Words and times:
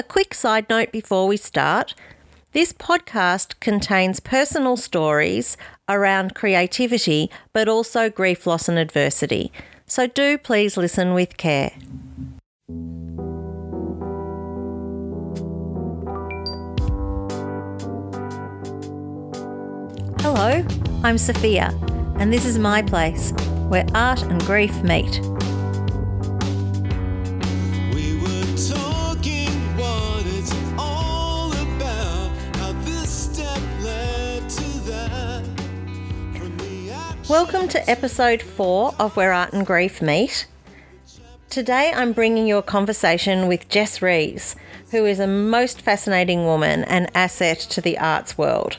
A 0.00 0.02
quick 0.02 0.32
side 0.32 0.64
note 0.70 0.92
before 0.92 1.26
we 1.26 1.36
start 1.36 1.94
this 2.52 2.72
podcast 2.72 3.60
contains 3.60 4.18
personal 4.18 4.78
stories 4.78 5.58
around 5.90 6.34
creativity, 6.34 7.30
but 7.52 7.68
also 7.68 8.08
grief, 8.08 8.46
loss, 8.46 8.66
and 8.66 8.78
adversity. 8.78 9.52
So 9.86 10.06
do 10.06 10.38
please 10.38 10.78
listen 10.78 11.12
with 11.12 11.36
care. 11.36 11.72
Hello, 20.22 20.66
I'm 21.04 21.18
Sophia, 21.18 21.78
and 22.16 22.32
this 22.32 22.46
is 22.46 22.58
my 22.58 22.80
place 22.80 23.32
where 23.68 23.84
art 23.94 24.22
and 24.22 24.40
grief 24.46 24.82
meet. 24.82 25.20
Welcome 37.30 37.68
to 37.68 37.88
episode 37.88 38.42
four 38.42 38.92
of 38.98 39.14
Where 39.14 39.32
Art 39.32 39.52
and 39.52 39.64
Grief 39.64 40.02
Meet. 40.02 40.48
Today 41.48 41.92
I'm 41.94 42.12
bringing 42.12 42.48
you 42.48 42.56
a 42.56 42.62
conversation 42.62 43.46
with 43.46 43.72
Jes 43.72 44.02
Reyes, 44.02 44.56
who 44.90 45.06
is 45.06 45.20
a 45.20 45.28
most 45.28 45.80
fascinating 45.80 46.44
woman 46.44 46.82
and 46.82 47.08
asset 47.14 47.60
to 47.70 47.80
the 47.80 47.96
arts 47.98 48.36
world. 48.36 48.78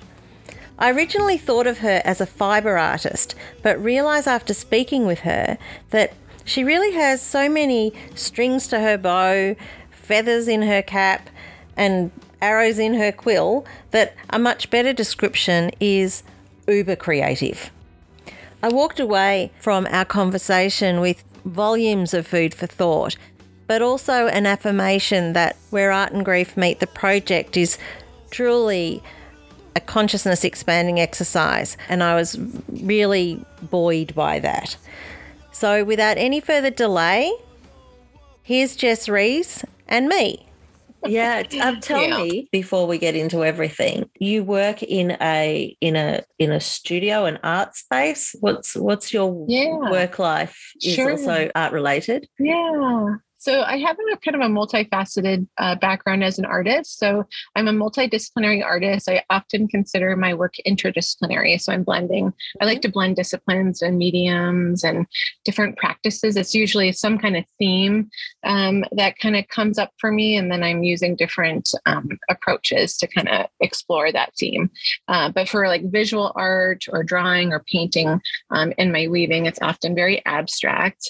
I 0.77 0.91
originally 0.91 1.37
thought 1.37 1.65
of 1.65 1.77
her 1.77 2.01
as 2.03 2.19
a 2.19 2.25
fibre 2.25 2.77
artist, 2.77 3.35
but 3.63 3.81
realised 3.81 4.27
after 4.27 4.53
speaking 4.53 5.05
with 5.05 5.19
her 5.19 5.57
that 5.91 6.13
she 6.43 6.65
really 6.65 6.91
has 6.91 7.21
so 7.21 7.47
many 7.47 7.93
strings 8.15 8.67
to 8.67 8.81
her 8.81 8.97
bow, 8.97 9.55
feathers 9.91 10.49
in 10.49 10.63
her 10.63 10.81
cap, 10.81 11.29
and 11.77 12.11
arrows 12.41 12.79
in 12.79 12.95
her 12.95 13.13
quill 13.13 13.65
that 13.91 14.13
a 14.29 14.37
much 14.37 14.69
better 14.69 14.91
description 14.91 15.71
is 15.79 16.23
uber 16.67 16.97
creative. 16.97 17.71
I 18.63 18.69
walked 18.69 18.99
away 18.99 19.51
from 19.59 19.87
our 19.89 20.05
conversation 20.05 20.99
with 20.99 21.23
volumes 21.45 22.13
of 22.13 22.27
food 22.27 22.53
for 22.53 22.67
thought, 22.67 23.15
but 23.65 23.81
also 23.81 24.27
an 24.27 24.45
affirmation 24.45 25.33
that 25.33 25.57
where 25.71 25.91
art 25.91 26.11
and 26.11 26.23
grief 26.23 26.55
meet 26.55 26.79
the 26.79 26.87
project 26.87 27.57
is 27.57 27.79
truly 28.29 29.01
a 29.75 29.79
consciousness 29.79 30.43
expanding 30.43 30.99
exercise, 30.99 31.75
and 31.89 32.03
I 32.03 32.15
was 32.15 32.37
really 32.69 33.43
buoyed 33.69 34.13
by 34.13 34.39
that. 34.39 34.77
So, 35.51 35.83
without 35.83 36.17
any 36.17 36.39
further 36.39 36.69
delay, 36.69 37.31
here's 38.43 38.81
Jes 38.81 39.09
Reyes 39.09 39.65
and 39.87 40.07
me. 40.07 40.50
Yeah, 41.05 41.43
um, 41.61 41.79
tell 41.81 42.01
Yeah. 42.01 42.23
me 42.23 42.49
before 42.51 42.87
we 42.87 42.97
get 42.97 43.15
into 43.15 43.43
everything. 43.43 44.09
You 44.19 44.43
work 44.43 44.83
in 44.83 45.17
a 45.21 45.75
in 45.81 45.95
a 45.95 46.23
in 46.39 46.51
a 46.51 46.59
studio, 46.59 47.25
an 47.25 47.39
art 47.43 47.75
space. 47.75 48.35
What's 48.39 48.75
what's 48.75 49.13
your 49.13 49.45
Yeah. 49.47 49.89
work 49.89 50.19
life? 50.19 50.73
Is 50.83 50.93
Sure. 50.95 51.11
also 51.11 51.49
art 51.55 51.73
related. 51.73 52.27
Yeah. 52.39 53.15
So 53.41 53.63
I 53.63 53.77
have 53.77 53.97
a 53.97 54.17
kind 54.17 54.35
of 54.35 54.41
a 54.41 54.53
multifaceted 54.53 55.47
uh, 55.57 55.73
background 55.73 56.23
as 56.23 56.37
an 56.37 56.45
artist. 56.45 56.99
So 56.99 57.25
I'm 57.55 57.67
a 57.67 57.71
multidisciplinary 57.71 58.63
artist. 58.63 59.09
I 59.09 59.23
often 59.31 59.67
consider 59.67 60.15
my 60.15 60.35
work 60.35 60.53
interdisciplinary. 60.67 61.59
So 61.59 61.73
I'm 61.73 61.83
blending. 61.83 62.33
I 62.61 62.65
like 62.65 62.83
to 62.83 62.91
blend 62.91 63.15
disciplines 63.15 63.81
and 63.81 63.97
mediums 63.97 64.83
and 64.83 65.07
different 65.43 65.75
practices. 65.77 66.37
It's 66.37 66.53
usually 66.53 66.91
some 66.91 67.17
kind 67.17 67.35
of 67.35 67.43
theme 67.57 68.11
um, 68.43 68.85
that 68.91 69.17
kind 69.17 69.35
of 69.35 69.47
comes 69.47 69.79
up 69.79 69.91
for 69.97 70.11
me, 70.11 70.37
and 70.37 70.51
then 70.51 70.61
I'm 70.61 70.83
using 70.83 71.15
different 71.15 71.67
um, 71.87 72.09
approaches 72.29 72.95
to 72.97 73.07
kind 73.07 73.27
of 73.27 73.47
explore 73.59 74.11
that 74.11 74.35
theme. 74.37 74.69
Uh, 75.07 75.31
but 75.31 75.49
for 75.49 75.67
like 75.67 75.89
visual 75.91 76.31
art 76.35 76.85
or 76.91 77.03
drawing 77.03 77.53
or 77.53 77.63
painting 77.71 78.21
um, 78.51 78.71
in 78.77 78.91
my 78.91 79.07
weaving, 79.07 79.47
it's 79.47 79.61
often 79.63 79.95
very 79.95 80.23
abstract. 80.27 81.09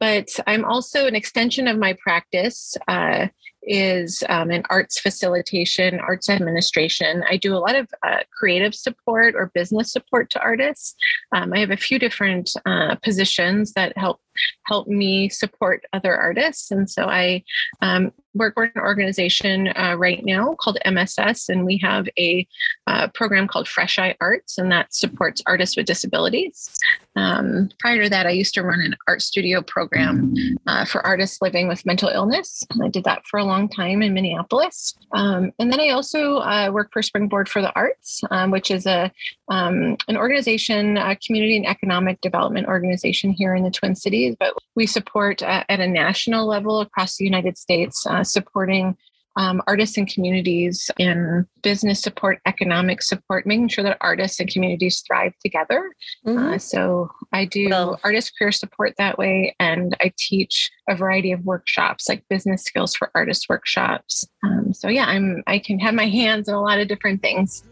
But 0.00 0.28
I'm 0.46 0.64
also 0.64 1.06
an 1.06 1.14
extension 1.14 1.68
of 1.68 1.78
my 1.78 1.96
practice. 2.02 2.76
Uh, 2.86 3.28
is 3.62 4.22
um, 4.28 4.50
in 4.50 4.62
arts 4.70 4.98
facilitation, 4.98 6.00
arts 6.00 6.28
administration. 6.28 7.22
I 7.28 7.36
do 7.36 7.54
a 7.54 7.58
lot 7.58 7.76
of 7.76 7.88
uh, 8.02 8.20
creative 8.36 8.74
support 8.74 9.34
or 9.36 9.52
business 9.54 9.92
support 9.92 10.30
to 10.30 10.40
artists. 10.40 10.94
Um, 11.34 11.52
I 11.52 11.58
have 11.58 11.70
a 11.70 11.76
few 11.76 11.98
different 11.98 12.50
uh, 12.66 12.96
positions 12.96 13.72
that 13.74 13.96
help 13.96 14.20
help 14.66 14.86
me 14.86 15.28
support 15.28 15.84
other 15.92 16.16
artists, 16.16 16.70
and 16.70 16.88
so 16.88 17.04
I 17.04 17.44
um, 17.82 18.12
work 18.38 18.54
for 18.54 18.64
an 18.64 18.72
organization 18.78 19.68
uh, 19.76 19.96
right 19.98 20.24
now 20.24 20.54
called 20.54 20.78
MSS, 20.84 21.48
and 21.48 21.64
we 21.64 21.76
have 21.78 22.08
a 22.18 22.46
uh, 22.86 23.08
program 23.08 23.48
called 23.48 23.68
Fresh 23.68 23.98
Eye 23.98 24.16
Arts, 24.20 24.58
and 24.58 24.70
that 24.72 24.94
supports 24.94 25.42
artists 25.46 25.76
with 25.76 25.86
disabilities. 25.86 26.78
Um, 27.16 27.70
prior 27.80 28.04
to 28.04 28.10
that, 28.10 28.26
I 28.26 28.30
used 28.30 28.54
to 28.54 28.62
run 28.62 28.80
an 28.80 28.96
art 29.08 29.22
studio 29.22 29.60
program 29.60 30.34
uh, 30.66 30.84
for 30.84 31.04
artists 31.04 31.42
living 31.42 31.66
with 31.66 31.84
mental 31.84 32.08
illness. 32.08 32.62
I 32.82 32.88
did 32.88 33.04
that 33.04 33.26
for 33.26 33.38
a 33.38 33.44
long 33.44 33.68
time 33.68 34.02
in 34.02 34.14
Minneapolis. 34.14 34.94
Um, 35.12 35.52
and 35.58 35.72
then 35.72 35.80
I 35.80 35.90
also 35.90 36.36
uh, 36.38 36.70
work 36.72 36.90
for 36.92 37.02
Springboard 37.02 37.48
for 37.48 37.60
the 37.60 37.74
Arts, 37.74 38.22
um, 38.30 38.50
which 38.50 38.70
is 38.70 38.86
a 38.86 39.10
um, 39.48 39.96
an 40.08 40.16
organization, 40.16 40.96
a 40.98 41.16
community 41.16 41.56
and 41.56 41.66
economic 41.66 42.20
development 42.20 42.66
organization 42.66 43.30
here 43.30 43.54
in 43.54 43.64
the 43.64 43.70
Twin 43.70 43.94
Cities. 43.94 44.36
But 44.38 44.54
we 44.74 44.86
support 44.86 45.42
uh, 45.42 45.64
at 45.68 45.80
a 45.80 45.88
national 45.88 46.46
level 46.46 46.80
across 46.80 47.16
the 47.16 47.24
United 47.24 47.58
States, 47.58 48.06
uh, 48.06 48.24
supporting 48.28 48.96
um, 49.36 49.62
artists 49.68 49.96
and 49.96 50.12
communities 50.12 50.90
in 50.98 51.46
business 51.62 52.00
support, 52.00 52.40
economic 52.44 53.00
support, 53.00 53.46
making 53.46 53.68
sure 53.68 53.84
that 53.84 53.96
artists 54.00 54.40
and 54.40 54.50
communities 54.50 55.00
thrive 55.06 55.32
together. 55.40 55.92
Mhm. 56.26 56.54
Uh, 56.54 56.58
so 56.58 57.08
I 57.32 57.44
do 57.44 57.68
Well- 57.68 58.00
artist 58.02 58.32
career 58.36 58.50
support 58.50 58.94
that 58.98 59.16
way, 59.16 59.54
and 59.60 59.96
I 60.00 60.12
teach 60.18 60.72
a 60.88 60.96
variety 60.96 61.30
of 61.30 61.44
workshops, 61.44 62.08
like 62.08 62.24
business 62.28 62.64
skills 62.64 62.96
for 62.96 63.12
artists 63.14 63.48
workshops. 63.48 64.26
Um, 64.42 64.74
so 64.74 64.88
yeah, 64.88 65.04
I'm 65.06 65.44
I 65.46 65.60
can 65.60 65.78
have 65.78 65.94
my 65.94 66.06
hands 66.06 66.48
in 66.48 66.54
a 66.54 66.60
lot 66.60 66.80
of 66.80 66.88
different 66.88 67.22
things. 67.22 67.62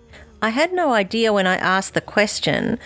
I 0.41 0.51
had 0.51 0.73
no 0.73 0.93
idea 0.93 1.33
when 1.33 1.49
I 1.49 1.57
asked 1.57 1.95
the 1.95 2.01
question 2.01 2.79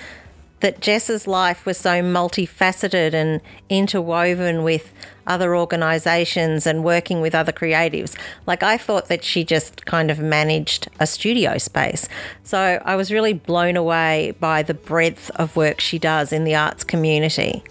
that 0.60 0.81
Jes's 0.81 1.26
life 1.26 1.66
was 1.66 1.78
so 1.78 2.03
multifaceted 2.03 3.15
and 3.15 3.41
interwoven 3.69 4.62
with 4.62 4.93
other 5.26 5.56
organizations 5.56 6.66
and 6.66 6.84
working 6.84 7.21
with 7.21 7.34
other 7.34 7.53
creatives. 7.53 8.16
Like 8.47 8.62
I 8.62 8.76
thought 8.76 9.09
that 9.09 9.25
she 9.25 9.44
just 9.44 9.87
kind 9.87 10.10
of 10.10 10.19
managed 10.19 10.88
a 10.98 11.06
studio 11.06 11.59
space. 11.59 12.09
So 12.43 12.82
I 12.84 12.97
was 12.97 13.12
really 13.12 13.32
blown 13.32 13.76
away 13.76 14.34
by 14.41 14.62
the 14.62 14.75
breadth 14.75 15.31
of 15.37 15.56
work 15.56 15.81
she 15.81 15.98
does 15.98 16.32
in 16.32 16.44
the 16.44 16.54
arts 16.54 16.84
community. 16.84 17.62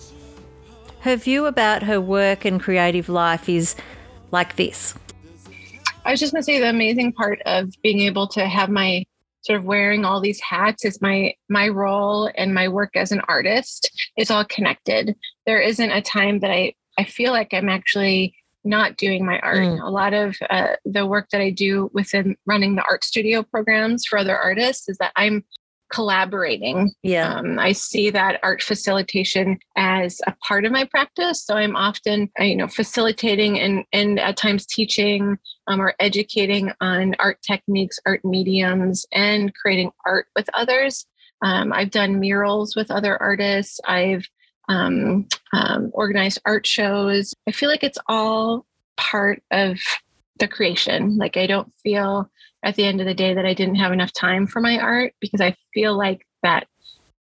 Her 1.01 1.15
view 1.15 1.45
about 1.45 1.83
her 1.83 2.01
work 2.01 2.45
and 2.45 2.61
creative 2.61 3.09
life 3.09 3.47
is 3.47 3.75
like 4.31 4.55
this. 4.55 4.93
I 6.05 6.11
was 6.11 6.19
just 6.19 6.33
going 6.33 6.41
to 6.41 6.45
say 6.45 6.59
the 6.59 6.69
amazing 6.69 7.13
part 7.13 7.41
of 7.45 7.73
being 7.83 7.99
able 8.01 8.27
to 8.29 8.47
have 8.47 8.69
my 8.69 9.05
sort 9.41 9.59
of 9.59 9.65
wearing 9.65 10.05
all 10.05 10.21
these 10.21 10.41
hats 10.41 10.85
is 10.85 11.01
my 11.01 11.33
my 11.49 11.67
role 11.67 12.31
and 12.35 12.53
my 12.53 12.67
work 12.67 12.95
as 12.95 13.11
an 13.11 13.21
artist 13.27 13.89
is 14.17 14.31
all 14.31 14.45
connected. 14.45 15.15
There 15.45 15.61
isn't 15.61 15.91
a 15.91 16.01
time 16.01 16.39
that 16.39 16.51
I 16.51 16.73
I 16.97 17.05
feel 17.05 17.31
like 17.31 17.53
I'm 17.53 17.69
actually 17.69 18.35
not 18.65 18.97
doing 18.97 19.25
my 19.25 19.39
art. 19.39 19.59
Mm. 19.59 19.81
A 19.81 19.89
lot 19.89 20.13
of 20.13 20.35
uh, 20.49 20.75
the 20.83 21.05
work 21.05 21.29
that 21.31 21.41
I 21.41 21.49
do 21.49 21.89
within 21.93 22.35
running 22.45 22.75
the 22.75 22.83
art 22.83 23.03
studio 23.03 23.41
programs 23.41 24.05
for 24.05 24.19
other 24.19 24.37
artists 24.37 24.89
is 24.89 24.97
that 24.97 25.13
I'm 25.15 25.45
collaborating 25.91 26.91
Yeah. 27.03 27.35
um, 27.35 27.59
I 27.59 27.71
see 27.71 28.09
that 28.11 28.39
art 28.43 28.61
facilitation 28.61 29.57
as 29.75 30.21
a 30.27 30.33
part 30.47 30.65
of 30.65 30.71
my 30.71 30.85
practice. 30.85 31.43
So 31.43 31.55
I'm 31.55 31.75
often, 31.75 32.29
uh, 32.39 32.43
you 32.43 32.55
know, 32.55 32.67
facilitating 32.67 33.59
and 33.59 33.85
and 33.91 34.19
at 34.19 34.37
times 34.37 34.65
teaching 34.65 35.37
um, 35.67 35.81
or 35.81 35.93
educating 35.99 36.71
on 36.81 37.15
art 37.19 37.41
techniques, 37.41 37.99
art 38.05 38.21
mediums, 38.23 39.05
and 39.11 39.53
creating 39.55 39.91
art 40.05 40.27
with 40.35 40.49
others. 40.53 41.05
Um, 41.41 41.71
I've 41.73 41.91
done 41.91 42.19
murals 42.19 42.75
with 42.75 42.91
other 42.91 43.19
artists. 43.21 43.79
I've 43.85 44.27
um, 44.67 45.27
um, 45.53 45.89
organized 45.93 46.39
art 46.45 46.67
shows. 46.67 47.33
I 47.47 47.51
feel 47.51 47.69
like 47.69 47.83
it's 47.83 47.97
all 48.07 48.65
part 48.97 49.41
of 49.51 49.79
the 50.39 50.47
creation. 50.47 51.17
Like 51.17 51.37
I 51.37 51.47
don't 51.47 51.71
feel 51.83 52.29
at 52.63 52.75
the 52.75 52.85
end 52.85 52.99
of 52.99 53.07
the 53.07 53.13
day 53.13 53.33
that 53.33 53.45
I 53.45 53.53
didn't 53.53 53.75
have 53.75 53.91
enough 53.93 54.11
time 54.11 54.47
for 54.47 54.59
my 54.61 54.77
art 54.79 55.13
because 55.19 55.41
I 55.41 55.55
feel 55.73 55.97
like 55.97 56.25
that 56.43 56.67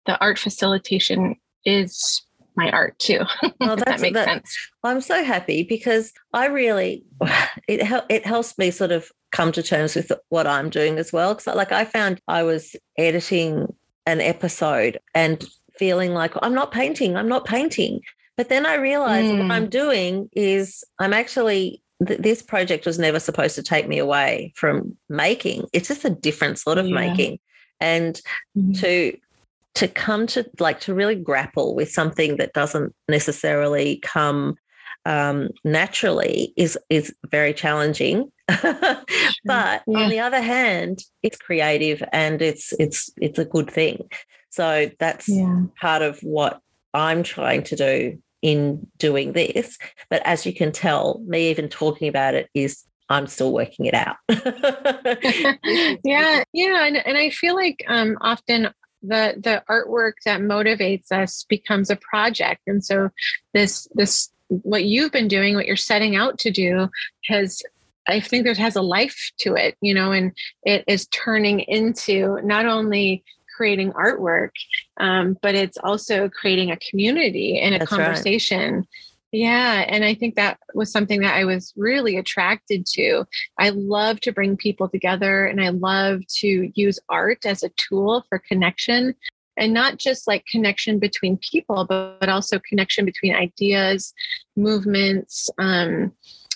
the 0.06 0.19
art 0.19 0.38
facilitation 0.38 1.36
is 1.65 2.21
my 2.56 2.69
art 2.71 2.98
too. 3.00 3.21
Well, 3.60 3.77
that 3.77 4.00
makes 4.01 4.13
that- 4.13 4.25
sense. 4.27 4.57
I'm 4.83 5.01
so 5.01 5.24
happy 5.24 5.63
because 5.63 6.13
I 6.33 6.48
really 6.48 7.04
it 7.68 7.81
hel- 7.81 8.06
it 8.10 8.25
helps 8.25 8.57
me 8.57 8.69
sort 8.71 8.92
of 8.92 9.10
come 9.31 9.51
to 9.54 9.63
terms 9.63 9.95
with 9.95 10.12
what 10.30 10.45
I'm 10.45 10.69
doing 10.69 10.98
as 11.00 11.12
well. 11.13 11.33
Because 11.33 11.56
like 11.56 11.71
I 11.71 11.86
found 11.86 12.19
I 12.27 12.44
was 12.44 12.75
editing 12.98 13.74
an 14.06 14.19
episode 14.21 15.00
and 15.16 15.44
feeling 15.80 16.13
like 16.13 16.33
I'm 16.44 16.54
not 16.54 16.71
painting, 16.71 17.16
I'm 17.18 17.30
not 17.30 17.45
painting. 17.45 18.01
But 18.36 18.50
then 18.50 18.66
I 18.66 18.75
realized 18.75 19.30
what 19.30 19.45
Mm. 19.45 19.51
I'm 19.51 19.69
doing 19.69 20.27
is 20.33 20.83
I'm 21.00 21.13
actually 21.13 21.82
th- 22.06 22.19
this 22.19 22.42
project 22.42 22.86
was 22.86 23.00
never 23.00 23.19
supposed 23.19 23.56
to 23.56 23.63
take 23.63 23.88
me 23.88 23.98
away 24.00 24.54
from 24.56 24.98
making. 25.10 25.66
It's 25.74 25.88
just 25.88 26.06
a 26.06 26.10
different 26.10 26.60
sort 26.60 26.78
of 26.78 26.88
Yeah. 26.88 26.95
making. 26.95 27.40
And 27.80 28.19
Mhm. 28.57 28.80
to 28.81 29.18
to 29.75 29.88
come 29.88 30.28
to 30.28 30.45
like 30.60 30.80
to 30.81 30.94
really 30.94 31.16
grapple 31.16 31.74
with 31.74 31.90
something 31.92 32.38
that 32.38 32.54
doesn't 32.54 32.94
necessarily 33.10 33.98
come 34.04 34.56
um, 35.06 35.50
naturally 35.66 36.54
is 36.56 36.78
is 36.90 37.13
very 37.30 37.54
challenging. 37.54 38.31
but 38.48 39.04
Yeah. 39.45 39.80
on 39.88 40.10
the 40.10 40.19
other 40.19 40.42
hand, 40.42 41.00
it's 41.24 41.38
creative 41.38 42.01
and 42.13 42.42
it's 42.42 42.74
it's 42.80 43.10
it's 43.18 43.40
a 43.40 43.45
good 43.45 43.69
thing. 43.69 44.10
So 44.50 44.92
that's 45.00 45.28
Yeah. 45.28 45.63
part 45.81 46.01
of 46.04 46.19
what 46.22 46.60
I'm 46.94 47.24
trying 47.24 47.63
to 47.63 47.75
do 47.75 48.22
in 48.44 48.86
doing 48.98 49.31
this. 49.31 49.80
But 50.10 50.22
as 50.25 50.45
you 50.45 50.54
can 50.54 50.72
tell, 50.72 51.19
me 51.25 51.50
even 51.50 51.69
talking 51.69 52.07
about 52.07 52.36
it 52.36 52.50
is 52.54 52.84
I'm 53.10 53.25
still 53.28 53.51
working 53.51 53.86
it 53.86 53.94
out. 53.94 54.18
yeah 56.04 56.44
yeah 56.54 56.86
and, 56.86 56.98
and 57.06 57.18
i 57.18 57.30
feel 57.30 57.56
like 57.56 57.84
um 57.88 58.18
often 58.22 58.69
the 59.01 59.36
the 59.38 59.63
artwork 59.69 60.13
that 60.25 60.42
motivates 60.42 61.12
us 61.12 61.45
becomes 61.50 61.90
a 61.90 61.98
project 61.98 62.62
and 62.68 62.84
so 62.84 63.10
this 63.54 63.88
this 63.94 64.30
what 64.48 64.86
you've 64.86 65.12
been 65.12 65.28
doing 65.28 65.56
what 65.56 65.66
you're 65.66 65.75
setting 65.75 66.16
out 66.16 66.40
to 66.40 66.50
do 66.50 66.90
has 67.25 67.62
i 68.07 68.19
think 68.19 68.45
there 68.45 68.54
has 68.54 68.75
a 68.75 68.81
life 68.81 69.31
to 69.38 69.56
it 69.56 69.75
you 69.81 69.94
know 69.94 70.12
and 70.12 70.31
it 70.63 70.84
is 70.88 71.07
turning 71.07 71.60
into 71.62 72.40
not 72.44 72.66
only 72.66 73.24
creating 73.63 73.94
artwork 73.94 74.51
um, 75.00 75.38
but 75.42 75.56
it's 75.56 75.77
also 75.77 76.30
creating 76.30 76.71
a 76.71 76.77
community 76.89 77.60
and 77.60 77.75
a 77.75 77.80
That's 77.80 77.92
right. 77.92 78.00
conversation 78.00 78.86
yeah 79.31 79.86
and 79.88 80.04
i 80.04 80.13
think 80.13 80.36
that 80.36 80.60
was 80.74 80.92
something 80.92 81.21
that 81.21 81.36
i 81.36 81.45
was 81.45 81.74
really 81.75 82.18
attracted 82.18 82.86
to 82.86 83.25
I 83.57 83.69
love 83.69 84.19
to 84.21 84.31
bring 84.31 84.57
people 84.57 84.89
together 84.89 85.45
and 85.45 85.62
I 85.62 85.69
love 85.69 86.21
to 86.39 86.71
use 86.75 87.00
art 87.10 87.45
as 87.45 87.63
a 87.63 87.71
tool 87.77 88.25
for 88.30 88.39
connection 88.39 89.15
and 89.57 89.74
not 89.74 89.98
just 89.98 90.27
like 90.27 90.45
connection 90.45 91.00
between 91.00 91.38
people, 91.38 91.86
but, 91.88 92.19
but 92.19 92.30
also 92.30 92.59
connection 92.68 93.06
between 93.06 93.36
ideas, 93.36 94.13
movements, 94.56 95.50
um, 95.59 96.12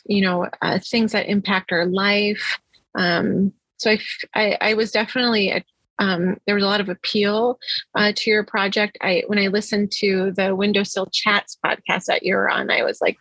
you 0.06 0.22
know, 0.22 0.48
uh, 0.62 0.80
things 0.80 1.12
that 1.12 1.28
impact 1.28 1.72
our 1.72 1.86
life. 1.86 2.60
Um, 2.96 3.54
so 3.78 3.96
I 4.34 4.74
was 4.74 4.92
definitely, 4.92 5.52
a, 5.52 5.64
um, 6.00 6.38
there 6.46 6.56
was 6.56 6.64
a 6.64 6.68
lot 6.68 6.82
of 6.82 6.90
appeal 6.90 7.60
uh, 7.96 8.12
to 8.16 8.30
your 8.30 8.44
project. 8.44 8.98
I, 9.02 9.24
when 9.28 9.40
I 9.40 9.48
listened 9.48 9.92
to 10.00 10.32
the 10.36 10.56
Windowsill 10.56 11.08
Chats 11.12 11.58
podcast 11.66 12.06
that 12.06 12.24
you 12.24 12.36
were 12.36 12.50
on, 12.50 12.70
I 12.70 12.84
was 12.84 13.00
like, 13.02 13.18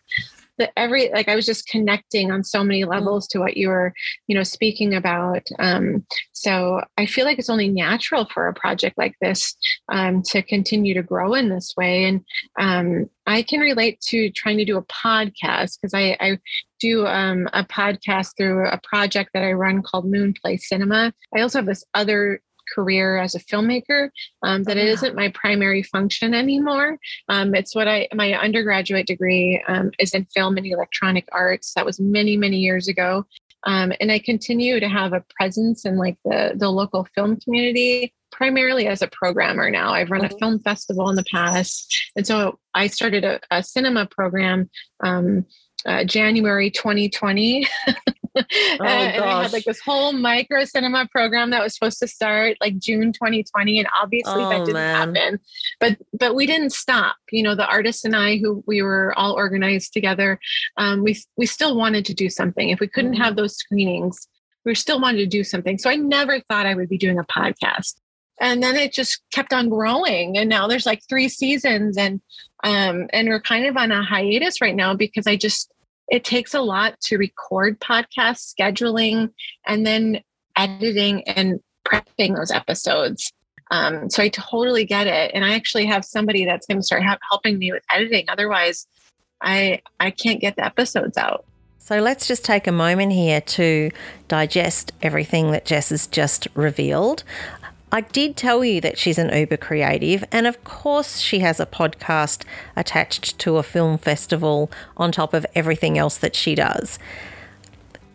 the 0.58 0.78
every 0.78 1.10
like 1.10 1.28
I 1.28 1.36
was 1.36 1.46
just 1.46 1.68
connecting 1.68 2.30
on 2.30 2.42
so 2.42 2.64
many 2.64 2.84
levels 2.84 3.26
to 3.28 3.38
what 3.38 3.56
you 3.56 3.68
were, 3.68 3.92
you 4.26 4.36
know, 4.36 4.42
speaking 4.42 4.94
about. 4.94 5.46
Um, 5.58 6.04
so 6.32 6.80
I 6.96 7.06
feel 7.06 7.24
like 7.24 7.38
it's 7.38 7.50
only 7.50 7.68
natural 7.68 8.26
for 8.32 8.48
a 8.48 8.54
project 8.54 8.96
like 8.96 9.14
this 9.20 9.56
um, 9.92 10.22
to 10.26 10.42
continue 10.42 10.94
to 10.94 11.02
grow 11.02 11.34
in 11.34 11.48
this 11.48 11.74
way. 11.76 12.04
And 12.04 12.24
um, 12.58 13.10
I 13.26 13.42
can 13.42 13.60
relate 13.60 14.00
to 14.08 14.30
trying 14.30 14.58
to 14.58 14.64
do 14.64 14.78
a 14.78 14.84
podcast 14.84 15.78
because 15.80 15.94
I, 15.94 16.16
I 16.20 16.38
do 16.80 17.06
um, 17.06 17.48
a 17.52 17.64
podcast 17.64 18.30
through 18.36 18.66
a 18.68 18.80
project 18.82 19.30
that 19.34 19.42
I 19.42 19.52
run 19.52 19.82
called 19.82 20.10
Moonplay 20.10 20.60
Cinema. 20.60 21.12
I 21.36 21.40
also 21.40 21.58
have 21.58 21.66
this 21.66 21.84
other 21.94 22.40
career 22.74 23.16
as 23.18 23.34
a 23.34 23.40
filmmaker 23.40 24.10
um, 24.42 24.62
that 24.64 24.76
it 24.76 24.88
Oh. 24.88 24.92
isn't 24.92 25.14
my 25.16 25.30
primary 25.34 25.82
function 25.82 26.34
anymore 26.34 26.98
um, 27.28 27.54
it's 27.54 27.74
what 27.74 27.88
I 27.88 28.08
my 28.14 28.32
undergraduate 28.34 29.06
degree 29.06 29.62
um, 29.68 29.90
is 29.98 30.12
in 30.14 30.26
film 30.34 30.56
and 30.56 30.66
electronic 30.66 31.26
arts. 31.32 31.72
That 31.74 31.84
was 31.86 31.98
many 32.00 32.36
many 32.36 32.58
years 32.58 32.88
ago, 32.88 33.24
um, 33.64 33.92
and 34.00 34.10
I 34.12 34.18
continue 34.18 34.78
to 34.80 34.88
have 34.88 35.12
a 35.12 35.24
presence 35.38 35.84
in 35.84 35.96
like 35.96 36.16
the 36.24 36.52
the 36.56 36.70
local 36.70 37.06
film 37.14 37.36
community. 37.40 38.12
Primarily 38.32 38.86
as 38.86 39.00
a 39.02 39.06
programmer 39.08 39.70
now. 39.70 39.92
I've 39.92 40.10
run 40.10 40.24
a 40.24 40.28
Mhm. 40.28 40.38
film 40.38 40.58
festival 40.60 41.08
in 41.08 41.16
the 41.16 41.24
past, 41.32 41.96
and 42.16 42.26
so 42.26 42.58
I 42.74 42.86
started 42.88 43.24
a, 43.24 43.40
a 43.50 43.62
cinema 43.62 44.04
program 44.06 44.68
um, 45.02 45.46
uh, 45.86 46.04
January 46.04 46.70
2020. 46.70 47.66
Uh, 48.78 48.84
and 48.84 49.24
I 49.24 49.42
had 49.42 49.52
like 49.52 49.64
this 49.64 49.80
whole 49.80 50.12
micro 50.12 50.64
cinema 50.64 51.08
program 51.10 51.50
that 51.50 51.62
was 51.62 51.74
supposed 51.74 51.98
to 52.00 52.06
start 52.08 52.56
like 52.60 52.78
June 52.78 53.12
2020, 53.12 53.78
and 53.78 53.88
obviously 54.00 54.42
Oh, 54.44 54.48
that 54.50 54.58
didn't 54.66 54.74
man. 54.74 55.14
happen. 55.14 55.40
But 55.80 55.98
but 56.12 56.34
we 56.34 56.46
didn't 56.46 56.70
stop. 56.72 57.16
You 57.32 57.42
know 57.42 57.54
the 57.54 57.66
artists 57.66 58.04
and 58.04 58.14
i 58.14 58.36
who 58.36 58.62
we 58.66 58.82
were 58.82 59.12
all 59.16 59.32
organized 59.34 59.92
together 59.92 60.38
um, 60.76 61.02
we 61.02 61.16
we 61.36 61.46
still 61.46 61.76
wanted 61.76 62.04
to 62.06 62.14
do 62.14 62.28
something. 62.30 62.68
If 62.70 62.80
we 62.80 62.88
couldn't 62.88 63.14
Mhm. 63.14 63.22
have 63.24 63.36
those 63.36 63.56
screenings 63.56 64.28
we 64.64 64.74
still 64.74 65.00
wanted 65.00 65.18
to 65.18 65.26
do 65.26 65.44
something. 65.44 65.78
So 65.78 65.88
i 65.88 65.94
never 65.96 66.40
thought 66.40 66.66
i 66.66 66.74
would 66.74 66.88
be 66.88 66.98
doing 66.98 67.18
a 67.18 67.24
podcast. 67.24 67.94
And 68.40 68.62
then 68.62 68.76
it 68.76 68.92
just 68.92 69.22
kept 69.32 69.52
on 69.52 69.68
growing 69.70 70.36
and 70.36 70.48
now 70.50 70.66
there's 70.66 70.84
like 70.86 71.00
three 71.08 71.28
seasons 71.28 71.96
and 71.96 72.20
um 72.64 73.06
and 73.12 73.28
we're 73.28 73.40
kind 73.40 73.64
of 73.66 73.76
on 73.76 73.92
a 73.92 74.02
hiatus 74.02 74.60
right 74.60 74.74
now 74.74 74.92
because 74.94 75.26
i 75.26 75.36
just 75.36 75.70
it 76.08 76.24
takes 76.24 76.54
a 76.54 76.60
lot 76.60 76.98
to 77.00 77.18
record 77.18 77.80
podcast 77.80 78.54
scheduling 78.54 79.30
and 79.66 79.86
then 79.86 80.20
editing 80.56 81.22
and 81.28 81.60
prepping 81.84 82.36
those 82.36 82.50
episodes 82.50 83.32
um, 83.70 84.08
so 84.10 84.22
I 84.22 84.28
totally 84.28 84.84
get 84.84 85.06
it, 85.06 85.32
and 85.34 85.44
I 85.44 85.54
actually 85.54 85.86
have 85.86 86.04
somebody 86.04 86.44
that's 86.44 86.66
going 86.66 86.78
to 86.78 86.82
start 86.82 87.02
ha- 87.02 87.18
helping 87.28 87.58
me 87.58 87.72
with 87.72 87.82
editing. 87.90 88.26
Otherwise, 88.28 88.86
I 89.42 89.82
I 89.98 90.10
can't 90.10 90.40
get 90.40 90.56
the 90.56 90.64
episodes 90.64 91.16
out. 91.16 91.44
So 91.78 92.00
let's 92.00 92.26
just 92.26 92.44
take 92.44 92.66
a 92.66 92.72
moment 92.72 93.12
here 93.12 93.40
to 93.40 93.90
digest 94.26 94.92
everything 95.02 95.52
that 95.52 95.70
Jes 95.70 95.90
has 95.90 96.08
just 96.08 96.48
revealed. 96.54 97.22
I 97.92 98.00
did 98.00 98.36
tell 98.36 98.64
you 98.64 98.80
that 98.80 98.98
she's 98.98 99.18
an 99.18 99.34
uber 99.36 99.56
creative, 99.56 100.24
and 100.32 100.46
of 100.46 100.64
course, 100.64 101.20
she 101.20 101.38
has 101.40 101.60
a 101.60 101.66
podcast 101.66 102.44
attached 102.74 103.38
to 103.38 103.58
a 103.58 103.62
film 103.62 103.96
festival 103.96 104.70
on 104.96 105.12
top 105.12 105.32
of 105.32 105.46
everything 105.54 105.96
else 105.96 106.16
that 106.18 106.34
she 106.34 106.54
does. 106.54 106.98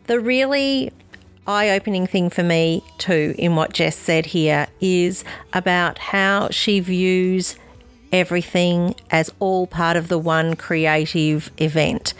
The 0.07 0.19
really 0.19 0.91
eye 1.47 1.69
opening 1.69 2.06
thing 2.06 2.29
for 2.29 2.44
me, 2.44 2.83
too, 2.97 3.33
in 3.38 3.56
what 3.56 3.77
Jes 3.77 3.95
said 3.95 4.27
here 4.27 4.68
is 4.81 5.23
about 5.53 5.97
how 5.97 6.50
she 6.50 6.79
views 6.81 7.56
everything 8.12 8.94
as 9.09 9.31
all 9.39 9.67
part 9.67 9.95
of 9.95 10.09
the 10.09 10.19
one 10.19 10.56
creative 10.56 11.50
event 11.57 12.13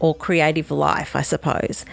or 0.00 0.14
creative 0.14 0.70
life, 0.70 1.16
I 1.16 1.22
suppose. 1.22 1.86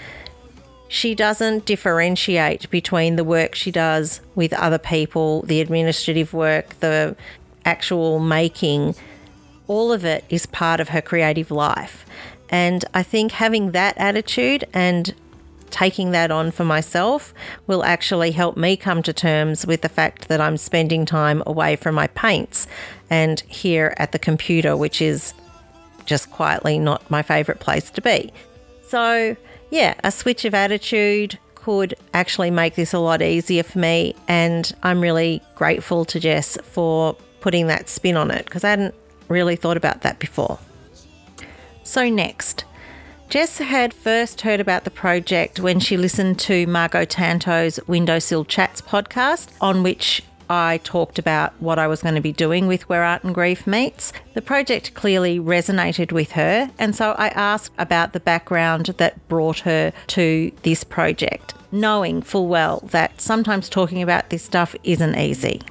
She 0.94 1.16
doesn't 1.16 1.66
differentiate 1.66 2.70
between 2.70 3.16
the 3.16 3.24
work 3.24 3.56
she 3.56 3.72
does 3.72 4.20
with 4.36 4.52
other 4.52 4.78
people, 4.78 5.42
the 5.44 5.62
administrative 5.62 6.34
work, 6.34 6.78
the 6.82 7.16
actual 7.64 8.20
making. 8.20 8.96
All 9.70 9.94
of 9.94 10.04
it 10.04 10.26
is 10.28 10.46
part 10.46 10.82
of 10.82 10.90
her 10.90 11.02
creative 11.02 11.50
life. 11.50 12.06
And 12.50 12.84
I 12.94 13.04
think 13.04 13.32
having 13.32 13.72
that 13.72 13.98
attitude 13.98 14.66
and 14.74 15.16
taking 15.70 16.12
that 16.12 16.30
on 16.30 16.52
for 16.52 16.66
myself 16.66 17.34
will 17.68 17.86
actually 17.86 18.32
help 18.32 18.58
me 18.58 18.76
come 18.76 19.02
to 19.04 19.14
terms 19.14 19.66
with 19.66 19.84
the 19.84 19.88
fact 19.88 20.28
that 20.28 20.42
I'm 20.42 20.58
spending 20.58 21.06
time 21.06 21.42
away 21.46 21.78
from 21.78 21.96
my 21.96 22.08
paints 22.08 22.68
and 23.10 23.40
here 23.48 23.94
at 23.96 24.12
the 24.12 24.20
computer, 24.20 24.76
which 24.76 25.02
is 25.02 25.34
just 26.06 26.32
quietly 26.32 26.78
not 26.78 27.10
my 27.10 27.22
favourite 27.22 27.62
place 27.62 27.90
to 27.92 28.02
be. 28.02 28.34
So, 28.90 29.38
yeah, 29.72 29.96
a 30.04 30.12
switch 30.12 30.46
of 30.46 30.54
attitude 30.54 31.40
could 31.56 31.96
actually 32.14 32.52
make 32.52 32.76
this 32.76 32.94
a 32.94 33.00
lot 33.00 33.22
easier 33.22 33.64
for 33.64 33.80
me. 33.80 34.16
And 34.28 34.72
I'm 34.84 35.02
really 35.02 35.42
grateful 35.56 36.06
to 36.06 36.20
Jes 36.20 36.58
for 36.58 37.16
putting 37.40 37.68
that 37.68 37.90
spin 37.90 38.18
on 38.18 38.30
it 38.30 38.46
because 38.46 38.64
I 38.64 38.70
hadn't 38.70 38.94
really 39.30 39.56
thought 39.56 39.78
about 39.78 40.02
that 40.02 40.20
before. 40.20 40.60
So, 41.84 42.10
next, 42.10 42.66
Jes 43.34 43.60
had 43.60 43.94
first 43.94 44.42
heard 44.42 44.60
about 44.60 44.84
the 44.84 44.92
project 44.92 45.60
when 45.60 45.80
she 45.80 45.98
listened 45.98 46.38
to 46.40 46.68
Margo 46.68 47.06
Tantau's 47.06 47.80
Windowsill 47.88 48.46
Chats 48.46 48.82
podcast, 48.82 49.50
on 49.62 49.84
which 49.84 50.22
I 50.52 50.82
talked 50.84 51.18
about 51.18 51.54
what 51.62 51.80
I 51.80 51.88
was 51.88 52.02
going 52.02 52.16
to 52.16 52.22
be 52.22 52.34
doing 52.34 52.68
with 52.68 52.90
Where 52.90 53.06
Art 53.06 53.24
and 53.24 53.34
Grief 53.34 53.66
Meets. 53.66 54.12
The 54.34 54.42
project 54.42 54.94
clearly 54.94 55.40
resonated 55.40 56.12
with 56.12 56.34
her, 56.34 56.70
and 56.78 56.94
so 56.94 57.12
I 57.12 57.30
asked 57.30 57.72
about 57.78 58.12
the 58.12 58.20
background 58.20 58.88
that 58.98 59.30
brought 59.30 59.60
her 59.60 59.94
to 60.08 60.52
this 60.64 60.84
project, 60.84 61.54
knowing 61.72 62.22
full 62.22 62.48
well 62.48 62.82
that 62.88 63.22
sometimes 63.22 63.70
talking 63.70 64.02
about 64.02 64.30
this 64.30 64.44
stuff 64.44 64.76
isn't 64.84 65.18
easy. 65.18 65.62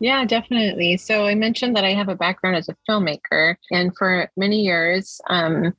Yeah, 0.00 0.26
definitely. 0.26 0.98
So 0.98 1.24
I 1.24 1.34
mentioned 1.34 1.74
that 1.76 1.84
I 1.84 1.94
have 1.94 2.10
a 2.10 2.14
background 2.14 2.56
as 2.56 2.68
a 2.68 2.76
filmmaker, 2.86 3.56
and 3.70 3.96
for 3.96 4.28
many 4.36 4.60
years, 4.60 5.18
um, 5.30 5.72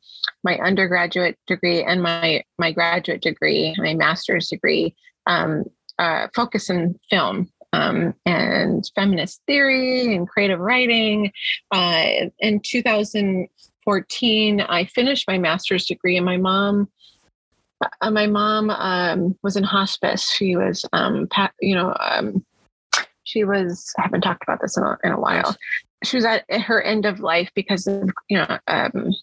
my 0.43 0.57
undergraduate 0.57 1.37
degree 1.45 1.83
and 1.83 2.01
my 2.01 2.43
my 2.57 2.71
graduate 2.71 3.21
degree, 3.21 3.75
my 3.77 3.93
master's 3.93 4.49
degree, 4.49 4.95
um, 5.27 5.65
uh, 5.99 6.27
focus 6.33 6.69
in 6.69 6.99
film 7.09 7.49
um, 7.73 8.13
and 8.25 8.89
feminist 8.95 9.41
theory 9.47 10.15
and 10.15 10.29
creative 10.29 10.59
writing. 10.59 11.31
Uh, 11.71 12.05
in 12.39 12.61
2014, 12.61 14.61
I 14.61 14.85
finished 14.85 15.27
my 15.27 15.37
master's 15.37 15.85
degree, 15.85 16.15
and 16.15 16.25
my 16.25 16.37
mom, 16.37 16.87
uh, 18.01 18.11
my 18.11 18.27
mom 18.27 18.69
um, 18.69 19.37
was 19.43 19.57
in 19.57 19.63
hospice. 19.63 20.31
She 20.31 20.55
was, 20.55 20.85
um, 20.93 21.27
you 21.59 21.75
know, 21.75 21.93
um, 21.99 22.45
she 23.23 23.43
was. 23.43 23.91
I 23.97 24.03
haven't 24.03 24.21
talked 24.21 24.43
about 24.43 24.61
this 24.61 24.77
in 24.77 24.83
a, 24.83 24.97
in 25.03 25.11
a 25.11 25.19
while. 25.19 25.55
She 26.03 26.17
was 26.17 26.25
at 26.25 26.43
her 26.49 26.81
end 26.81 27.05
of 27.05 27.21
life 27.21 27.49
because 27.55 27.87
of, 27.87 28.09
you 28.29 28.37
know, 28.37 28.59
um, 28.67 29.13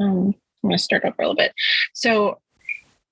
um, 0.00 0.34
I'm 0.66 0.70
going 0.70 0.76
to 0.76 0.78
start 0.78 1.04
over 1.04 1.14
a 1.18 1.22
little 1.22 1.34
bit. 1.34 1.52
So 1.94 2.38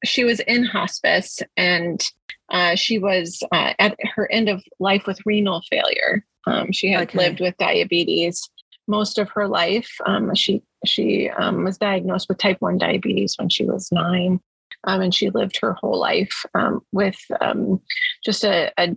she 0.05 0.25
was 0.25 0.41
in 0.41 0.65
hospice 0.65 1.41
and 1.57 2.03
uh, 2.51 2.75
she 2.75 2.99
was 2.99 3.43
uh, 3.53 3.73
at 3.79 3.97
her 4.15 4.31
end 4.31 4.49
of 4.49 4.63
life 4.79 5.07
with 5.07 5.19
renal 5.27 5.63
failure. 5.71 6.25
Um, 6.47 6.73
she 6.73 6.91
had 6.91 7.09
Okay. 7.09 7.19
lived 7.19 7.41
with 7.41 7.57
diabetes 7.57 8.49
most 8.87 9.19
of 9.19 9.31
her 9.31 9.49
life. 9.49 9.91
Um, 10.07 10.35
she 10.35 10.63
she 10.85 11.31
um, 11.31 11.65
was 11.65 11.79
diagnosed 11.79 12.29
with 12.29 12.39
type 12.39 12.59
one 12.61 12.77
diabetes 12.79 13.37
when 13.39 13.49
she 13.49 13.65
was 13.65 13.91
nine, 13.91 14.41
um, 14.85 15.01
and 15.01 15.15
she 15.15 15.31
lived 15.31 15.59
her 15.63 15.73
whole 15.73 15.99
life 15.99 16.45
um, 16.55 16.81
with 16.93 17.19
um, 17.41 17.81
just 18.25 18.45
a, 18.45 18.71
a 18.79 18.95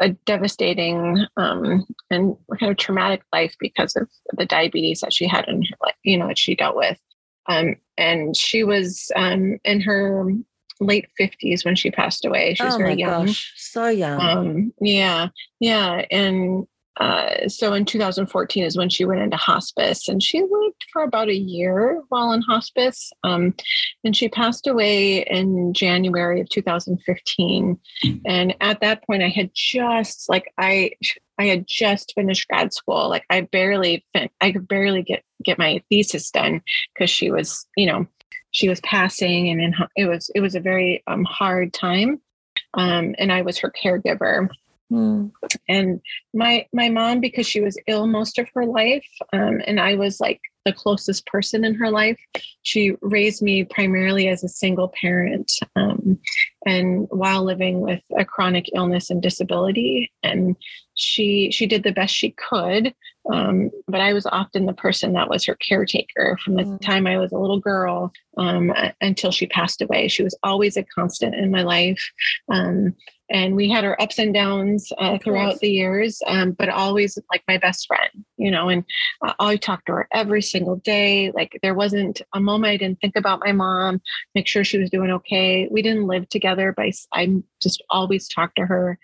a 0.00 0.10
devastating 0.10 1.26
um, 1.36 1.86
and 2.10 2.36
kind 2.60 2.70
of 2.70 2.76
traumatic 2.76 3.22
life 3.32 3.54
because 3.58 3.96
of 3.96 4.08
the 4.36 4.44
diabetes 4.46 5.00
that 5.00 5.12
she 5.12 5.26
had 5.26 5.48
in 5.48 5.62
her 5.62 5.76
life, 5.82 5.94
you 6.04 6.18
know, 6.18 6.28
that 6.28 6.38
she 6.38 6.54
dealt 6.54 6.76
with. 6.76 6.98
Um, 7.48 7.76
and 7.96 8.36
she 8.36 8.64
was 8.64 9.10
um, 9.16 9.58
in 9.64 9.80
her 9.80 10.26
late 10.80 11.06
50s 11.18 11.64
when 11.64 11.76
she 11.76 11.90
passed 11.90 12.24
away. 12.24 12.54
She 12.54 12.64
was 12.64 12.74
oh 12.74 12.78
very 12.78 12.90
my 12.90 12.96
young. 12.96 13.26
gosh, 13.26 13.52
so 13.56 13.88
young. 13.88 14.20
Um, 14.20 14.72
yeah, 14.80 15.28
yeah. 15.60 16.04
And 16.10 16.66
uh, 16.98 17.48
so 17.48 17.74
in 17.74 17.84
2014 17.84 18.64
is 18.64 18.76
when 18.76 18.88
she 18.88 19.04
went 19.04 19.20
into 19.20 19.36
hospice, 19.36 20.08
and 20.08 20.22
she 20.22 20.40
lived 20.40 20.84
for 20.92 21.02
about 21.02 21.28
a 21.28 21.34
year 21.34 22.02
while 22.08 22.32
in 22.32 22.40
hospice. 22.42 23.12
Um, 23.22 23.54
and 24.04 24.16
she 24.16 24.28
passed 24.28 24.66
away 24.66 25.22
in 25.22 25.74
January 25.74 26.40
of 26.40 26.48
2015. 26.48 27.78
And 28.24 28.54
at 28.60 28.80
that 28.80 29.04
point, 29.06 29.22
I 29.22 29.28
had 29.28 29.50
just 29.54 30.28
like 30.28 30.52
I. 30.58 30.92
I 31.38 31.46
had 31.46 31.66
just 31.66 32.12
finished 32.14 32.48
grad 32.48 32.72
school. 32.72 33.08
Like 33.08 33.24
I 33.30 33.42
barely, 33.42 34.04
fin- 34.12 34.30
I 34.40 34.52
could 34.52 34.68
barely 34.68 35.02
get 35.02 35.22
get 35.44 35.58
my 35.58 35.82
thesis 35.88 36.30
done 36.30 36.62
because 36.94 37.10
she 37.10 37.30
was, 37.30 37.66
you 37.76 37.86
know, 37.86 38.06
she 38.50 38.68
was 38.68 38.80
passing, 38.80 39.48
and 39.50 39.60
in, 39.60 39.74
it 39.96 40.06
was 40.06 40.30
it 40.34 40.40
was 40.40 40.54
a 40.54 40.60
very 40.60 41.02
um, 41.06 41.24
hard 41.24 41.72
time 41.72 42.20
um, 42.74 43.14
and 43.18 43.32
I 43.32 43.42
was 43.42 43.58
her 43.58 43.72
caregiver. 43.72 44.48
Mm. 44.92 45.32
And 45.68 46.00
my 46.32 46.66
my 46.72 46.88
mom, 46.88 47.20
because 47.20 47.46
she 47.46 47.60
was 47.60 47.78
ill 47.88 48.06
most 48.06 48.38
of 48.38 48.48
her 48.54 48.64
life, 48.64 49.06
um, 49.32 49.60
and 49.66 49.80
I 49.80 49.94
was 49.96 50.20
like 50.20 50.40
the 50.64 50.72
closest 50.72 51.26
person 51.26 51.64
in 51.64 51.74
her 51.74 51.90
life, 51.90 52.18
she 52.62 52.92
raised 53.00 53.42
me 53.42 53.64
primarily 53.64 54.28
as 54.28 54.44
a 54.44 54.48
single 54.48 54.92
parent, 55.00 55.50
um, 55.74 56.18
and 56.66 57.08
while 57.10 57.42
living 57.42 57.80
with 57.80 58.00
a 58.16 58.24
chronic 58.24 58.66
illness 58.74 59.10
and 59.10 59.20
disability. 59.20 60.12
And 60.22 60.54
she 60.96 61.50
she 61.52 61.66
did 61.66 61.82
the 61.82 61.92
best 61.92 62.14
she 62.14 62.30
could, 62.32 62.94
um, 63.32 63.70
but 63.86 64.00
I 64.00 64.12
was 64.12 64.26
often 64.26 64.66
the 64.66 64.72
person 64.72 65.12
that 65.12 65.28
was 65.28 65.44
her 65.44 65.54
caretaker 65.56 66.38
from 66.44 66.54
the 66.56 66.64
Mm. 66.64 66.80
time 66.80 67.06
I 67.06 67.18
was 67.18 67.32
a 67.32 67.38
little 67.38 67.60
girl 67.60 68.12
um, 68.38 68.72
until 69.00 69.30
she 69.30 69.46
passed 69.46 69.80
away. 69.82 70.08
She 70.08 70.22
was 70.22 70.36
always 70.42 70.76
a 70.76 70.82
constant 70.82 71.34
in 71.34 71.50
my 71.50 71.62
life. 71.62 72.02
Um, 72.50 72.94
and 73.28 73.56
we 73.56 73.68
had 73.68 73.84
our 73.84 74.00
ups 74.00 74.18
and 74.20 74.32
downs 74.32 74.92
uh, 74.98 75.18
throughout 75.18 75.58
the 75.58 75.68
years, 75.70 76.20
um, 76.28 76.52
but 76.52 76.68
always 76.68 77.18
like 77.32 77.42
my 77.48 77.58
best 77.58 77.86
friend, 77.88 78.24
you 78.36 78.50
know. 78.52 78.68
And 78.68 78.84
uh, 79.20 79.32
I 79.40 79.56
talked 79.56 79.86
to 79.86 79.92
her 79.94 80.08
every 80.12 80.42
single 80.42 80.76
day. 80.76 81.32
Like 81.32 81.58
there 81.62 81.74
wasn't 81.74 82.22
a 82.34 82.40
moment 82.40 82.72
I 82.72 82.76
didn't 82.76 83.00
think 83.00 83.16
about 83.16 83.40
my 83.44 83.50
mom, 83.52 84.00
make 84.36 84.46
sure 84.46 84.62
she 84.62 84.78
was 84.78 84.90
doing 84.90 85.10
okay. 85.10 85.66
We 85.70 85.82
didn't 85.82 86.06
live 86.06 86.28
together, 86.28 86.72
but 86.76 86.86
I 87.12 87.42
just 87.60 87.82
always 87.90 88.28
talked 88.28 88.56
to 88.56 88.66
her, 88.66 88.96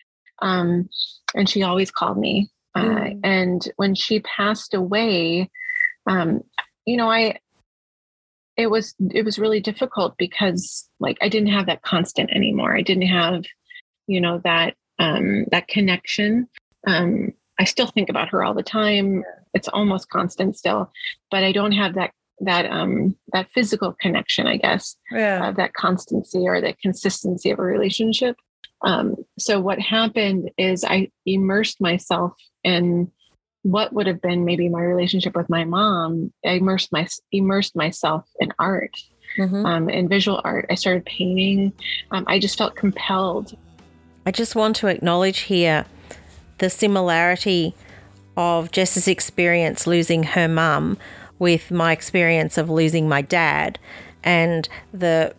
um, 0.43 0.89
and 1.35 1.49
she 1.49 1.63
always 1.63 1.91
called 1.91 2.19
me. 2.19 2.51
Uh, 2.75 2.81
Mm. 2.83 3.21
and 3.23 3.69
when 3.77 3.95
she 3.95 4.21
passed 4.21 4.73
away, 4.75 5.51
um, 6.07 6.43
you 6.87 6.97
know, 6.97 7.11
I 7.11 7.39
it 8.57 8.67
was 8.71 8.95
it 9.11 9.25
was 9.25 9.39
really 9.39 9.61
difficult 9.61 10.17
because 10.19 10.89
like 11.01 11.17
I 11.23 11.29
didn't 11.29 11.49
have 11.53 11.67
that 11.67 11.83
constant 11.83 12.31
anymore. 12.31 12.77
I 12.77 12.83
didn't 12.83 13.07
have, 13.09 13.45
you 14.07 14.21
know, 14.21 14.41
that 14.45 14.75
um 14.99 15.45
that 15.51 15.69
connection. 15.69 16.49
Um 16.87 17.33
I 17.59 17.65
still 17.65 17.87
think 17.87 18.09
about 18.09 18.29
her 18.31 18.43
all 18.43 18.55
the 18.55 18.63
time. 18.63 19.23
It's 19.55 19.69
almost 19.69 20.11
constant 20.11 20.57
still, 20.57 20.91
but 21.31 21.45
I 21.45 21.53
don't 21.53 21.73
have 21.73 21.95
that 21.95 22.13
that 22.41 22.67
um 22.67 23.17
that 23.33 23.51
physical 23.51 23.95
connection, 24.01 24.47
I 24.47 24.57
guess 24.57 24.97
Yeah. 25.11 25.45
uh, 25.49 25.53
that 25.53 25.75
constancy 25.75 26.41
or 26.41 26.61
the 26.61 26.75
consistency 26.83 27.51
of 27.51 27.59
a 27.59 27.63
relationship. 27.63 28.37
Um, 28.85 29.15
so 29.43 29.61
what 29.61 29.79
happened 29.81 30.51
is 30.57 30.85
I 30.85 31.11
immersed 31.27 31.81
myself 31.81 32.33
in 32.65 33.11
what 33.63 33.93
would 33.93 34.07
have 34.07 34.21
been 34.21 34.45
maybe 34.45 34.69
my 34.69 34.81
relationship 34.81 35.37
with 35.37 35.49
my 35.51 35.65
mom. 35.65 36.33
I 36.45 36.53
immersed 36.53 36.93
my 36.93 37.07
immersed 37.31 37.77
myself 37.77 38.25
in 38.41 38.53
art, 38.59 38.97
Mhm. 39.39 39.65
um, 39.65 39.89
in 39.89 40.09
visual 40.09 40.41
art. 40.45 40.67
I 40.71 40.75
started 40.75 41.05
painting. 41.05 41.73
Um, 42.11 42.25
I 42.27 42.39
just 42.39 42.59
felt 42.59 42.75
compelled. 42.77 43.57
I 44.27 44.31
just 44.31 44.55
want 44.55 44.77
to 44.77 44.87
acknowledge 44.89 45.41
here 45.41 45.85
the 46.59 46.71
similarity 46.71 47.75
of 48.37 48.71
Jes's 48.71 49.09
experience 49.09 49.87
losing 49.87 50.23
her 50.23 50.49
mum 50.49 50.97
with 51.39 51.71
my 51.71 51.93
experience 51.93 52.57
of 52.57 52.71
losing 52.71 53.09
my 53.09 53.21
dad 53.23 53.79
and 54.25 54.69
the 54.93 55.35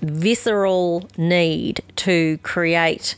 visceral 0.00 1.08
need 1.16 1.82
to 1.96 2.38
create 2.38 3.16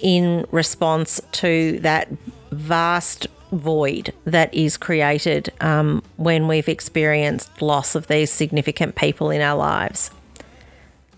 in 0.00 0.46
response 0.50 1.20
to 1.32 1.78
that 1.80 2.08
vast 2.50 3.26
void 3.52 4.12
that 4.24 4.52
is 4.52 4.76
created 4.76 5.52
um, 5.60 6.02
when 6.16 6.48
we've 6.48 6.68
experienced 6.68 7.62
loss 7.62 7.94
of 7.94 8.06
these 8.08 8.30
significant 8.30 8.96
people 8.96 9.30
in 9.30 9.40
our 9.40 9.56
lives. 9.56 10.10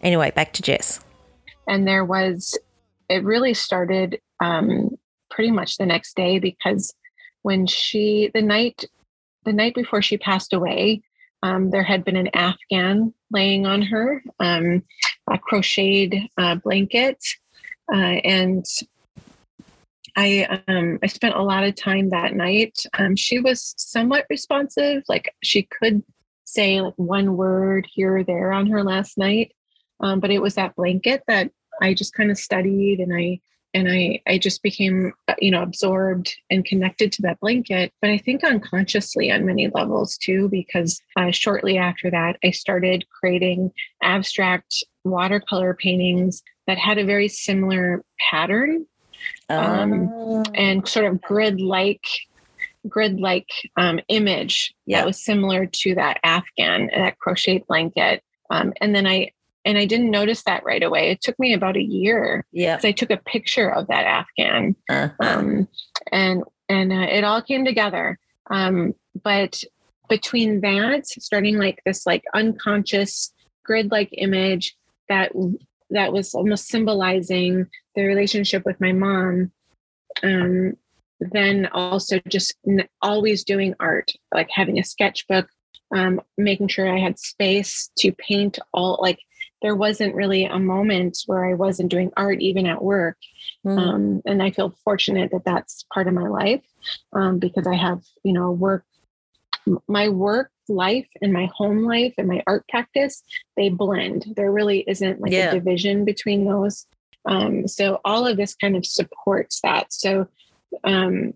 Anyway, 0.02 0.30
back 0.30 0.52
to 0.52 0.62
Jes. 0.72 1.00
and 1.66 1.86
there 1.86 2.04
was 2.04 2.58
it 3.08 3.24
really 3.24 3.54
started 3.54 4.20
um, 4.40 4.90
pretty 5.30 5.50
much 5.50 5.76
the 5.76 5.86
next 5.86 6.14
day 6.14 6.38
because 6.38 6.94
when 7.42 7.66
she 7.66 8.30
the 8.34 8.42
night 8.42 8.84
the 9.44 9.52
night 9.52 9.74
before 9.74 10.02
she 10.02 10.18
passed 10.18 10.52
away 10.52 11.00
um, 11.42 11.70
there 11.70 11.82
had 11.82 12.04
been 12.04 12.16
an 12.16 12.28
afghan 12.34 13.12
laying 13.30 13.66
on 13.66 13.82
her 13.82 14.22
um, 14.40 14.82
a 15.30 15.38
crocheted 15.38 16.16
uh, 16.36 16.54
blanket 16.56 17.22
uh, 17.92 18.20
and 18.24 18.64
I 20.16 20.62
um, 20.66 20.98
I 21.00 21.06
spent 21.06 21.36
a 21.36 21.42
lot 21.42 21.62
of 21.62 21.76
time 21.76 22.10
that 22.10 22.34
night. 22.34 22.76
Um, 22.98 23.14
she 23.14 23.38
was 23.38 23.72
somewhat 23.76 24.26
responsive, 24.28 25.04
like 25.08 25.32
she 25.44 25.62
could 25.62 26.02
say 26.44 26.80
like 26.80 26.94
one 26.96 27.36
word 27.36 27.86
here 27.88 28.16
or 28.16 28.24
there 28.24 28.52
on 28.52 28.66
her 28.66 28.82
last 28.82 29.16
night, 29.16 29.52
um, 30.00 30.18
but 30.18 30.32
it 30.32 30.42
was 30.42 30.56
that 30.56 30.74
blanket 30.74 31.22
that 31.28 31.52
I 31.80 31.94
just 31.94 32.14
kind 32.14 32.32
of 32.32 32.38
studied 32.38 32.98
and 32.98 33.14
I 33.14 33.38
and 33.74 33.88
I 33.90 34.20
I 34.26 34.38
just 34.38 34.62
became 34.62 35.12
uh, 35.28 35.34
you 35.38 35.50
know 35.50 35.62
absorbed 35.62 36.34
and 36.50 36.64
connected 36.64 37.12
to 37.12 37.22
that 37.22 37.40
blanket. 37.40 37.92
But 38.00 38.10
I 38.10 38.18
think 38.18 38.44
unconsciously 38.44 39.30
on 39.30 39.46
many 39.46 39.68
levels 39.68 40.16
too, 40.16 40.48
because 40.48 41.00
uh, 41.16 41.30
shortly 41.30 41.78
after 41.78 42.10
that 42.10 42.36
I 42.44 42.50
started 42.50 43.04
creating 43.10 43.70
abstract 44.02 44.82
watercolor 45.04 45.74
paintings 45.74 46.42
that 46.66 46.78
had 46.78 46.98
a 46.98 47.04
very 47.04 47.28
similar 47.28 48.02
pattern 48.30 48.86
Um, 49.48 50.08
Oh. 50.10 50.44
and 50.54 50.86
sort 50.86 51.06
of 51.06 51.20
grid 51.22 51.60
like 51.60 52.04
grid 52.88 53.18
like 53.20 53.48
um, 53.76 53.98
image 54.08 54.72
Yeah. 54.86 54.98
that 55.00 55.06
was 55.06 55.22
similar 55.24 55.66
to 55.66 55.94
that 55.96 56.20
afghan 56.22 56.90
that 56.94 57.18
crochet 57.18 57.64
blanket 57.66 58.22
um, 58.50 58.72
and 58.80 58.94
then 58.94 59.06
i 59.06 59.30
and 59.68 59.76
i 59.78 59.84
didn't 59.84 60.10
notice 60.10 60.42
that 60.44 60.64
right 60.64 60.82
away 60.82 61.10
it 61.10 61.20
took 61.20 61.38
me 61.38 61.52
about 61.52 61.76
a 61.76 61.82
year 61.82 62.44
yeah. 62.52 62.78
i 62.82 62.92
took 62.92 63.10
a 63.10 63.18
picture 63.34 63.68
of 63.70 63.86
that 63.88 64.04
afghan 64.04 64.74
Uh-huh. 64.88 65.10
um, 65.20 65.68
and 66.10 66.42
and 66.68 66.92
uh, 66.92 67.06
it 67.18 67.22
all 67.24 67.42
came 67.42 67.64
together 67.64 68.18
um, 68.50 68.94
but 69.22 69.62
between 70.08 70.60
that 70.62 71.06
starting 71.06 71.58
like 71.58 71.80
this 71.84 72.06
like 72.06 72.24
unconscious 72.34 73.32
grid 73.64 73.90
like 73.90 74.08
image 74.12 74.74
that 75.08 75.30
that 75.90 76.12
was 76.12 76.34
almost 76.34 76.68
symbolizing 76.68 77.66
the 77.94 78.02
relationship 78.04 78.62
with 78.64 78.80
my 78.80 78.92
mom 78.92 79.52
um, 80.22 80.72
then 81.20 81.66
also 81.72 82.18
just 82.28 82.54
always 83.02 83.44
doing 83.44 83.74
art 83.80 84.10
like 84.34 84.48
having 84.50 84.78
a 84.78 84.84
sketchbook 84.84 85.46
um, 85.94 86.20
making 86.38 86.68
sure 86.68 86.88
i 86.90 86.98
had 86.98 87.18
space 87.18 87.90
to 87.98 88.12
paint 88.12 88.58
all 88.72 88.98
like 89.02 89.18
there 89.62 89.74
wasn't 89.76 90.14
really 90.14 90.44
a 90.44 90.58
moment 90.58 91.18
where 91.26 91.44
i 91.46 91.54
wasn't 91.54 91.90
doing 91.90 92.10
art 92.16 92.40
even 92.40 92.66
at 92.66 92.82
work 92.82 93.16
Mm. 93.66 93.78
um, 93.78 94.22
and 94.24 94.42
I 94.42 94.50
feel 94.50 94.70
fortunate 94.84 95.30
that 95.32 95.44
that's 95.44 95.84
part 95.92 96.06
of 96.06 96.14
my 96.14 96.28
life 96.28 96.62
um, 97.12 97.38
because 97.38 97.66
I 97.66 97.74
have, 97.74 98.02
you 98.24 98.32
know, 98.32 98.50
work. 98.52 98.84
My 99.86 100.08
work 100.08 100.50
life 100.68 101.08
and 101.20 101.32
my 101.32 101.50
home 101.54 101.84
life 101.84 102.14
and 102.16 102.28
my 102.28 102.42
art 102.46 102.64
practice, 102.68 103.22
they 103.56 103.68
blend. 103.68 104.26
There 104.36 104.52
really 104.52 104.84
isn't 104.86 105.20
like 105.20 105.32
Yeah. 105.32 105.50
a 105.50 105.54
division 105.54 106.04
between 106.04 106.44
those. 106.46 106.86
Um, 107.26 107.66
so 107.68 108.00
all 108.04 108.26
of 108.26 108.36
this 108.36 108.54
kind 108.54 108.76
of 108.76 108.86
supports 108.86 109.60
that. 109.62 109.92
So 109.92 110.28
um, 110.84 111.34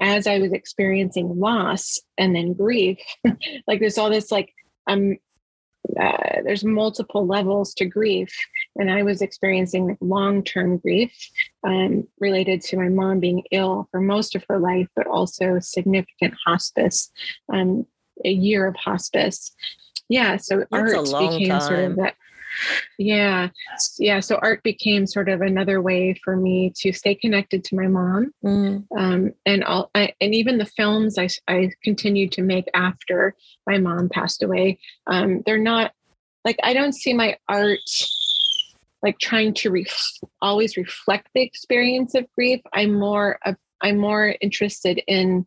as 0.00 0.26
I 0.26 0.38
was 0.38 0.52
experiencing 0.52 1.38
loss 1.38 1.98
and 2.16 2.34
then 2.34 2.54
grief, 2.54 2.98
like 3.66 3.80
there's 3.80 3.98
all 3.98 4.10
this 4.10 4.30
like 4.30 4.52
um 4.86 5.16
uh, 6.00 6.42
there's 6.44 6.64
multiple 6.64 7.26
levels 7.26 7.74
to 7.74 7.84
grief. 7.84 8.34
And 8.76 8.90
i 8.90 9.02
was 9.02 9.22
experiencing 9.22 9.86
like 9.88 9.98
long-term 10.00 10.78
grief 10.78 11.12
um, 11.64 12.06
related 12.20 12.60
to 12.62 12.76
my 12.76 12.88
mom 12.88 13.20
being 13.20 13.42
ill 13.50 13.88
for 13.90 14.00
most 14.00 14.34
of 14.34 14.44
her 14.48 14.58
life 14.58 14.88
but 14.94 15.06
also 15.06 15.58
significant 15.60 16.34
hospice 16.44 17.10
um, 17.52 17.86
a 18.24 18.30
year 18.30 18.66
of 18.66 18.76
hospice. 18.76 19.52
Yeah 20.08 20.36
so 20.36 20.64
That's 20.70 21.12
art 21.12 21.30
became 21.30 21.60
sort 21.60 21.80
of 21.80 21.96
that 21.96 22.14
yeah. 22.98 23.48
Yeah. 23.98 24.20
So 24.20 24.38
art 24.42 24.62
became 24.62 25.06
sort 25.06 25.28
of 25.28 25.40
another 25.40 25.80
way 25.80 26.14
for 26.24 26.36
me 26.36 26.72
to 26.76 26.92
stay 26.92 27.14
connected 27.14 27.64
to 27.64 27.76
my 27.76 27.86
mom. 27.86 28.32
Mm. 28.44 28.86
um, 28.96 29.32
and 29.44 29.64
all 29.64 29.90
I, 29.94 30.12
and 30.20 30.34
even 30.34 30.58
the 30.58 30.66
films 30.66 31.18
I, 31.18 31.28
I 31.48 31.70
continued 31.82 32.32
to 32.32 32.42
make 32.42 32.66
after 32.74 33.34
my 33.66 33.78
mom 33.78 34.08
passed 34.08 34.42
away 34.42 34.78
um, 35.06 35.42
they're 35.44 35.58
not 35.58 35.92
like 36.44 36.56
i 36.62 36.72
don't 36.72 36.94
see 36.94 37.12
my 37.12 37.36
art 37.48 37.78
like 39.02 39.18
trying 39.18 39.54
to 39.54 39.70
ref- 39.70 40.18
always 40.40 40.76
reflect 40.76 41.28
the 41.34 41.42
experience 41.42 42.14
of 42.14 42.26
grief. 42.34 42.60
I'm 42.72 42.94
more 42.94 43.38
of 43.44 43.56
i'm 43.82 43.98
more 43.98 44.34
interested 44.40 45.02
in 45.06 45.46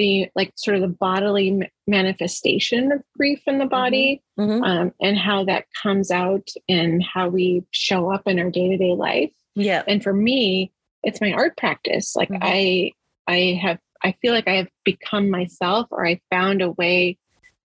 the 0.00 0.30
like 0.34 0.50
sort 0.56 0.76
of 0.76 0.80
the 0.82 0.88
bodily 1.06 1.60
manifestation 1.86 2.90
of 2.92 3.02
grief 3.16 3.42
in 3.46 3.58
the 3.58 3.66
body 3.66 4.22
Mhm. 4.38 4.64
um, 4.66 4.92
and 5.00 5.18
how 5.18 5.44
that 5.44 5.66
comes 5.82 6.10
out 6.10 6.48
and 6.68 7.02
how 7.04 7.28
we 7.28 7.62
show 7.70 8.10
up 8.10 8.22
in 8.26 8.38
our 8.38 8.50
day-to-day 8.50 8.94
life 8.94 9.32
Yeah. 9.54 9.82
and 9.86 10.02
for 10.02 10.14
me 10.14 10.72
it's 11.02 11.20
my 11.20 11.32
art 11.32 11.56
practice 11.58 12.16
like 12.16 12.30
Mhm. 12.30 12.38
i 12.40 12.92
i 13.26 13.58
have 13.60 13.78
i 14.02 14.12
feel 14.22 14.32
like 14.32 14.48
i 14.48 14.56
have 14.56 14.68
become 14.84 15.28
myself 15.28 15.86
or 15.90 16.06
i 16.06 16.18
found 16.30 16.62
a 16.62 16.70
way 16.72 17.18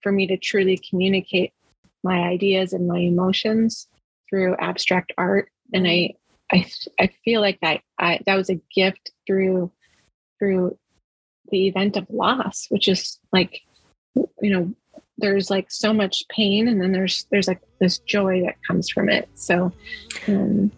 for 0.03 0.11
me 0.11 0.27
to 0.27 0.37
truly 0.37 0.77
communicate 0.89 1.51
my 2.03 2.19
ideas 2.35 2.73
and 2.73 2.85
my 2.87 2.99
emotions 2.99 3.87
through 4.29 4.55
abstract 4.57 5.13
art 5.17 5.49
and 5.73 5.87
i 5.87 6.13
i 6.51 6.65
i 6.99 7.07
feel 7.23 7.39
like 7.39 7.59
that 7.61 7.79
i 7.97 8.19
that 8.25 8.35
was 8.35 8.49
a 8.49 8.59
gift 8.75 9.11
through 9.25 9.71
through 10.39 10.77
the 11.51 11.67
event 11.67 11.97
of 11.97 12.05
loss 12.09 12.67
which 12.69 12.87
is 12.87 13.19
like 13.31 13.61
you 14.15 14.49
know 14.49 14.73
there's 15.17 15.49
like 15.49 15.71
so 15.71 15.93
much 15.93 16.23
pain 16.29 16.67
and 16.67 16.81
then 16.81 16.91
there's 16.91 17.25
there's 17.31 17.47
like 17.47 17.61
this 17.79 17.99
joy 17.99 18.41
that 18.41 18.55
comes 18.67 18.89
from 18.89 19.09
it 19.09 19.29
so 19.35 19.71
um, 20.27 20.71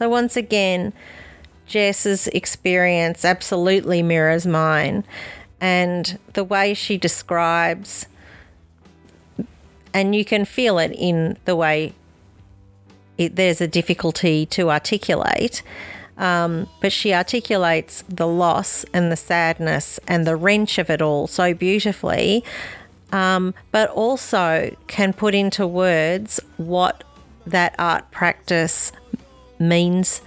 So 0.00 0.08
once 0.08 0.34
again, 0.34 0.94
Jes's 1.66 2.26
experience 2.28 3.22
absolutely 3.22 4.02
mirrors 4.02 4.46
mine. 4.46 5.04
And 5.60 6.18
the 6.32 6.42
way 6.42 6.72
she 6.72 6.96
describes, 6.96 8.06
and 9.92 10.14
you 10.14 10.24
can 10.24 10.46
feel 10.46 10.78
it 10.78 10.92
in 10.92 11.36
the 11.44 11.54
way 11.54 11.92
it, 13.18 13.36
there's 13.36 13.60
a 13.60 13.68
difficulty 13.68 14.46
to 14.46 14.70
articulate, 14.70 15.62
um, 16.20 16.68
but 16.82 16.92
she 16.92 17.14
articulates 17.14 18.04
the 18.08 18.26
loss 18.26 18.84
and 18.92 19.10
the 19.10 19.16
sadness 19.16 19.98
and 20.06 20.26
the 20.26 20.36
wrench 20.36 20.76
of 20.76 20.90
it 20.90 21.00
all 21.00 21.26
so 21.26 21.54
beautifully, 21.54 22.44
um, 23.10 23.54
but 23.72 23.88
also 23.88 24.76
can 24.86 25.14
put 25.14 25.34
into 25.34 25.66
words 25.66 26.38
what 26.58 27.02
that 27.46 27.74
art 27.78 28.10
practice 28.10 28.92
means 29.58 30.20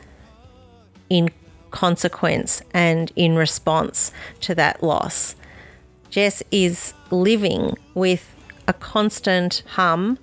in 1.12 1.30
consequence 1.70 2.64
and 2.74 3.12
in 3.16 3.36
response 3.36 4.12
to 4.42 4.56
that 4.56 4.82
loss. 4.82 5.36
Jes 6.10 6.42
is 6.50 6.94
living 7.12 7.78
with 7.94 8.34
a 8.68 8.74
constant 8.74 9.62
hum 9.68 10.18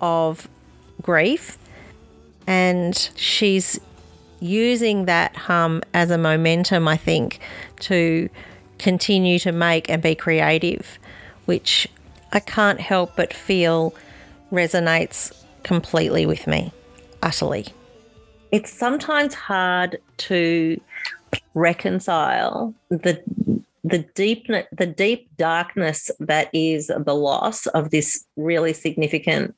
of 0.00 0.48
grief 1.02 1.58
and 2.46 3.10
she's 3.16 3.80
using 4.40 5.06
that 5.06 5.36
hum 5.36 5.82
as 5.94 6.10
a 6.10 6.18
momentum, 6.18 6.88
I 6.88 6.96
think, 6.96 7.40
to 7.80 8.28
continue 8.78 9.38
to 9.40 9.52
make 9.52 9.88
and 9.90 10.02
be 10.02 10.14
creative, 10.14 10.98
which 11.46 11.88
I 12.32 12.40
can't 12.40 12.80
help 12.80 13.16
but 13.16 13.32
feel 13.32 13.94
resonates 14.52 15.34
completely 15.62 16.26
with 16.26 16.46
me, 16.46 16.72
utterly. 17.22 17.66
It's 18.50 18.72
sometimes 18.72 19.34
hard 19.34 19.98
to 20.18 20.80
reconcile 21.54 22.74
the 22.88 23.22
the 23.84 23.98
deep 24.14 24.46
the 24.72 24.86
deep 24.86 25.28
darkness 25.36 26.10
that 26.20 26.48
is 26.52 26.88
the 26.88 27.14
loss 27.14 27.66
of 27.68 27.90
this 27.90 28.24
really 28.36 28.72
significant 28.72 29.54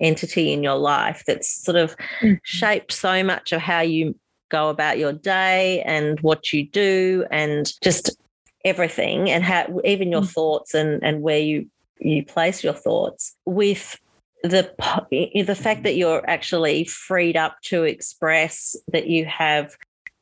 entity 0.00 0.52
in 0.52 0.62
your 0.62 0.76
life 0.76 1.22
that's 1.26 1.48
sort 1.64 1.76
of 1.76 1.96
Mhm. 2.20 2.38
shaped 2.42 2.92
so 2.92 3.22
much 3.22 3.52
of 3.52 3.60
how 3.60 3.80
you 3.80 4.14
go 4.50 4.68
about 4.68 4.98
your 4.98 5.12
day 5.12 5.82
and 5.84 6.18
what 6.20 6.52
you 6.52 6.66
do 6.66 7.26
and 7.30 7.72
just 7.82 8.16
everything 8.64 9.30
and 9.30 9.44
how 9.44 9.80
even 9.84 10.10
your 10.10 10.22
Mm. 10.22 10.32
thoughts 10.32 10.74
and 10.74 11.02
and 11.02 11.22
where 11.22 11.38
you 11.38 11.66
you 12.00 12.24
place 12.24 12.62
your 12.62 12.72
thoughts 12.74 13.36
with 13.44 13.98
the 14.44 14.70
the 15.46 15.54
fact 15.54 15.82
that 15.82 15.96
you're 15.96 16.22
actually 16.30 16.84
freed 16.84 17.36
up 17.36 17.56
to 17.62 17.82
express 17.84 18.76
that 18.92 19.08
you 19.08 19.24
have 19.24 19.76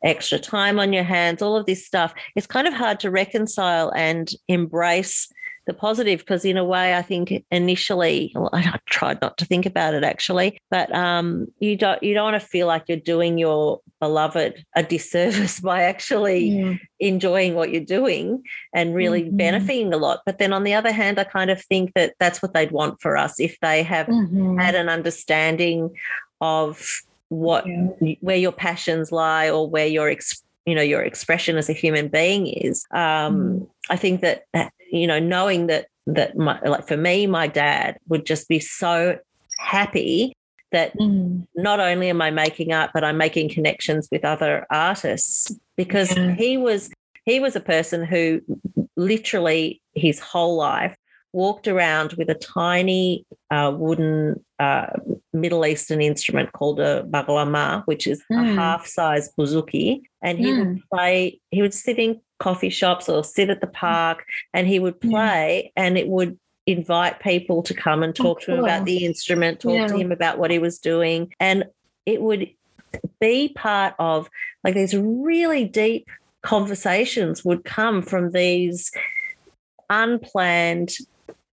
extra 0.04 0.38
time 0.38 0.78
on 0.78 0.92
your 0.92 1.04
hands 1.04 1.42
all 1.42 1.56
of 1.56 1.66
this 1.66 1.86
stuff 1.86 2.14
it's 2.34 2.46
kind 2.46 2.66
of 2.66 2.74
hard 2.74 2.98
to 3.00 3.10
reconcile 3.10 3.92
and 3.94 4.30
embrace 4.48 5.28
the 5.66 5.74
positive 5.74 6.20
because 6.20 6.44
in 6.44 6.56
a 6.56 6.64
way 6.64 6.94
i 6.94 7.02
think 7.02 7.32
initially 7.50 8.32
well, 8.34 8.50
i 8.52 8.78
tried 8.86 9.20
not 9.20 9.36
to 9.36 9.44
think 9.44 9.66
about 9.66 9.94
it 9.94 10.04
actually 10.04 10.58
but 10.70 10.94
um, 10.94 11.46
you 11.58 11.76
don't 11.76 12.02
you 12.02 12.14
don't 12.14 12.32
want 12.32 12.40
to 12.40 12.48
feel 12.48 12.66
like 12.66 12.84
you're 12.88 12.96
doing 12.98 13.36
your 13.38 13.80
beloved 14.00 14.64
a 14.76 14.82
disservice 14.82 15.60
by 15.70 15.82
actually 15.82 16.78
enjoying 17.00 17.54
what 17.54 17.70
you're 17.70 17.80
doing 17.84 18.42
and 18.72 18.94
really 18.94 19.24
Mhm. 19.24 19.36
benefiting 19.36 19.92
a 19.92 19.96
lot 19.96 20.20
but 20.24 20.38
then 20.38 20.52
on 20.52 20.64
the 20.64 20.74
other 20.74 20.92
hand 20.92 21.18
i 21.18 21.24
kind 21.24 21.50
of 21.50 21.62
think 21.64 21.92
that 21.94 22.14
that's 22.20 22.40
what 22.42 22.54
they'd 22.54 22.72
want 22.72 23.00
for 23.00 23.16
us 23.16 23.40
if 23.40 23.58
they 23.60 23.82
have 23.82 24.06
Mhm. 24.06 24.60
had 24.60 24.74
an 24.74 24.88
understanding 24.88 25.90
of 26.40 26.86
what 27.28 27.66
Yeah. 27.66 28.14
where 28.20 28.36
your 28.36 28.52
passions 28.52 29.10
lie 29.10 29.50
or 29.50 29.68
where 29.68 29.86
your 29.86 30.08
ex, 30.08 30.44
you 30.66 30.74
know 30.74 30.82
your 30.82 31.02
expression 31.02 31.56
as 31.56 31.68
a 31.70 31.72
human 31.72 32.08
being 32.08 32.48
is 32.48 32.84
um 32.90 33.66
i 33.88 33.96
think 33.96 34.20
that 34.20 34.44
you 34.90 35.06
know 35.06 35.18
knowing 35.18 35.68
that 35.68 35.86
that 36.06 36.36
my 36.36 36.60
like 36.62 36.86
for 36.86 36.96
me 36.96 37.26
my 37.26 37.46
dad 37.46 37.96
would 38.08 38.26
just 38.26 38.48
be 38.48 38.58
so 38.58 39.16
happy 39.58 40.32
that 40.72 40.92
Mm. 40.98 41.46
not 41.54 41.78
only 41.78 42.10
am 42.10 42.20
I 42.20 42.30
making 42.30 42.72
art, 42.72 42.90
but 42.92 43.04
I'm 43.04 43.16
making 43.16 43.50
connections 43.50 44.08
with 44.10 44.24
other 44.24 44.66
artists 44.68 45.52
because 45.76 46.14
Yeah. 46.14 46.34
he 46.34 46.56
was 46.58 46.90
he 47.24 47.38
was 47.40 47.54
a 47.56 47.60
person 47.60 48.04
who 48.04 48.40
literally 48.96 49.80
his 49.94 50.18
whole 50.18 50.56
life 50.56 50.96
walked 51.36 51.68
around 51.68 52.14
with 52.14 52.30
a 52.30 52.34
tiny 52.34 53.26
uh, 53.50 53.70
wooden 53.76 54.42
uh, 54.58 54.86
Middle 55.34 55.66
Eastern 55.66 56.00
instrument 56.00 56.52
called 56.52 56.80
a 56.80 57.04
baglama, 57.04 57.82
which 57.84 58.06
is 58.06 58.22
a 58.30 58.34
Mm. 58.34 58.54
half-size 58.54 59.30
bouzouki, 59.38 60.00
and 60.22 60.38
he 60.38 60.52
would 60.54 60.82
play. 60.90 61.38
He 61.50 61.60
would 61.60 61.74
sit 61.74 61.98
in 61.98 62.20
coffee 62.38 62.70
shops 62.70 63.08
or 63.10 63.22
sit 63.22 63.50
at 63.50 63.60
the 63.60 63.66
park, 63.66 64.24
and 64.54 64.66
he 64.66 64.78
would 64.78 64.96
Yeah. 65.02 65.10
play, 65.10 65.72
and 65.76 65.98
it 65.98 66.08
would 66.08 66.38
invite 66.66 67.20
people 67.20 67.62
to 67.62 67.74
come 67.74 68.02
and 68.02 68.14
talk 68.14 68.40
to 68.40 68.52
him 68.52 68.60
about 68.64 68.86
the 68.86 69.04
instrument, 69.04 69.60
talk 69.60 69.86
to 69.88 69.96
him 69.96 70.10
about 70.10 70.38
what 70.38 70.50
he 70.50 70.58
was 70.58 70.78
doing, 70.78 71.32
and 71.38 71.64
it 72.06 72.22
would 72.22 72.48
be 73.20 73.50
part 73.50 73.94
of 73.98 74.28
like 74.64 74.74
these 74.74 74.96
really 74.96 75.64
deep 75.66 76.08
conversations 76.42 77.44
would 77.44 77.62
come 77.64 78.00
from 78.00 78.30
these 78.30 78.90
unplanned 79.90 80.92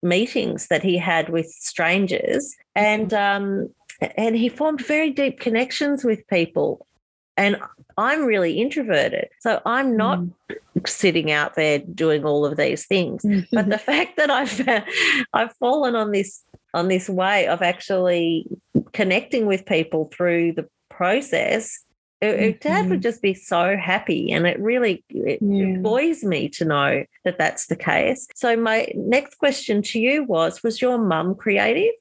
meetings 0.03 0.67
that 0.67 0.83
he 0.83 0.97
had 0.97 1.29
with 1.29 1.47
strangers 1.47 2.55
and 2.75 3.13
um 3.13 3.69
and 4.17 4.35
he 4.35 4.49
formed 4.49 4.85
very 4.85 5.11
deep 5.11 5.39
connections 5.39 6.03
with 6.03 6.27
people. 6.27 6.85
And 7.35 7.57
i'm 7.97 8.25
really 8.25 8.59
introverted 8.61 9.27
so 9.39 9.59
i'm 9.65 9.97
not 9.97 10.19
sitting 10.85 11.31
out 11.31 11.55
there 11.55 11.79
doing 11.79 12.25
all 12.25 12.45
of 12.45 12.57
these 12.57 12.85
things. 12.85 13.23
Mm. 13.23 13.47
but 13.51 13.69
the 13.69 13.77
fact 13.91 14.17
that 14.17 14.29
I've 14.29 14.67
I've 15.33 15.55
fallen 15.57 15.95
on 15.95 16.11
this 16.11 16.43
on 16.73 16.87
this 16.87 17.09
way 17.09 17.47
of 17.47 17.61
actually 17.61 18.47
connecting 18.93 19.45
with 19.45 19.65
people 19.65 20.11
through 20.15 20.53
the 20.53 20.67
process 20.89 21.83
It, 22.23 22.39
it- 22.39 22.61
Dad 22.61 22.89
would 22.89 22.99
Mhm. 22.99 23.03
just 23.03 23.21
be 23.21 23.33
so 23.33 23.75
happy, 23.75 24.31
and 24.31 24.47
it 24.47 24.57
really 24.59 25.03
it, 25.09 25.39
Yeah. 25.41 25.65
it 25.65 25.83
buoys 25.83 26.23
me 26.23 26.47
to 26.57 26.63
know 26.65 27.03
that 27.25 27.37
that's 27.37 27.67
the 27.67 27.75
case. 27.75 28.27
So 28.35 28.55
my 28.55 28.87
next 28.95 29.35
question 29.35 29.81
to 29.89 29.99
you 29.99 30.23
was: 30.23 30.63
Was 30.63 30.81
your 30.81 30.97
mum 30.97 31.35
creative? 31.35 31.93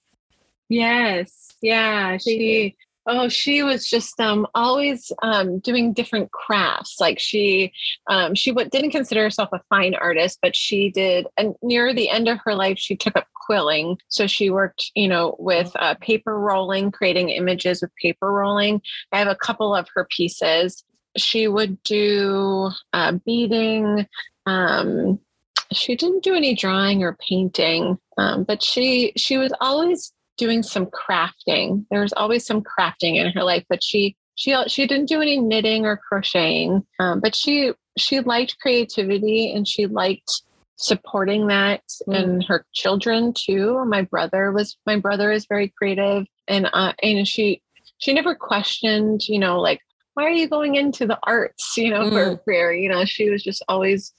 Yes. 0.68 1.48
Yeah. 1.60 2.16
She 2.18 2.76
oh 3.06 3.28
she 3.28 3.62
was 3.62 3.88
just 3.88 4.18
um 4.20 4.46
always 4.54 5.12
um 5.22 5.58
doing 5.60 5.92
different 5.92 6.30
crafts. 6.32 6.96
Like 7.00 7.18
she 7.18 7.72
um 8.08 8.34
she 8.34 8.50
w- 8.50 8.68
didn't 8.68 8.90
consider 8.90 9.22
herself 9.22 9.50
a 9.52 9.60
fine 9.68 9.94
artist, 9.94 10.38
but 10.42 10.56
she 10.56 10.90
did 10.90 11.26
and 11.36 11.54
near 11.62 11.94
the 11.94 12.08
end 12.08 12.28
of 12.28 12.38
her 12.44 12.54
life 12.54 12.78
she 12.78 12.96
took 12.96 13.16
up 13.16 13.26
quilling. 13.46 13.98
So 14.08 14.26
she 14.26 14.50
worked, 14.50 14.90
you 14.94 15.08
know, 15.08 15.36
with 15.38 15.72
uh, 15.76 15.94
paper 16.00 16.38
rolling, 16.38 16.90
creating 16.90 17.30
images 17.30 17.82
with 17.82 17.94
paper 17.96 18.30
rolling. 18.32 18.80
I 19.10 19.18
have 19.18 19.28
a 19.28 19.36
couple 19.36 19.74
of 19.74 19.88
her 19.94 20.06
pieces. 20.10 20.84
She 21.16 21.48
would 21.48 21.82
do 21.82 22.70
uh, 22.92 23.12
beading. 23.24 24.06
Um, 24.46 25.18
she 25.72 25.96
didn't 25.96 26.22
do 26.22 26.34
any 26.34 26.54
drawing 26.54 27.02
or 27.02 27.16
painting, 27.28 27.98
um, 28.18 28.44
but 28.44 28.62
she 28.62 29.12
she 29.16 29.38
was 29.38 29.52
always 29.60 30.12
doing 30.36 30.62
some 30.62 30.86
crafting. 30.86 31.84
There 31.90 32.00
was 32.00 32.12
always 32.14 32.46
some 32.46 32.62
crafting 32.62 33.16
in 33.16 33.32
her 33.32 33.42
life, 33.42 33.64
but 33.68 33.82
she 33.82 34.16
she 34.34 34.56
she 34.68 34.86
didn't 34.86 35.08
do 35.08 35.20
any 35.20 35.38
knitting 35.38 35.84
or 35.84 35.96
crocheting. 35.96 36.84
Um, 36.98 37.20
but 37.20 37.34
she 37.34 37.72
she 37.98 38.20
liked 38.20 38.58
creativity 38.60 39.52
and 39.52 39.66
she 39.66 39.86
liked 39.86 40.42
supporting 40.76 41.46
that 41.46 41.82
in 42.08 42.40
her 42.42 42.64
children 42.72 43.32
too. 43.32 43.84
My 43.84 44.02
brother 44.02 44.52
was 44.52 44.76
my 44.86 44.98
brother 44.98 45.30
is 45.30 45.46
very 45.46 45.68
creative, 45.68 46.26
and 46.48 46.68
uh, 46.72 46.92
and 47.02 47.26
she 47.26 47.62
she 47.98 48.12
never 48.12 48.34
questioned, 48.34 49.28
you 49.28 49.38
know, 49.38 49.60
like 49.60 49.80
why 50.14 50.24
are 50.24 50.30
you 50.30 50.48
going 50.48 50.74
into 50.74 51.06
the 51.06 51.18
arts, 51.22 51.76
you 51.76 51.90
know, 51.90 52.10
for 52.10 52.32
a 52.32 52.36
career? 52.36 52.72
You 52.72 52.88
know, 52.88 53.04
she 53.04 53.30
was 53.30 53.42
just 53.42 53.62
always 53.68 54.12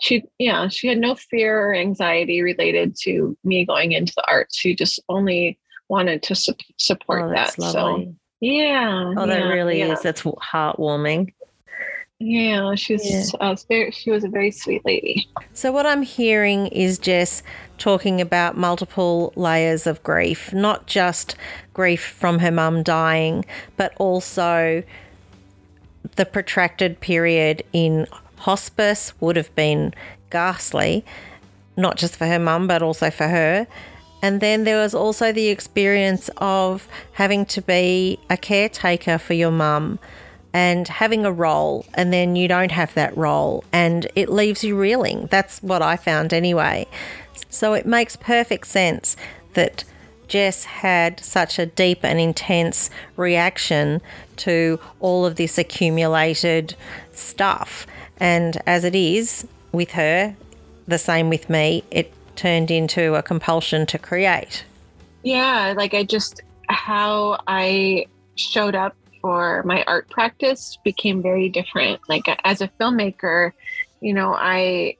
she 0.00 0.22
yeah 0.38 0.68
she 0.68 0.88
had 0.88 0.98
no 0.98 1.14
fear 1.14 1.58
or 1.58 1.74
anxiety 1.74 2.42
related 2.42 2.96
to 2.96 3.36
me 3.44 3.64
going 3.64 3.92
into 3.92 4.12
the 4.16 4.24
arts 4.28 4.56
she 4.56 4.74
just 4.74 5.00
only 5.08 5.58
wanted 5.88 6.22
to 6.22 6.34
su- 6.34 6.54
support 6.76 7.22
oh, 7.22 7.28
that 7.28 7.54
that's 7.56 7.72
so 7.72 7.84
lovely. 7.84 8.14
yeah 8.40 9.12
oh, 9.16 9.26
that 9.26 9.40
yeah, 9.40 9.48
really 9.48 9.78
yeah. 9.80 9.92
is. 9.92 10.02
That's 10.02 10.22
heartwarming. 10.22 11.32
yeah 12.18 12.74
she's 12.74 13.04
Yeah. 13.04 13.24
Uh, 13.40 13.56
very, 13.68 13.90
she 13.90 14.10
was 14.10 14.24
a 14.24 14.28
very 14.28 14.50
sweet 14.50 14.84
lady 14.84 15.28
So, 15.52 15.72
what 15.72 15.86
I'm 15.86 16.02
hearing 16.02 16.66
is 16.68 17.00
Jes 17.04 17.42
talking 17.78 18.20
about 18.20 18.56
multiple 18.56 19.32
layers 19.36 19.86
of 19.86 20.02
grief, 20.02 20.52
not 20.52 20.86
just 20.86 21.36
grief 21.74 22.04
from 22.04 22.40
her 22.40 22.50
mum 22.50 22.82
dying, 22.82 23.44
but 23.76 23.94
also 23.98 24.82
the 26.16 26.26
protracted 26.26 27.00
period 27.00 27.62
in 27.72 28.06
hospice 28.38 29.12
would 29.20 29.36
have 29.36 29.54
been 29.54 29.94
ghastly, 30.30 31.04
not 31.76 31.96
just 31.96 32.16
for 32.16 32.26
her 32.26 32.38
mum, 32.38 32.66
but 32.66 32.82
also 32.82 33.10
for 33.10 33.28
her. 33.28 33.66
And 34.22 34.40
then 34.40 34.64
there 34.64 34.80
was 34.82 34.94
also 34.94 35.32
the 35.32 35.48
experience 35.48 36.28
of 36.38 36.88
having 37.12 37.46
to 37.46 37.62
be 37.62 38.18
a 38.28 38.36
caretaker 38.36 39.18
for 39.18 39.34
your 39.34 39.52
mum 39.52 39.98
and 40.52 40.88
having 40.88 41.24
a 41.24 41.30
role, 41.30 41.86
and 41.94 42.12
then 42.12 42.34
you 42.34 42.48
don't 42.48 42.72
have 42.72 42.94
that 42.94 43.16
role, 43.16 43.62
and 43.72 44.08
it 44.16 44.28
leaves 44.28 44.64
you 44.64 44.76
reeling. 44.76 45.28
That's 45.30 45.62
what 45.62 45.82
I 45.82 45.96
found 45.96 46.32
anyway. 46.32 46.86
So 47.50 47.74
it 47.74 47.86
makes 47.86 48.16
perfect 48.16 48.66
sense 48.66 49.16
that 49.52 49.84
Jes 50.28 50.64
had 50.64 51.20
such 51.20 51.58
a 51.58 51.66
deep 51.66 52.00
and 52.02 52.18
intense 52.18 52.90
reaction 53.16 54.00
to 54.38 54.80
all 55.00 55.24
of 55.24 55.36
this 55.36 55.58
accumulated 55.58 56.74
stuff. 57.12 57.86
And 58.20 58.60
as 58.66 58.84
it 58.84 58.94
is 58.94 59.46
with 59.72 59.92
her, 59.92 60.34
the 60.86 60.98
same 60.98 61.28
with 61.28 61.48
me, 61.50 61.84
it 61.90 62.12
turned 62.36 62.70
into 62.70 63.14
a 63.16 63.22
compulsion 63.22 63.84
to 63.86 63.98
create. 63.98 64.64
yeah 65.24 65.74
like 65.76 65.92
i 65.92 66.04
just 66.04 66.42
how 66.68 67.36
i 67.48 68.06
showed 68.36 68.76
up 68.76 68.94
for 69.20 69.62
my 69.64 69.82
art 69.88 70.08
practice 70.08 70.78
became 70.84 71.20
very 71.20 71.48
different 71.48 72.00
like 72.08 72.22
as 72.44 72.60
a 72.60 72.68
filmmaker 72.78 73.50
you 74.00 74.14
know 74.14 74.32
i 74.34 74.96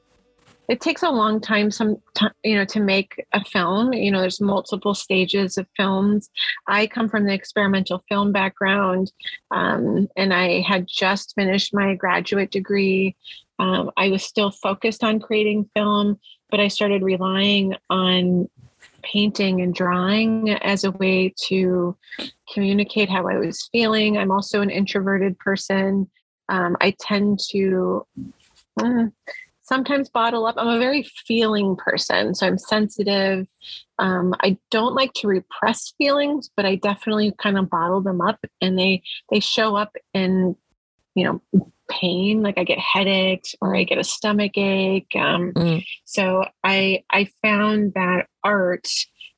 it 0.68 0.80
takes 0.80 1.02
a 1.02 1.10
long 1.10 1.40
time 1.40 1.70
some 1.70 1.96
time 2.14 2.32
you 2.44 2.54
know 2.54 2.64
to 2.64 2.80
make 2.80 3.24
a 3.32 3.44
film 3.44 3.92
you 3.92 4.10
know 4.10 4.20
there's 4.20 4.40
multiple 4.40 4.94
stages 4.94 5.58
of 5.58 5.66
films 5.76 6.30
i 6.66 6.86
come 6.86 7.08
from 7.08 7.24
the 7.24 7.32
experimental 7.32 8.02
film 8.08 8.32
background 8.32 9.10
um, 9.50 10.08
and 10.16 10.32
i 10.32 10.60
had 10.60 10.86
just 10.86 11.34
finished 11.34 11.74
my 11.74 11.94
graduate 11.94 12.50
degree 12.50 13.16
um, 13.58 13.90
i 13.96 14.08
was 14.08 14.22
still 14.22 14.50
focused 14.50 15.02
on 15.02 15.20
creating 15.20 15.68
film 15.74 16.18
but 16.50 16.60
i 16.60 16.68
started 16.68 17.02
relying 17.02 17.74
on 17.90 18.48
painting 19.02 19.60
and 19.60 19.74
drawing 19.74 20.50
as 20.50 20.84
a 20.84 20.90
way 20.92 21.32
to 21.36 21.96
communicate 22.52 23.08
how 23.08 23.28
I 23.28 23.36
was 23.36 23.68
feeling. 23.70 24.18
I'm 24.18 24.30
also 24.30 24.60
an 24.60 24.70
introverted 24.70 25.38
person. 25.38 26.10
Um, 26.48 26.76
I 26.80 26.94
tend 26.98 27.40
to 27.50 28.06
mm, 28.80 29.12
sometimes 29.68 30.08
bottle 30.08 30.46
up. 30.46 30.54
I'm 30.56 30.68
a 30.68 30.78
very 30.78 31.02
feeling 31.02 31.76
person, 31.76 32.34
so 32.34 32.46
I'm 32.46 32.58
sensitive. 32.58 33.46
Um, 33.98 34.34
I 34.40 34.56
don't 34.70 34.94
like 34.94 35.12
to 35.14 35.28
repress 35.28 35.92
feelings, 35.98 36.50
but 36.56 36.64
I 36.64 36.76
definitely 36.76 37.32
kind 37.38 37.58
of 37.58 37.68
bottle 37.68 38.00
them 38.00 38.20
up, 38.20 38.38
and 38.60 38.78
they 38.78 39.02
they 39.30 39.40
show 39.40 39.76
up 39.76 39.94
in 40.14 40.56
you 41.14 41.24
know 41.24 41.62
pain. 41.90 42.42
Like 42.42 42.58
I 42.58 42.64
get 42.64 42.78
headaches 42.78 43.54
or 43.60 43.76
I 43.76 43.84
get 43.84 43.98
a 43.98 44.04
stomach 44.04 44.56
ache. 44.56 45.14
Um, 45.14 45.52
Mm. 45.54 45.84
so 46.04 46.44
I 46.64 47.04
I 47.10 47.28
found 47.42 47.92
that 47.94 48.26
art 48.42 48.88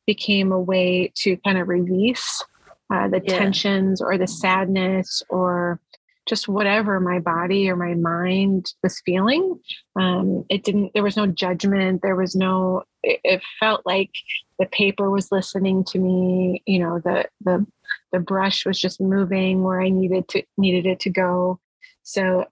became 0.07 0.53
a 0.53 0.61
way 0.61 1.13
to 1.17 1.37
kind 1.39 1.59
of 1.59 1.69
release 1.69 2.43
uh, 2.93 3.09
the 3.09 3.23
Yeah. 3.25 3.39
tensions 3.39 4.01
or 4.01 4.17
the 4.19 4.27
sadness 4.27 5.23
or 5.29 5.81
just 6.31 6.49
whatever 6.49 7.01
my 7.01 7.19
body 7.19 7.69
or 7.69 7.77
my 7.77 7.95
mind 7.95 8.73
was 8.83 9.03
feeling. 9.05 9.61
Um, 9.97 10.45
it 10.49 10.63
didn't. 10.65 10.93
There 10.95 11.03
was 11.03 11.17
no 11.17 11.27
judgment. 11.27 12.01
There 12.03 12.17
was 12.17 12.35
no. 12.35 12.85
It, 13.03 13.21
it 13.25 13.43
felt 13.59 13.85
like 13.85 14.13
the 14.59 14.67
paper 14.67 15.11
was 15.11 15.33
listening 15.33 15.85
to 15.87 15.99
me. 15.99 16.63
You 16.67 16.79
know, 16.79 17.01
the 17.01 17.27
the 17.45 17.67
the 18.13 18.21
brush 18.21 18.65
was 18.65 18.81
just 18.81 19.01
moving 19.01 19.65
where 19.65 19.83
I 19.83 19.91
needed 19.91 20.29
to 20.29 20.43
needed 20.57 20.87
it 20.87 21.01
to 21.01 21.11
go. 21.11 21.61
So 22.05 22.47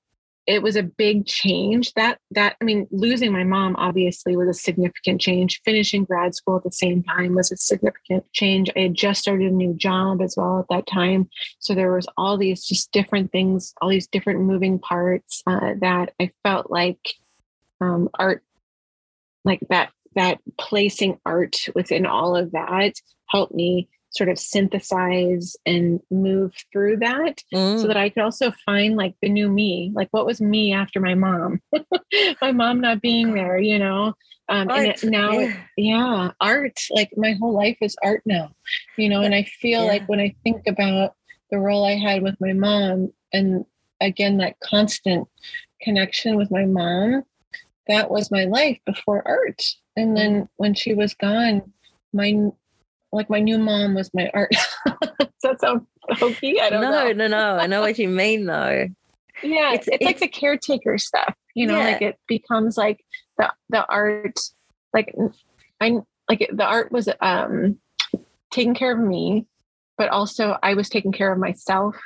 it 0.49 0.63
was 0.63 0.77
a 0.77 0.83
big 0.83 1.27
change. 1.27 1.93
That 1.93 2.19
that 2.33 2.57
i 2.61 2.65
mean 2.65 2.89
losing 2.91 3.33
my 3.33 3.45
mom 3.45 3.77
obviously 3.77 4.37
was 4.37 4.49
a 4.49 4.55
significant 4.55 5.21
change. 5.21 5.61
Finishing 5.65 6.05
grad 6.05 6.35
school 6.35 6.57
at 6.57 6.65
the 6.65 6.73
same 6.73 7.03
time 7.05 7.35
was 7.35 7.53
a 7.53 7.57
significant 7.57 8.25
change. 8.33 8.71
I 8.75 8.81
had 8.81 8.95
just 8.95 9.21
started 9.21 9.53
a 9.53 9.55
new 9.55 9.75
job 9.75 10.23
as 10.23 10.35
well 10.37 10.61
at 10.61 10.75
that 10.75 10.87
time. 10.87 11.29
So 11.59 11.75
there 11.75 11.93
was 11.93 12.09
all 12.17 12.39
these 12.39 12.65
just 12.65 12.91
different 12.93 13.31
things 13.31 13.75
all 13.81 13.91
these 13.91 14.09
different 14.09 14.41
moving 14.41 14.79
parts 14.79 15.43
uh, 15.47 15.75
that 15.81 16.13
i 16.21 16.31
felt 16.43 16.71
like 16.71 17.15
um, 17.81 18.09
art 18.19 18.43
like 19.45 19.61
that 19.69 19.91
that 20.15 20.39
placing 20.59 21.19
art 21.27 21.57
within 21.75 22.07
all 22.07 22.37
of 22.37 22.53
that 22.53 22.95
helped 23.29 23.55
me 23.55 23.89
sort 24.11 24.29
of 24.29 24.39
synthesize 24.39 25.57
and 25.67 26.01
move 26.11 26.53
through 26.73 26.97
that 26.97 27.43
Mm. 27.53 27.81
so 27.81 27.87
that 27.89 27.97
I 27.97 28.09
could 28.09 28.23
also 28.23 28.53
find 28.65 28.97
like 28.97 29.15
the 29.21 29.29
new 29.29 29.49
me, 29.49 29.91
like 29.95 30.09
what 30.11 30.27
was 30.27 30.41
me 30.41 30.73
after 30.73 31.01
my 31.01 31.15
mom, 31.15 31.61
my 32.43 32.53
mom 32.53 32.81
not 32.81 33.01
being 33.03 33.35
there, 33.35 33.59
you 33.59 33.79
know. 33.79 34.15
Um, 34.49 34.71
and 34.71 34.87
it, 34.89 35.05
now, 35.05 35.39
Yeah. 35.41 35.53
yeah, 35.77 36.31
art. 36.41 36.81
Like 36.91 37.11
my 37.17 37.33
whole 37.33 37.53
life 37.53 37.77
is 37.83 37.97
art 38.03 38.23
now, 38.25 38.51
you 38.97 39.09
know. 39.09 39.21
And 39.23 39.35
I 39.35 39.43
feel 39.43 39.83
Yeah. 39.83 39.89
like 39.89 40.09
when 40.09 40.21
I 40.21 40.35
think 40.43 40.63
about 40.67 41.15
the 41.51 41.59
role 41.59 41.85
I 41.85 41.97
had 41.97 42.23
with 42.23 42.41
my 42.41 42.53
mom, 42.55 43.13
and 43.33 43.65
again 44.01 44.39
that 44.39 44.59
constant 44.61 45.29
connection 45.83 46.37
with 46.37 46.51
my 46.51 46.65
mom, 46.65 47.25
that 47.89 48.11
was 48.11 48.31
my 48.31 48.45
life 48.45 48.79
before 48.87 49.27
art. 49.27 49.63
And 49.97 50.17
then 50.17 50.49
when 50.57 50.75
she 50.75 50.95
was 50.95 51.15
gone, 51.15 51.73
my 52.13 52.33
like 53.13 53.31
my 53.31 53.41
new 53.41 53.59
mom 53.59 53.95
was 53.95 54.11
my 54.15 54.31
art. 54.35 54.51
Does 54.87 55.29
that 55.43 55.61
sound 55.61 55.87
hokey? 56.11 56.61
I 56.61 56.71
don't 56.71 56.83
no, 56.83 56.91
know. 56.91 57.05
no, 57.13 57.13
no. 57.13 57.29
No. 57.29 57.57
I 57.63 57.67
know 57.67 57.81
what 57.81 57.99
you 57.99 58.09
mean, 58.09 58.47
though. 58.47 58.89
Yeah, 59.43 59.73
It's- 59.75 59.89
it's, 59.91 60.05
like 60.05 60.19
the 60.19 60.29
caretaker 60.29 60.99
stuff. 60.99 61.35
You 61.55 61.67
know, 61.67 61.79
Yeah. 61.79 61.85
like 61.85 62.03
it 62.03 62.19
becomes 62.27 62.77
like 62.77 63.05
the 63.37 63.53
the 63.71 63.87
art, 63.87 64.39
like 64.93 65.15
I 65.81 65.99
like 66.29 66.49
the 66.53 66.65
art 66.65 66.93
was 66.93 67.09
um 67.21 67.79
taking 68.51 68.75
care 68.75 68.93
of 68.93 68.99
me, 68.99 69.47
but 69.97 70.09
also 70.09 70.57
I 70.63 70.75
was 70.75 70.89
taking 70.89 71.13
care 71.13 71.33
of 71.33 71.39
myself 71.39 71.97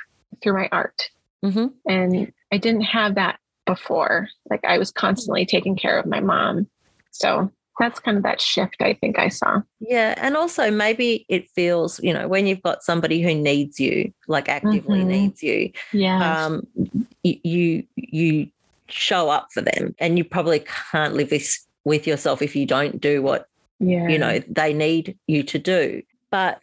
through 0.41 0.53
my 0.53 0.69
art, 0.71 1.09
hmm 1.43 1.67
and 1.87 2.31
I 2.51 2.57
didn't 2.57 2.81
have 2.81 3.15
that 3.15 3.39
before. 3.65 4.27
Like 4.49 4.63
I 4.65 4.77
was 4.77 4.91
constantly 4.91 5.45
taking 5.45 5.75
care 5.75 5.99
of 5.99 6.05
my 6.05 6.19
mom, 6.19 6.67
so 7.11 7.51
that's 7.79 7.99
kind 7.99 8.17
of 8.17 8.23
that 8.23 8.39
shift 8.39 8.77
I 8.81 8.93
think 8.93 9.17
I 9.17 9.29
saw. 9.29 9.61
Yeah. 9.79 10.13
And 10.17 10.37
also, 10.37 10.69
maybe 10.69 11.25
it 11.29 11.49
feels, 11.49 11.99
you 12.03 12.13
know, 12.13 12.27
when 12.27 12.45
you've 12.47 12.61
got 12.61 12.83
somebody 12.83 13.21
who 13.21 13.33
needs 13.33 13.79
you, 13.79 14.13
like 14.27 14.47
actively 14.49 14.99
Mhm. 15.01 15.05
needs 15.07 15.41
you, 15.43 15.71
Yeah. 15.91 16.45
um, 16.45 16.67
y- 17.23 17.39
you, 17.43 17.83
you 17.95 18.47
show 18.87 19.29
up 19.29 19.47
for 19.51 19.61
them 19.61 19.95
and 19.99 20.17
you 20.17 20.23
probably 20.23 20.63
can't 20.91 21.15
live 21.15 21.31
with, 21.31 21.51
with 21.83 22.05
yourself 22.05 22.41
if 22.41 22.55
you 22.55 22.65
don't 22.65 23.01
do 23.01 23.21
what 23.23 23.47
yeah. 23.79 24.07
you 24.07 24.17
know 24.19 24.39
they 24.47 24.71
need 24.71 25.17
you 25.27 25.41
to 25.43 25.57
do 25.57 26.01
but 26.29 26.61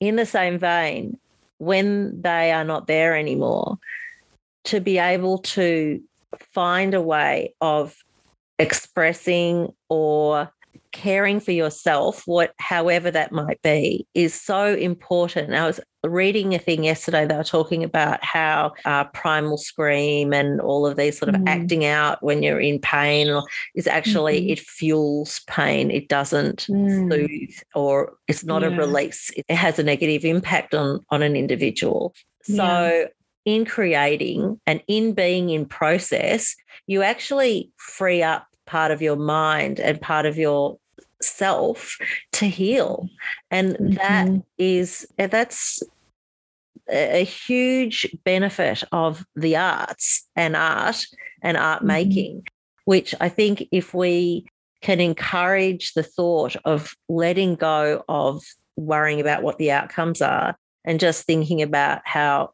in 0.00 0.16
the 0.16 0.24
same 0.26 0.58
vein 0.58 1.18
when 1.58 2.20
they 2.22 2.50
are 2.50 2.64
not 2.64 2.86
there 2.86 3.14
anymore 3.14 3.78
to 4.64 4.80
be 4.80 4.98
able 4.98 5.38
to 5.38 6.00
find 6.52 6.94
a 6.94 7.02
way 7.02 7.54
of 7.60 7.94
expressing 8.58 9.68
or 9.88 10.50
caring 10.92 11.38
for 11.38 11.52
yourself 11.52 12.22
what 12.26 12.52
however 12.58 13.10
that 13.10 13.30
might 13.30 13.60
be 13.62 14.06
is 14.14 14.32
so 14.32 14.74
important 14.74 15.52
i 15.54 15.66
was 15.66 15.78
reading 16.04 16.54
a 16.54 16.58
thing 16.58 16.82
yesterday 16.84 17.26
they 17.26 17.36
were 17.36 17.44
talking 17.44 17.84
about 17.84 18.24
how 18.24 18.72
uh, 18.86 19.04
primal 19.04 19.58
scream 19.58 20.32
and 20.32 20.60
all 20.62 20.86
of 20.86 20.96
these 20.96 21.18
sort 21.18 21.28
of 21.28 21.34
Mm. 21.40 21.48
acting 21.48 21.84
out 21.84 22.22
when 22.22 22.42
you're 22.42 22.60
in 22.60 22.78
pain 22.78 23.28
is 23.74 23.86
actually 23.86 24.40
Mhm. 24.40 24.52
it 24.52 24.60
fuels 24.60 25.40
pain 25.46 25.90
it 25.90 26.08
doesn't 26.08 26.66
Mm. 26.70 27.10
soothe 27.12 27.56
or 27.74 28.14
it's 28.26 28.44
not 28.44 28.64
a 28.64 28.70
release 28.70 29.30
it 29.36 29.50
has 29.54 29.78
a 29.78 29.82
negative 29.82 30.24
impact 30.24 30.74
on 30.74 31.00
on 31.10 31.22
an 31.22 31.36
individual 31.36 32.14
so 32.42 32.64
Yeah. 32.64 33.04
in 33.44 33.64
creating 33.66 34.58
and 34.66 34.82
in 34.88 35.12
being 35.12 35.50
in 35.50 35.66
process 35.66 36.54
you 36.86 37.02
actually 37.02 37.70
free 37.76 38.22
up 38.22 38.46
part 38.68 38.90
of 38.90 39.00
your 39.02 39.16
mind 39.16 39.80
and 39.80 40.00
part 40.00 40.26
of 40.26 40.36
your 40.36 40.78
self 41.22 41.96
to 42.32 42.46
heal 42.46 43.08
and 43.50 43.76
that 43.96 44.28
Mhm. 44.28 44.44
is 44.58 45.06
uh, 45.18 45.26
that's 45.26 45.82
a 46.90 47.24
huge 47.24 48.06
benefit 48.24 48.84
of 48.92 49.24
the 49.34 49.56
arts 49.56 50.28
and 50.36 50.54
art 50.54 51.04
and 51.42 51.56
art 51.56 51.82
Mhm. 51.82 51.86
making 51.86 52.46
which 52.84 53.14
i 53.20 53.28
think 53.28 53.66
if 53.72 53.92
we 53.94 54.44
can 54.80 55.00
encourage 55.00 55.92
the 55.94 56.02
thought 56.04 56.54
of 56.64 56.94
letting 57.08 57.56
go 57.56 58.04
of 58.08 58.42
worrying 58.76 59.20
about 59.20 59.42
what 59.42 59.58
the 59.58 59.72
outcomes 59.72 60.22
are 60.22 60.56
and 60.84 61.00
just 61.00 61.26
thinking 61.26 61.60
about 61.62 62.00
how 62.04 62.50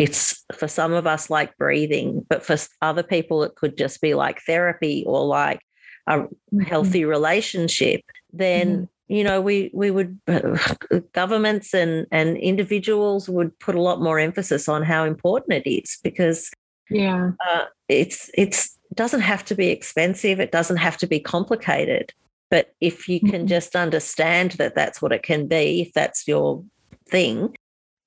it's 0.00 0.44
for 0.54 0.66
some 0.66 0.92
of 0.92 1.06
us 1.06 1.28
like 1.28 1.56
breathing 1.58 2.24
but 2.28 2.42
for 2.42 2.56
other 2.80 3.02
people 3.02 3.42
it 3.42 3.54
could 3.54 3.76
just 3.76 4.00
be 4.00 4.14
like 4.14 4.40
therapy 4.42 5.04
or 5.06 5.24
like 5.26 5.60
a 6.06 6.20
Mhm. 6.20 6.66
healthy 6.66 7.04
relationship 7.04 8.00
then 8.32 8.88
you 9.08 9.22
know 9.22 9.40
we 9.40 9.70
we 9.74 9.90
would 9.90 10.18
governments 11.12 11.74
and 11.74 12.06
and 12.10 12.38
individuals 12.38 13.28
would 13.28 13.56
put 13.58 13.74
a 13.74 13.80
lot 13.80 14.00
more 14.00 14.18
emphasis 14.18 14.68
on 14.68 14.82
how 14.82 15.04
important 15.04 15.52
it 15.52 15.70
is 15.70 15.98
because 16.02 16.50
Yeah. 16.88 17.32
uh, 17.46 17.66
it's 17.88 18.30
it's 18.34 18.78
it 18.90 18.96
doesn't 18.96 19.20
have 19.32 19.44
to 19.44 19.54
be 19.54 19.68
expensive 19.68 20.40
it 20.40 20.50
doesn't 20.50 20.78
have 20.78 20.96
to 20.96 21.06
be 21.06 21.20
complicated 21.20 22.12
but 22.50 22.74
if 22.80 23.08
you 23.08 23.20
can 23.20 23.42
Mhm. 23.44 23.48
just 23.48 23.76
understand 23.76 24.52
that 24.52 24.74
that's 24.74 25.00
what 25.02 25.12
it 25.12 25.22
can 25.22 25.46
be 25.46 25.82
if 25.82 25.92
that's 25.92 26.26
your 26.26 26.64
thing 27.06 27.54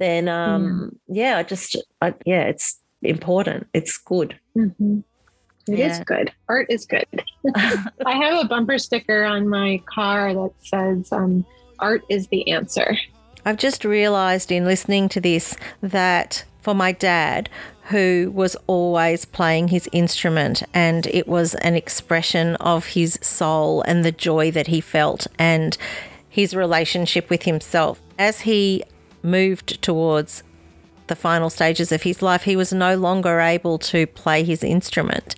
then 0.04 0.28
um 0.28 0.92
yeah, 1.08 1.38
i 1.38 1.44
just 1.44 1.76
I, 2.02 2.14
yeah 2.26 2.44
it's 2.44 2.80
important 3.02 3.68
it's 3.74 3.98
good 3.98 4.38
hmm 4.54 5.00
It 5.68 5.80
is 5.80 5.98
Yeah. 5.98 6.04
good. 6.04 6.28
Art 6.50 6.68
is 6.70 6.86
good. 6.86 7.08
I 8.06 8.16
have 8.24 8.44
a 8.44 8.48
bumper 8.50 8.78
sticker 8.78 9.24
on 9.24 9.48
my 9.48 9.82
car 9.96 10.34
that 10.34 10.52
says, 10.60 11.10
um, 11.14 11.46
"Art 11.80 12.04
is 12.10 12.28
the 12.28 12.52
answer." 12.52 12.98
I've 13.46 13.56
just 13.68 13.86
realised 13.86 14.52
in 14.52 14.66
listening 14.66 15.08
to 15.10 15.22
this 15.22 15.56
that 15.82 16.44
for 16.62 16.74
my 16.76 16.92
dad, 16.92 17.50
who 17.92 18.30
was 18.36 18.58
always 18.68 19.24
playing 19.24 19.70
his 19.70 19.88
instrument, 19.94 20.64
and 20.74 21.08
it 21.08 21.28
was 21.28 21.56
an 21.56 21.76
expression 21.76 22.56
of 22.58 22.88
his 22.98 23.18
soul 23.22 23.82
and 23.88 24.04
the 24.04 24.12
joy 24.12 24.52
that 24.52 24.68
he 24.68 24.82
felt 24.82 25.28
and 25.40 25.78
his 26.28 26.54
relationship 26.54 27.30
with 27.30 27.44
himself. 27.44 28.02
As 28.20 28.42
he 28.42 28.84
moved 29.24 29.82
towards 29.82 30.44
the 31.08 31.16
final 31.16 31.50
stages 31.50 31.92
of 31.92 32.04
his 32.04 32.22
life, 32.22 32.44
he 32.44 32.56
was 32.56 32.72
no 32.72 32.96
longer 32.96 33.40
able 33.40 33.78
to 33.78 34.08
play 34.08 34.44
his 34.44 34.64
instrument. 34.64 35.36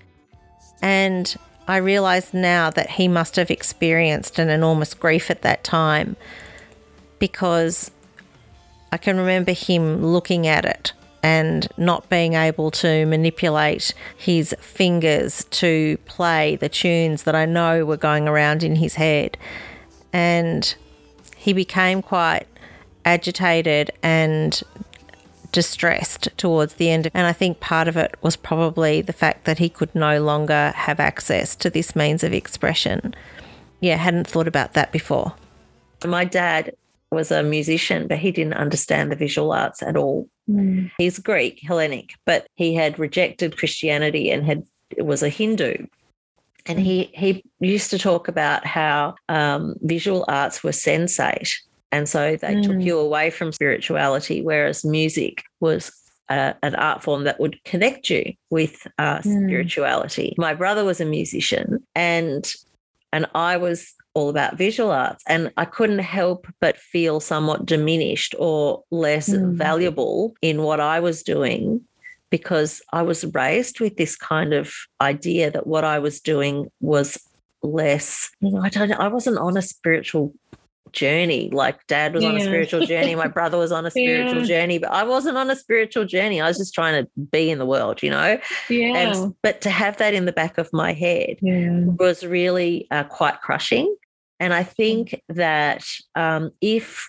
And 0.81 1.35
I 1.67 1.77
realise 1.77 2.33
now 2.33 2.69
that 2.71 2.91
he 2.91 3.07
must 3.07 3.35
have 3.37 3.49
experienced 3.49 4.37
an 4.37 4.49
enormous 4.49 4.93
grief 4.93 5.31
at 5.31 5.41
that 5.41 5.63
time 5.63 6.15
because 7.17 7.89
I 8.91 8.97
can 8.97 9.17
remember 9.17 9.51
him 9.51 10.05
looking 10.05 10.45
at 10.45 10.65
it 10.65 10.93
and 11.23 11.67
not 11.75 12.07
being 12.07 12.33
able 12.33 12.69
to 12.69 13.05
manipulate 13.07 13.95
his 14.15 14.55
fingers 14.59 15.45
to 15.45 15.97
play 16.05 16.55
the 16.57 16.69
tunes 16.69 17.23
that 17.23 17.33
I 17.33 17.45
know 17.45 17.83
were 17.83 17.97
going 17.97 18.27
around 18.27 18.63
in 18.63 18.75
his 18.75 18.93
head. 18.93 19.35
And 20.13 20.75
he 21.35 21.51
became 21.51 22.03
quite 22.03 22.45
agitated 23.05 23.91
and 24.03 24.61
distressed 25.51 26.27
towards 26.37 26.73
the 26.75 26.89
end. 26.89 27.09
And 27.13 27.27
I 27.27 27.33
think 27.33 27.59
part 27.59 27.87
of 27.87 27.95
it 27.95 28.15
was 28.21 28.35
probably 28.35 29.01
the 29.01 29.13
fact 29.13 29.45
that 29.45 29.57
he 29.57 29.69
could 29.69 29.93
no 29.95 30.21
longer 30.21 30.73
have 30.75 30.99
access 30.99 31.55
to 31.57 31.69
this 31.69 31.95
means 31.95 32.23
of 32.23 32.33
expression. 32.33 33.13
Yeah, 33.79 33.95
hadn't 33.97 34.27
thought 34.27 34.47
about 34.47 34.73
that 34.73 34.91
before. 34.91 35.33
my 36.05 36.25
dad 36.25 36.73
was 37.11 37.31
a 37.31 37.41
musician 37.43 38.07
but 38.07 38.17
he 38.17 38.31
didn't 38.31 38.53
understand 38.55 39.11
the 39.11 39.15
visual 39.15 39.51
arts 39.53 39.81
at 39.81 39.95
all 39.95 40.27
Mm. 40.47 40.91
he's 40.99 41.17
greek 41.17 41.59
hellenic 41.63 42.11
but 42.27 42.45
he 42.53 42.75
had 42.75 42.99
rejected 42.99 43.57
christianity 43.57 44.29
and 44.29 44.45
had 44.45 44.61
was 44.99 45.23
a 45.23 45.29
hindu 45.29 45.73
and 46.67 46.79
he 46.79 47.09
he 47.15 47.43
used 47.59 47.89
to 47.89 47.97
talk 47.97 48.27
about 48.27 48.63
how 48.63 49.15
um, 49.27 49.73
visual 49.81 50.23
arts 50.27 50.63
were 50.63 50.69
sensate 50.71 51.51
and 51.95 52.09
so 52.09 52.35
they 52.35 52.55
took 52.61 52.75
Mm. 52.81 52.85
you 52.87 52.95
away 52.99 53.27
from 53.37 53.51
spirituality 53.59 54.37
whereas 54.49 54.83
music 54.83 55.43
was 55.61 55.81
uh, 56.35 56.53
an 56.67 56.75
art 56.75 56.99
form 57.05 57.23
that 57.23 57.39
would 57.39 57.55
connect 57.71 58.09
you 58.09 58.23
with 58.49 58.75
uh, 59.03 59.19
Mm. 59.19 59.45
spirituality 59.45 60.27
my 60.37 60.53
brother 60.61 60.83
was 60.91 60.99
a 61.01 61.05
musician 61.19 61.67
and 61.95 62.43
and 63.13 63.25
I 63.33 63.55
was 63.65 63.79
all 64.17 64.29
about 64.29 64.57
visual 64.57 64.91
arts 64.91 65.23
and 65.33 65.41
I 65.63 65.65
couldn't 65.77 65.99
help 66.19 66.39
but 66.63 66.75
feel 66.93 67.19
somewhat 67.31 67.65
diminished 67.65 68.33
or 68.47 68.83
less 69.05 69.29
Mm. 69.29 69.53
valuable 69.67 70.17
in 70.41 70.55
what 70.67 70.79
I 70.95 70.97
was 71.07 71.17
doing 71.35 71.63
because 72.35 72.81
I 72.99 73.01
was 73.09 73.19
raised 73.43 73.79
with 73.79 73.95
this 73.95 74.15
kind 74.33 74.51
of 74.53 74.65
idea 75.13 75.45
that 75.51 75.65
what 75.73 75.83
I 75.95 75.97
was 75.99 76.15
doing 76.33 76.55
was 76.81 77.07
less 77.63 78.07
you 78.41 78.51
know 78.51 78.61
I 78.67 78.69
don't 78.75 78.91
I 79.07 79.07
wasn't 79.17 79.37
on 79.47 79.55
a 79.57 79.61
spiritual 79.73 80.25
journey 80.95 81.49
like 81.51 81.85
dad 81.87 82.13
was 82.15 82.23
on 82.23 82.35
a 82.37 82.41
spiritual 82.41 82.85
journey 82.85 83.13
my 83.13 83.27
brother 83.37 83.57
was 83.57 83.71
on 83.71 83.85
a 83.85 83.91
spiritual 83.91 84.41
Yeah. 84.41 84.47
journey 84.47 84.77
but 84.79 84.89
I 84.91 85.03
wasn't 85.03 85.37
on 85.37 85.49
a 85.51 85.55
spiritual 85.55 86.05
journey 86.05 86.41
I 86.41 86.47
was 86.47 86.57
just 86.57 86.73
trying 86.73 87.03
to 87.03 87.09
be 87.31 87.51
in 87.51 87.59
the 87.59 87.65
world 87.65 88.01
you 88.01 88.09
know 88.09 88.39
Yeah. 88.69 88.97
and 88.97 89.35
but 89.43 89.61
to 89.61 89.69
have 89.69 89.97
that 89.97 90.13
in 90.13 90.25
the 90.25 90.31
back 90.31 90.57
of 90.57 90.71
my 90.73 90.93
head 90.93 91.37
yeah. 91.41 91.81
was 91.99 92.25
really 92.25 92.87
uh, 92.91 93.03
quite 93.03 93.41
crushing. 93.41 93.95
And 94.39 94.53
I 94.53 94.63
think 94.63 95.21
that 95.29 95.85
um, 96.15 96.51
if 96.59 97.07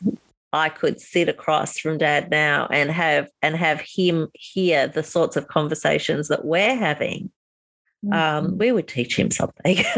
I 0.53 0.69
could 0.69 1.01
sit 1.01 1.29
across 1.29 1.79
from 1.79 1.99
Dad 1.99 2.31
now 2.31 2.69
and 2.71 2.91
have 2.91 3.29
and 3.43 3.57
have 3.57 3.81
him 3.81 4.29
hear 4.35 4.87
the 4.87 5.03
sorts 5.03 5.37
of 5.37 5.49
conversations 5.49 6.29
that 6.29 6.45
we're 6.45 6.77
having, 6.77 7.31
um, 8.13 8.59
we 8.59 8.73
would 8.73 8.89
teach 8.89 9.19
him 9.19 9.31
something. 9.31 9.79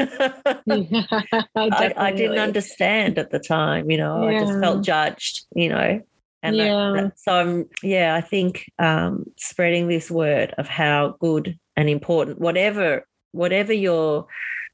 I, 1.57 1.93
I 1.97 2.13
didn't 2.13 2.39
understand 2.39 3.19
at 3.19 3.31
the 3.31 3.39
time, 3.39 3.91
you 3.91 3.99
know. 3.99 4.29
I 4.29 4.39
just 4.39 4.61
felt 4.61 4.85
judged, 4.85 5.47
you 5.55 5.69
know. 5.69 6.01
And 6.43 6.59
that- 6.59 6.67
Yeah. 6.67 6.93
that- 6.95 7.19
so 7.19 7.33
I'm, 7.35 7.69
yeah, 7.83 8.15
I 8.15 8.21
think 8.21 8.71
um, 8.79 9.25
spreading 9.37 9.89
this 9.89 10.11
word 10.11 10.55
of 10.59 10.69
how 10.69 11.17
good 11.21 11.59
and 11.77 11.89
important, 11.89 12.39
whatever, 12.41 13.07
whatever 13.33 13.73
your 13.73 14.27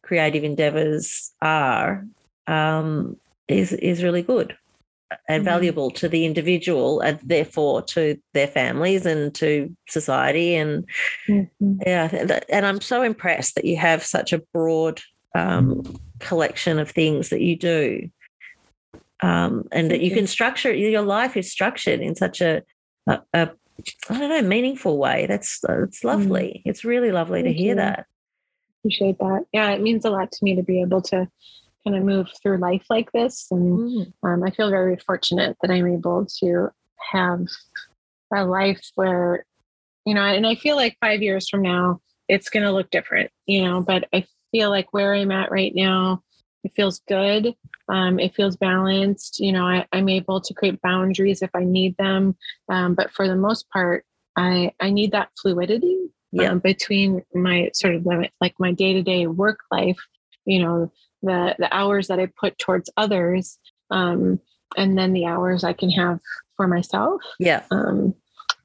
creative 0.02 0.44
endeavors 0.44 1.32
are, 1.40 2.04
um, 2.46 3.16
is 3.48 3.72
is 3.72 4.02
really 4.02 4.22
good 4.22 4.56
and 5.28 5.42
Mhm. 5.42 5.46
valuable 5.46 5.90
to 5.92 6.08
the 6.08 6.24
individual, 6.24 7.00
and 7.00 7.18
therefore 7.22 7.82
to 7.82 8.16
their 8.32 8.46
families 8.46 9.06
and 9.06 9.34
to 9.34 9.74
society. 9.88 10.54
And 10.54 10.88
Mhm. 11.28 11.78
yeah, 11.86 12.40
and 12.48 12.66
I'm 12.66 12.80
so 12.80 13.02
impressed 13.02 13.54
that 13.56 13.64
you 13.64 13.76
have 13.76 14.02
such 14.04 14.32
a 14.32 14.42
broad 14.52 15.00
um, 15.36 15.82
collection 16.20 16.78
of 16.78 16.90
things 16.90 17.30
that 17.30 17.40
you 17.40 17.56
do, 17.56 18.08
um, 19.20 19.64
and 19.72 19.90
that 19.90 20.00
you 20.00 20.12
can 20.12 20.26
structure 20.26 20.72
your 20.72 21.02
life 21.02 21.36
is 21.36 21.50
structured 21.50 22.00
in 22.00 22.14
such 22.14 22.40
a, 22.40 22.62
a, 23.08 23.20
a 23.32 23.50
I 24.08 24.18
don't 24.18 24.28
know 24.28 24.42
meaningful 24.42 24.98
way. 24.98 25.26
That's 25.26 25.60
it's 25.64 26.04
lovely. 26.04 26.62
It's 26.64 26.84
really 26.84 27.10
lovely 27.10 27.40
Mm. 27.40 27.44
Thank 27.44 27.56
to 27.56 27.62
hear 27.62 27.70
you. 27.70 27.76
that. 27.76 28.06
Appreciate 28.80 29.18
that. 29.18 29.46
Yeah, 29.52 29.70
it 29.70 29.80
means 29.80 30.04
a 30.04 30.10
lot 30.10 30.30
to 30.30 30.44
me 30.44 30.54
to 30.56 30.62
be 30.62 30.80
able 30.80 31.02
to 31.02 31.26
kind 31.84 31.96
of 31.96 32.02
move 32.04 32.28
through 32.42 32.58
life 32.58 32.84
like 32.90 33.12
this. 33.12 33.46
And 33.50 33.78
Mm. 33.78 34.12
um, 34.22 34.42
I 34.42 34.50
feel 34.50 34.70
very 34.70 34.96
fortunate 34.96 35.56
that 35.60 35.70
I'm 35.70 35.86
able 35.86 36.26
to 36.40 36.70
have 37.12 37.46
a 38.34 38.44
life 38.44 38.82
where, 38.94 39.44
you 40.06 40.14
know, 40.14 40.22
and 40.22 40.46
I 40.46 40.54
feel 40.54 40.76
like 40.76 40.96
five 41.00 41.22
years 41.22 41.48
from 41.48 41.62
now, 41.62 42.00
it's 42.28 42.48
going 42.48 42.62
to 42.64 42.72
look 42.72 42.90
different, 42.90 43.30
you 43.46 43.64
know, 43.64 43.82
but 43.82 44.08
I 44.12 44.26
feel 44.50 44.70
like 44.70 44.92
where 44.92 45.14
I'm 45.14 45.30
at 45.30 45.50
right 45.50 45.74
now, 45.74 46.22
it 46.62 46.72
feels 46.74 47.00
good. 47.06 47.54
Um, 47.88 48.18
it 48.18 48.34
feels 48.34 48.56
balanced. 48.56 49.38
You 49.38 49.52
know, 49.52 49.66
I, 49.66 49.86
I'm 49.92 50.08
able 50.08 50.40
to 50.40 50.54
create 50.54 50.80
boundaries 50.80 51.42
if 51.42 51.50
I 51.54 51.64
need 51.64 51.96
them. 51.98 52.36
Um, 52.70 52.94
but 52.94 53.10
for 53.10 53.28
the 53.28 53.36
most 53.36 53.68
part, 53.68 54.04
I, 54.36 54.72
I 54.80 54.90
need 54.90 55.12
that 55.12 55.28
fluidity 55.40 56.08
Yeah. 56.32 56.50
um, 56.50 56.60
between 56.60 57.22
my 57.34 57.70
sort 57.74 57.94
of 57.94 58.06
like 58.40 58.54
my 58.58 58.72
day 58.72 58.94
to 58.94 59.02
day 59.02 59.26
work 59.26 59.60
life, 59.70 59.98
you 60.46 60.60
know, 60.60 60.90
the 61.24 61.54
the 61.58 61.74
hours 61.74 62.08
that 62.08 62.18
I 62.20 62.28
put 62.40 62.58
towards 62.58 62.90
others, 62.96 63.58
um, 63.90 64.38
and 64.76 64.96
then 64.98 65.12
the 65.12 65.26
hours 65.26 65.64
I 65.64 65.72
can 65.72 65.90
have 65.90 66.20
for 66.56 66.66
myself. 66.68 67.22
Yeah. 67.38 67.62
Um, 67.70 68.14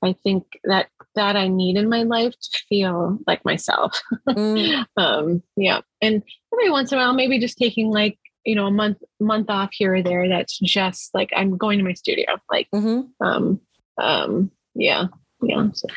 I 0.04 0.14
think 0.24 0.46
that 0.64 0.88
that 1.16 1.36
I 1.36 1.48
need 1.48 1.76
in 1.78 1.90
my 1.90 2.04
life 2.04 2.34
to 2.34 2.60
feel 2.70 3.20
like 3.28 3.44
myself. 3.44 4.02
Mm. 4.30 4.86
um, 4.98 5.44
yeah, 5.56 5.82
and 6.02 6.24
every 6.54 6.70
once 6.72 6.92
in 6.92 6.98
a 6.98 7.02
while, 7.02 7.14
maybe 7.14 7.40
just 7.40 7.58
taking 7.58 7.90
like 7.90 8.18
you 8.46 8.56
know 8.56 8.68
a 8.68 8.72
month 8.72 8.98
month 9.20 9.50
off 9.50 9.70
here 9.74 9.96
or 9.96 10.04
there. 10.04 10.28
That's 10.30 10.58
just 10.60 11.14
like 11.14 11.30
I'm 11.36 11.58
going 11.58 11.78
to 11.80 11.84
my 11.84 11.94
studio. 11.94 12.38
Like, 12.50 12.68
Mhm. 12.74 13.10
um, 13.22 13.60
um, 13.98 14.52
yeah, 14.76 15.08
yeah. 15.42 15.68
So, 15.74 15.88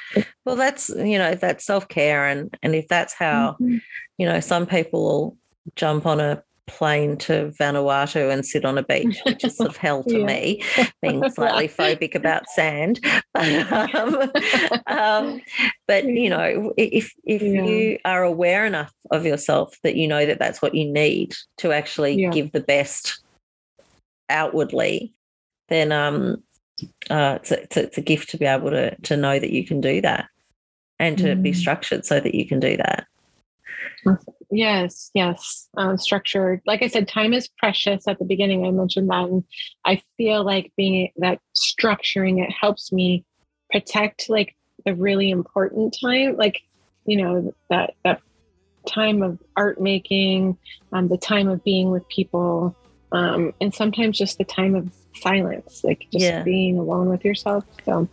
Well, 0.45 0.57
that's 0.57 0.89
you 0.89 1.19
know 1.19 1.35
that's 1.37 1.65
self 1.65 1.87
care, 1.89 2.27
and 2.27 2.53
and 2.63 2.75
if 2.75 2.89
that's 2.89 3.15
how 3.15 3.57
Mhm. 3.61 3.81
you 4.19 4.27
know 4.27 4.41
some 4.41 4.67
people 4.67 5.37
jump 5.77 6.07
on 6.07 6.19
a 6.19 6.43
plane 6.67 7.17
to 7.17 7.53
Vanuatu 7.59 8.33
and 8.33 8.47
sit 8.47 8.65
on 8.65 8.79
a 8.79 8.83
beach, 8.83 9.21
which 9.25 9.45
is 9.45 9.57
sort 9.57 9.69
of 9.69 9.77
hell 9.77 10.05
to 10.05 10.19
Yeah. 10.19 10.27
me, 10.27 10.63
being 11.01 11.29
slightly 11.35 11.69
phobic 11.69 12.15
about 12.15 12.49
sand. 12.49 13.05
um, 13.35 14.31
um, 14.87 15.41
but 15.87 16.05
you 16.05 16.31
know, 16.31 16.73
if 16.77 17.13
if 17.25 17.43
Yeah. 17.43 17.65
you 17.65 17.99
are 18.05 18.23
aware 18.23 18.65
enough 18.65 18.93
of 19.11 19.27
yourself 19.27 19.77
that 19.83 19.97
you 19.97 20.07
know 20.09 20.25
that 20.27 20.39
that's 20.39 20.63
what 20.63 20.75
you 20.75 20.91
need 20.91 21.35
to 21.59 21.73
actually 21.73 22.17
Yeah. 22.17 22.31
give 22.31 22.53
the 22.53 22.61
best 22.61 23.23
outwardly, 24.29 25.13
then 25.69 25.93
um, 25.93 26.43
uh, 27.11 27.39
it's, 27.41 27.51
a, 27.51 27.63
it's, 27.63 27.77
a, 27.77 27.83
it's 27.85 27.99
a 27.99 28.03
gift 28.03 28.31
to 28.31 28.39
be 28.39 28.47
able 28.47 28.71
to 28.71 28.95
to 28.97 29.17
know 29.17 29.39
that 29.39 29.51
you 29.51 29.67
can 29.67 29.81
do 29.81 30.01
that 30.01 30.27
and 30.99 31.19
to 31.19 31.35
be 31.35 31.51
Mm. 31.53 31.57
structured 31.57 32.05
so 32.07 32.21
that 32.21 32.35
you 32.35 32.47
can 32.47 32.61
do 32.61 32.77
that. 32.77 33.07
Yes, 34.55 35.11
yes. 35.15 35.69
Um, 35.79 35.97
structured. 35.97 36.61
Like 36.67 36.83
I 36.83 36.89
said, 36.89 37.09
time 37.09 37.33
is 37.33 37.49
precious. 37.59 38.07
At 38.07 38.19
the 38.19 38.27
beginning, 38.27 38.67
I 38.67 38.71
mentioned 38.71 39.09
that, 39.09 39.25
and 39.25 39.45
I 39.87 40.03
feel 40.19 40.45
like 40.45 40.73
being 40.77 41.11
that 41.17 41.41
structuring 41.57 42.45
it 42.45 42.53
helps 42.53 42.93
me 42.93 43.25
protect 43.71 44.29
like 44.29 44.55
the 44.85 44.95
really 44.95 45.31
important 45.31 45.97
time, 45.99 46.37
like 46.37 46.61
you 47.07 47.17
know 47.17 47.55
that 47.71 47.95
that 48.05 48.21
time 48.87 49.23
of 49.23 49.39
art 49.57 49.81
making, 49.81 50.59
um, 50.93 51.09
the 51.09 51.17
time 51.17 51.49
of 51.49 51.65
being 51.65 51.91
with 51.91 52.07
people, 52.11 52.77
um, 53.13 53.55
and 53.59 53.75
sometimes 53.75 54.19
just 54.19 54.37
the 54.37 54.45
time 54.45 54.75
of 54.75 54.93
silence, 55.15 55.81
like 55.83 56.07
just 56.13 56.25
Yeah. 56.27 56.43
being 56.43 56.79
alone 56.79 57.09
with 57.09 57.25
yourself. 57.25 57.65
So 57.87 58.07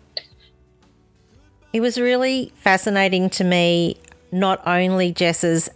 It 1.74 1.82
was 1.82 2.00
really 2.00 2.52
fascinating 2.56 3.30
to 3.32 3.44
me, 3.44 3.98
not 4.32 4.66
only 4.66 5.12
Jes's 5.12 5.70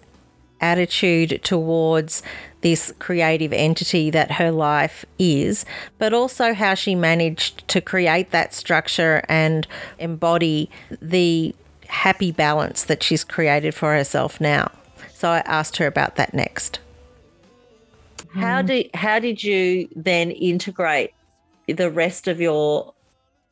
attitude 0.64 1.42
towards 1.44 2.24
this 2.62 2.94
creative 2.98 3.52
entity 3.52 4.10
that 4.10 4.32
her 4.32 4.50
life 4.50 5.06
is, 5.20 5.66
but 5.98 6.14
also 6.14 6.54
how 6.54 6.74
she 6.74 6.96
managed 6.96 7.68
to 7.68 7.82
create 7.82 8.32
that 8.32 8.54
structure 8.54 9.22
and 9.28 9.68
embody 10.00 10.70
the 11.02 11.54
happy 11.88 12.32
balance 12.32 12.86
that 12.86 13.04
she's 13.04 13.24
created 13.26 13.76
for 13.76 13.94
herself 13.94 14.40
now. 14.40 14.72
So 15.14 15.30
I 15.30 15.40
asked 15.40 15.78
her 15.78 15.88
about 15.88 16.16
that 16.16 16.34
next. 16.34 16.80
How 18.34 18.62
mm. 18.62 18.68
did 18.68 18.90
how 18.94 19.20
did 19.20 19.44
you 19.44 19.90
then 19.96 20.32
integrate 20.32 21.12
the 21.68 21.92
rest 21.92 22.28
of 22.28 22.40
your 22.40 22.94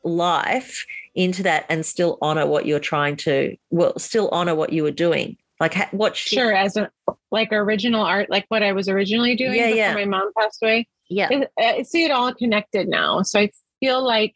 life 0.02 0.86
into 1.14 1.42
that 1.42 1.66
and 1.68 1.84
still 1.84 2.18
honor 2.20 2.46
what 2.46 2.66
you're 2.66 2.80
trying 2.80 3.16
to 3.16 3.56
well 3.70 3.96
still 3.98 4.28
honor 4.32 4.54
what 4.54 4.72
you 4.72 4.82
were 4.82 4.90
doing 4.90 5.36
like 5.62 5.74
ha- 5.74 5.88
what 5.92 6.16
shift- 6.16 6.34
sure, 6.34 6.52
as 6.52 6.76
a 6.76 6.90
like 7.30 7.52
original 7.52 8.02
art, 8.02 8.28
like 8.28 8.44
what 8.48 8.62
I 8.62 8.72
was 8.72 8.88
originally 8.88 9.34
doing 9.36 9.54
Yeah, 9.54 9.66
before 9.68 9.76
yeah. 9.76 9.94
my 9.94 10.04
mom 10.04 10.32
passed 10.38 10.58
away. 10.62 10.86
yeah 11.08 11.28
it, 11.30 11.50
I 11.58 11.82
see 11.82 12.04
it 12.04 12.10
all 12.10 12.34
connected 12.34 12.88
now. 12.88 13.22
So 13.22 13.40
I 13.40 13.50
feel 13.80 14.04
like 14.04 14.34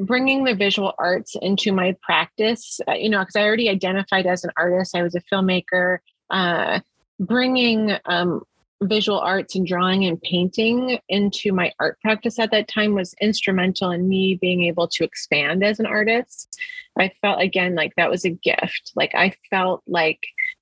bringing 0.00 0.44
the 0.44 0.54
visual 0.54 0.92
arts 0.98 1.36
into 1.40 1.72
my 1.72 1.94
practice, 2.02 2.80
uh, 2.88 2.92
you 2.94 3.08
know, 3.08 3.20
because 3.20 3.36
I 3.36 3.42
already 3.44 3.68
identified 3.68 4.26
as 4.26 4.42
an 4.44 4.50
artist, 4.56 4.96
I 4.96 5.02
was 5.02 5.14
a 5.14 5.22
filmmaker, 5.32 5.98
uh, 6.30 6.80
bringing 7.20 7.92
um, 8.06 8.42
visual 8.88 9.18
arts 9.18 9.54
and 9.54 9.66
drawing 9.66 10.04
and 10.04 10.20
painting 10.22 10.98
into 11.08 11.52
my 11.52 11.72
art 11.78 12.00
practice 12.00 12.38
at 12.38 12.50
that 12.50 12.68
time 12.68 12.94
was 12.94 13.14
instrumental 13.20 13.90
in 13.90 14.08
me 14.08 14.36
being 14.40 14.64
able 14.64 14.88
to 14.88 15.04
expand 15.04 15.64
as 15.64 15.80
an 15.80 15.86
artist. 15.86 16.58
I 16.98 17.12
felt 17.20 17.40
again 17.40 17.74
like 17.74 17.94
that 17.96 18.10
was 18.10 18.24
a 18.24 18.30
gift. 18.30 18.92
Like 18.94 19.14
I 19.14 19.34
felt 19.50 19.82
like 19.86 20.20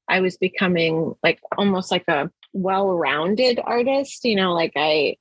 I 0.09 0.21
was 0.21 0.37
becoming 0.37 1.15
like 1.23 1.41
almost 1.57 1.91
like 1.91 2.07
a 2.09 2.31
well-rounded 2.53 3.61
artist, 3.63 4.25
you 4.25 4.37
know, 4.37 4.53
like 4.55 4.73
I 4.77 5.17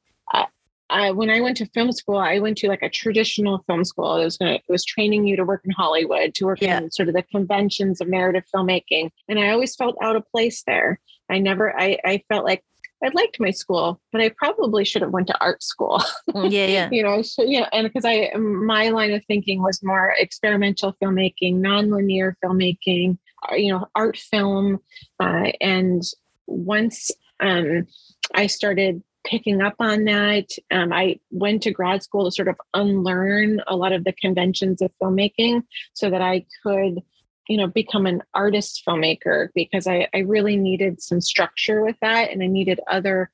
I, 0.91 1.11
when 1.11 1.29
I 1.29 1.39
went 1.39 1.57
to 1.57 1.67
film 1.67 1.91
school, 1.91 2.17
I 2.17 2.39
went 2.39 2.57
to 2.59 2.67
like 2.67 2.81
a 2.81 2.89
traditional 2.89 3.63
film 3.67 3.85
school. 3.85 4.15
It 4.15 4.23
was 4.23 4.37
gonna, 4.37 4.53
it 4.55 4.63
was 4.69 4.83
training 4.83 5.27
you 5.27 5.35
to 5.35 5.45
work 5.45 5.61
in 5.63 5.71
Hollywood, 5.71 6.33
to 6.35 6.45
work 6.45 6.61
Yeah. 6.61 6.79
in 6.79 6.91
sort 6.91 7.09
of 7.09 7.15
the 7.15 7.21
conventions 7.23 8.01
of 8.01 8.07
narrative 8.07 8.43
filmmaking, 8.53 9.11
and 9.27 9.39
I 9.39 9.49
always 9.51 9.75
felt 9.75 9.97
out 10.01 10.15
of 10.15 10.29
place 10.31 10.63
there. 10.65 10.99
I 11.29 11.37
never, 11.37 11.79
I, 11.79 11.99
I 12.03 12.23
felt 12.27 12.43
like 12.43 12.63
I 13.03 13.09
liked 13.13 13.39
my 13.39 13.51
school, 13.51 14.01
but 14.11 14.21
I 14.21 14.29
probably 14.29 14.83
should 14.83 15.01
have 15.01 15.11
went 15.11 15.27
to 15.27 15.41
art 15.41 15.63
school. 15.63 16.01
yeah 16.35 16.43
yeah 16.49 16.89
you 16.91 17.03
know, 17.03 17.21
so 17.21 17.43
yeah, 17.43 17.67
and 17.71 17.87
because 17.87 18.05
I 18.05 18.35
my 18.37 18.89
line 18.89 19.11
of 19.11 19.23
thinking 19.25 19.61
was 19.61 19.81
more 19.83 20.13
experimental 20.17 20.95
filmmaking, 21.01 21.55
nonlinear 21.55 22.33
filmmaking, 22.43 23.17
uh, 23.49 23.55
you 23.55 23.71
know, 23.71 23.87
art 23.95 24.17
film, 24.17 24.79
uh, 25.19 25.51
and 25.61 26.03
once 26.47 27.11
um, 27.39 27.87
I 28.33 28.47
started 28.47 29.01
picking 29.25 29.61
up 29.61 29.75
on 29.79 30.05
that, 30.05 30.47
um, 30.71 30.91
I 30.91 31.19
went 31.29 31.63
to 31.63 31.71
grad 31.71 32.03
school 32.03 32.25
to 32.25 32.31
sort 32.31 32.47
of 32.47 32.55
unlearn 32.73 33.61
a 33.67 33.75
lot 33.75 33.91
of 33.91 34.03
the 34.03 34.13
conventions 34.13 34.81
of 34.81 34.91
filmmaking, 35.01 35.63
so 35.93 36.09
that 36.09 36.21
I 36.21 36.45
could. 36.63 37.01
You 37.49 37.57
know, 37.57 37.67
become 37.67 38.05
an 38.05 38.21
artist 38.33 38.83
filmmaker 38.87 39.49
because 39.53 39.85
I, 39.87 40.07
I 40.13 40.19
really 40.19 40.55
needed 40.55 41.01
some 41.01 41.19
structure 41.19 41.83
with 41.83 41.97
that, 42.01 42.31
and 42.31 42.41
I 42.41 42.47
needed 42.47 42.79
other 42.87 43.29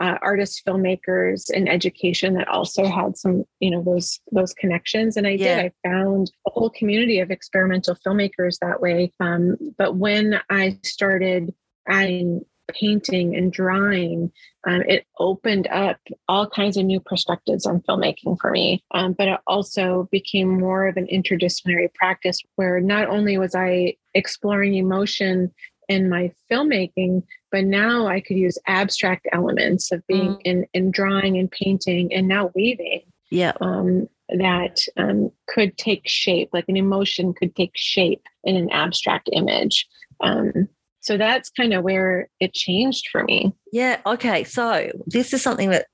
uh, 0.00 0.16
artists, 0.22 0.62
filmmakers, 0.66 1.50
and 1.54 1.68
education 1.68 2.34
that 2.34 2.48
also 2.48 2.86
had 2.86 3.16
some, 3.16 3.44
you 3.60 3.70
know, 3.70 3.82
those 3.82 4.20
those 4.32 4.52
connections. 4.54 5.16
And 5.16 5.26
I 5.26 5.32
Yeah. 5.32 5.62
did. 5.62 5.72
I 5.84 5.88
found 5.88 6.32
a 6.46 6.50
whole 6.50 6.70
community 6.70 7.20
of 7.20 7.30
experimental 7.30 7.94
filmmakers 7.94 8.58
that 8.60 8.80
way. 8.80 9.12
Um, 9.20 9.56
but 9.76 9.96
when 9.96 10.40
I 10.48 10.78
started 10.82 11.54
adding 11.86 12.44
painting 12.72 13.36
and 13.36 13.52
drawing, 13.52 14.32
um, 14.66 14.82
it 14.82 15.06
opened 15.18 15.66
up 15.68 15.98
all 16.28 16.48
kinds 16.48 16.76
of 16.76 16.84
new 16.84 17.00
perspectives 17.00 17.66
on 17.66 17.80
filmmaking 17.82 18.38
for 18.40 18.50
me. 18.50 18.82
Um, 18.92 19.12
but 19.12 19.28
it 19.28 19.40
also 19.46 20.08
became 20.10 20.60
more 20.60 20.86
of 20.86 20.96
an 20.96 21.06
interdisciplinary 21.06 21.92
practice 21.94 22.40
where 22.56 22.80
not 22.80 23.08
only 23.08 23.38
was 23.38 23.54
I 23.54 23.94
exploring 24.14 24.74
emotion 24.74 25.52
in 25.88 26.08
my 26.08 26.32
filmmaking, 26.50 27.22
but 27.50 27.64
now 27.64 28.06
I 28.06 28.20
could 28.20 28.36
use 28.36 28.58
abstract 28.66 29.26
elements 29.32 29.90
of 29.90 30.06
being 30.06 30.34
Mm. 30.34 30.42
in, 30.44 30.66
in 30.72 30.90
drawing 30.90 31.36
and 31.38 31.50
painting 31.50 32.12
and 32.14 32.28
now 32.28 32.50
weaving 32.54 33.02
yeah 33.30 33.52
um, 33.60 34.08
that 34.28 34.84
um, 34.96 35.30
could 35.48 35.76
take 35.76 36.06
shape, 36.06 36.50
like 36.52 36.66
an 36.68 36.76
emotion 36.76 37.32
could 37.32 37.54
take 37.56 37.72
shape 37.74 38.22
in 38.44 38.56
an 38.56 38.70
abstract 38.70 39.28
image. 39.32 39.88
Um, 40.20 40.68
so 41.00 41.16
that's 41.16 41.50
kind 41.50 41.72
of 41.72 41.82
where 41.82 42.28
it 42.40 42.52
changed 42.52 43.08
for 43.10 43.24
me. 43.24 43.54
Yeah. 43.72 44.00
Okay. 44.06 44.44
So 44.44 44.90
this 45.06 45.32
is 45.32 45.42
something 45.42 45.70
that 45.70 45.86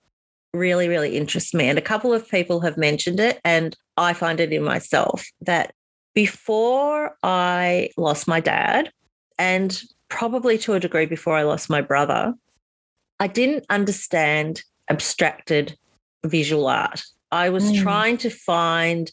really, 0.53 0.89
really 0.89 1.17
interests 1.17 1.55
me. 1.55 1.69
And 1.69 1.79
a 1.79 1.83
couple 1.83 2.13
of 2.13 2.29
people 2.29 2.61
have 2.61 2.77
mentioned 2.77 3.21
it, 3.21 3.41
and 3.45 3.77
I 3.97 4.13
find 4.13 4.41
it 4.41 4.53
in 4.53 4.63
myself 4.63 5.25
that 5.43 5.73
before 6.15 7.17
I 7.23 7.91
lost 7.97 8.27
my 8.27 8.41
dad, 8.41 8.91
and 9.39 9.81
probably 10.09 10.57
to 10.59 10.75
a 10.75 10.81
degree 10.81 11.07
before 11.07 11.37
I 11.37 11.43
lost 11.43 11.69
my 11.69 11.83
brother, 11.83 12.35
I 13.21 13.27
didn't 13.27 13.67
understand 13.71 14.63
abstracted 14.89 15.77
visual 16.25 16.67
art. 16.69 17.03
I 17.31 17.51
was 17.51 17.65
Mm. 17.65 17.83
trying 17.83 18.17
to 18.19 18.31
find 18.31 19.11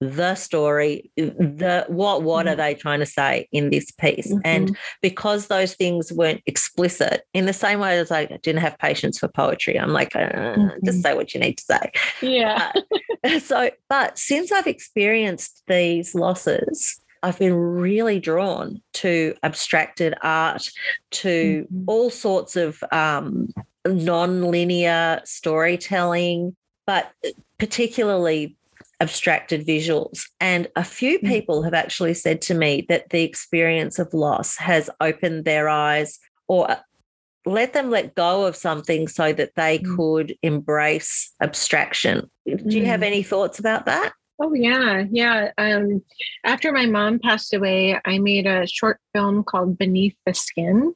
the 0.00 0.34
story 0.34 1.10
the 1.16 1.84
what 1.88 2.22
what 2.22 2.46
are 2.48 2.54
Mhm. 2.54 2.56
they 2.56 2.74
trying 2.74 3.00
to 3.00 3.06
say 3.06 3.46
in 3.52 3.68
this 3.70 3.90
piece 3.90 4.28
Mm-hmm. 4.32 4.38
and 4.44 4.76
because 5.02 5.48
those 5.48 5.74
things 5.74 6.10
weren't 6.10 6.40
explicit 6.46 7.24
in 7.34 7.44
the 7.44 7.52
same 7.52 7.80
way 7.80 7.98
as 7.98 8.10
i 8.10 8.24
didn't 8.24 8.60
have 8.62 8.78
patience 8.78 9.18
for 9.18 9.28
poetry 9.28 9.78
i'm 9.78 9.90
like 9.92 10.16
uh, 10.16 10.56
just 10.84 10.98
Mhm. 10.98 11.02
say 11.02 11.14
what 11.14 11.34
you 11.34 11.40
need 11.40 11.58
to 11.58 11.64
say 11.64 11.92
yeah. 12.22 12.72
so 13.40 13.70
but 13.90 14.18
since 14.18 14.50
i've 14.50 14.66
experienced 14.66 15.62
these 15.68 16.14
losses 16.14 16.98
i've 17.22 17.38
been 17.38 17.54
really 17.54 18.18
drawn 18.18 18.80
to 18.94 19.34
abstracted 19.42 20.14
art 20.22 20.70
to 21.10 21.66
Mhm. 21.70 21.84
all 21.86 22.08
sorts 22.08 22.56
of 22.56 22.82
um, 22.90 23.52
non-linear 23.86 25.20
storytelling 25.24 26.56
but 26.86 27.12
particularly 27.58 28.56
abstracted 29.00 29.66
visuals 29.66 30.24
and 30.40 30.68
a 30.76 30.84
few 30.84 31.18
Mm. 31.18 31.26
people 31.28 31.62
have 31.62 31.74
actually 31.74 32.14
said 32.14 32.40
to 32.42 32.54
me 32.54 32.84
that 32.88 33.10
the 33.10 33.22
experience 33.22 33.98
of 33.98 34.12
loss 34.12 34.56
has 34.58 34.90
opened 35.00 35.44
their 35.44 35.68
eyes 35.68 36.18
or 36.48 36.68
let 37.46 37.72
them 37.72 37.90
let 37.90 38.14
go 38.14 38.44
of 38.44 38.54
something 38.54 39.08
so 39.08 39.32
that 39.32 39.52
they 39.56 39.78
Mm. 39.78 39.96
could 39.96 40.36
embrace 40.42 41.32
abstraction 41.40 42.30
do 42.46 42.76
you 42.78 42.84
have 42.84 43.00
Mm. 43.00 43.06
any 43.06 43.22
thoughts 43.22 43.58
about 43.58 43.86
that 43.86 44.12
Oh 44.42 44.54
yeah, 44.54 45.04
yeah. 45.10 45.50
Um, 45.58 46.02
after 46.44 46.72
my 46.72 46.86
mom 46.86 47.18
passed 47.18 47.52
away, 47.52 48.00
I 48.06 48.18
made 48.18 48.46
a 48.46 48.66
short 48.66 48.98
film 49.12 49.44
called 49.44 49.76
Beneath 49.76 50.16
the 50.24 50.32
Skin. 50.32 50.94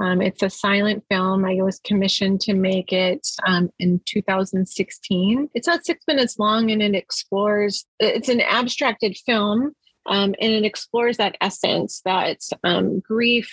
Um, 0.00 0.22
it's 0.22 0.42
a 0.42 0.48
silent 0.48 1.04
film. 1.10 1.44
I 1.44 1.56
was 1.56 1.78
commissioned 1.80 2.40
to 2.42 2.54
make 2.54 2.94
it 2.94 3.28
um, 3.46 3.68
in 3.78 4.00
2016. 4.06 5.50
It's 5.52 5.66
not 5.66 5.84
six 5.84 6.04
minutes 6.08 6.38
long, 6.38 6.70
and 6.70 6.80
it 6.80 6.94
explores. 6.94 7.84
It's 8.00 8.30
an 8.30 8.40
abstracted 8.40 9.18
film, 9.26 9.72
um, 10.06 10.34
and 10.40 10.52
it 10.52 10.64
explores 10.64 11.18
that 11.18 11.36
essence 11.42 12.00
that 12.06 12.38
um, 12.64 13.00
grief 13.00 13.50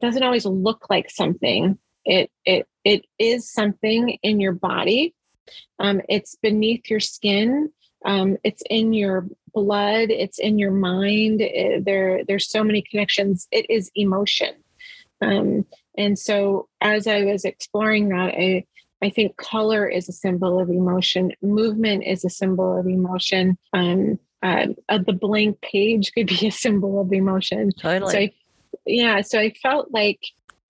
doesn't 0.00 0.24
always 0.24 0.46
look 0.46 0.90
like 0.90 1.10
something. 1.10 1.78
It 2.04 2.28
it 2.44 2.66
it 2.84 3.04
is 3.20 3.52
something 3.52 4.18
in 4.24 4.40
your 4.40 4.52
body. 4.52 5.14
Um, 5.78 6.00
it's 6.08 6.34
beneath 6.42 6.90
your 6.90 7.00
skin 7.00 7.70
um, 8.04 8.36
it's 8.44 8.62
in 8.70 8.92
your 8.92 9.26
blood 9.54 10.10
it's 10.10 10.38
in 10.38 10.58
your 10.58 10.72
mind 10.72 11.40
It- 11.40 11.84
there 11.84 12.24
there's 12.26 12.48
so 12.50 12.64
many 12.64 12.82
connections 12.82 13.46
it 13.50 13.66
is 13.70 13.90
emotion. 13.94 14.54
Um, 15.20 15.64
and 15.96 16.18
so 16.18 16.68
as 16.80 17.06
i 17.06 17.22
was 17.24 17.44
exploring 17.44 18.08
that 18.08 18.34
i 18.34 18.64
i 19.02 19.10
think 19.10 19.36
color 19.36 19.86
is 19.86 20.08
a 20.08 20.12
symbol 20.12 20.60
of 20.60 20.68
emotion 20.68 21.32
movement 21.42 22.04
is 22.04 22.24
a 22.24 22.30
symbol 22.30 22.78
of 22.78 22.86
emotion 22.86 23.56
um, 23.72 24.18
uh, 24.42 24.66
uh, 24.88 24.98
the 24.98 25.12
blank 25.12 25.60
page 25.62 26.12
could 26.12 26.26
be 26.26 26.48
a 26.48 26.52
symbol 26.52 27.00
of 27.00 27.10
emotion. 27.12 27.70
Totally. 27.80 28.12
So 28.12 28.18
I, 28.18 28.32
yeah 28.86 29.22
so 29.22 29.38
i 29.38 29.50
felt 29.62 29.90
like 29.92 30.20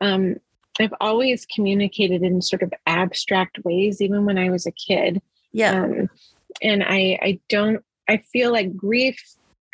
um, 0.00 0.36
i've 0.78 0.94
always 1.00 1.46
communicated 1.46 2.22
in 2.22 2.40
sort 2.42 2.62
of 2.62 2.72
abstract 2.86 3.58
ways 3.64 4.00
even 4.00 4.24
when 4.24 4.38
i 4.38 4.50
was 4.50 4.66
a 4.66 4.72
kid. 4.72 5.20
Yeah. 5.52 5.82
Um, 5.84 6.08
and 6.62 6.82
I 6.82 7.18
I 7.22 7.40
don't 7.48 7.82
I 8.08 8.18
feel 8.32 8.52
like 8.52 8.76
grief 8.76 9.18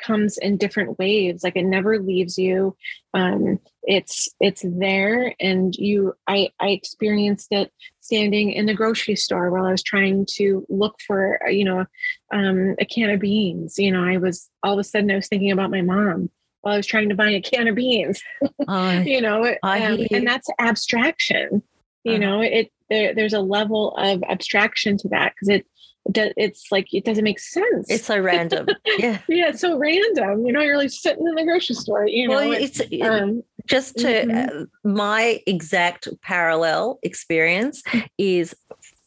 comes 0.02 0.38
in 0.38 0.56
different 0.56 0.98
waves. 0.98 1.44
Like 1.44 1.56
it 1.56 1.64
never 1.64 1.98
leaves 1.98 2.38
you. 2.38 2.76
Um 3.14 3.58
it's 3.84 4.28
it's 4.40 4.62
there 4.66 5.34
and 5.40 5.74
you 5.76 6.12
i 6.28 6.48
i 6.60 6.68
experienced 6.68 7.48
it 7.50 7.72
standing 8.00 8.50
in 8.52 8.66
the 8.66 8.74
grocery 8.74 9.16
store 9.16 9.50
while 9.50 9.64
i 9.64 9.70
was 9.70 9.82
trying 9.82 10.26
to 10.30 10.66
look 10.68 10.94
for 11.06 11.40
you 11.48 11.64
know 11.64 11.86
um 12.32 12.74
a 12.78 12.84
can 12.84 13.08
of 13.08 13.20
beans. 13.20 13.78
You 13.78 13.90
know 13.90 14.04
i 14.04 14.18
was 14.18 14.50
all 14.62 14.74
of 14.74 14.78
a 14.78 14.84
sudden 14.84 15.10
i 15.10 15.16
was 15.16 15.28
thinking 15.28 15.50
about 15.50 15.70
my 15.70 15.80
mom 15.80 16.28
while 16.60 16.74
i 16.74 16.76
was 16.76 16.86
trying 16.86 17.08
to 17.08 17.14
buy 17.14 17.30
a 17.30 17.40
can 17.40 17.68
of 17.68 17.74
beans. 17.74 18.22
Oh, 18.68 18.90
you 19.04 19.20
know 19.20 19.44
um, 19.62 19.98
and 20.12 20.26
that's 20.26 20.48
abstraction. 20.58 21.62
You 22.04 22.12
Uh-huh. 22.12 22.20
know 22.20 22.40
it 22.42 22.70
there, 22.90 23.14
there's 23.14 23.32
a 23.34 23.40
level 23.40 23.94
of 23.96 24.22
abstraction 24.28 24.98
to 24.98 25.08
that 25.08 25.32
because 25.34 25.48
it 25.48 25.66
it's 26.14 26.66
like 26.70 26.92
it 26.92 27.04
doesn't 27.04 27.24
make 27.24 27.38
sense. 27.38 27.88
It's 27.90 28.06
so 28.06 28.18
random. 28.18 28.66
Yeah. 28.98 29.18
Yeah 29.28 29.48
it's 29.50 29.60
so 29.60 29.78
random. 29.78 30.44
You 30.46 30.52
know 30.52 30.60
you're 30.60 30.76
like 30.76 30.90
sitting 30.90 31.26
in 31.26 31.34
the 31.34 31.44
grocery 31.44 31.76
store 31.76 32.06
you 32.06 32.26
know 32.28 32.34
well 32.36 32.52
it's 32.52 32.80
um 33.02 33.42
just 33.66 33.96
to 33.98 34.08
Mhm. 34.08 34.62
uh, 34.62 34.66
my 34.84 35.40
exact 35.46 36.08
parallel 36.22 36.98
experience 37.02 37.82
is 38.18 38.54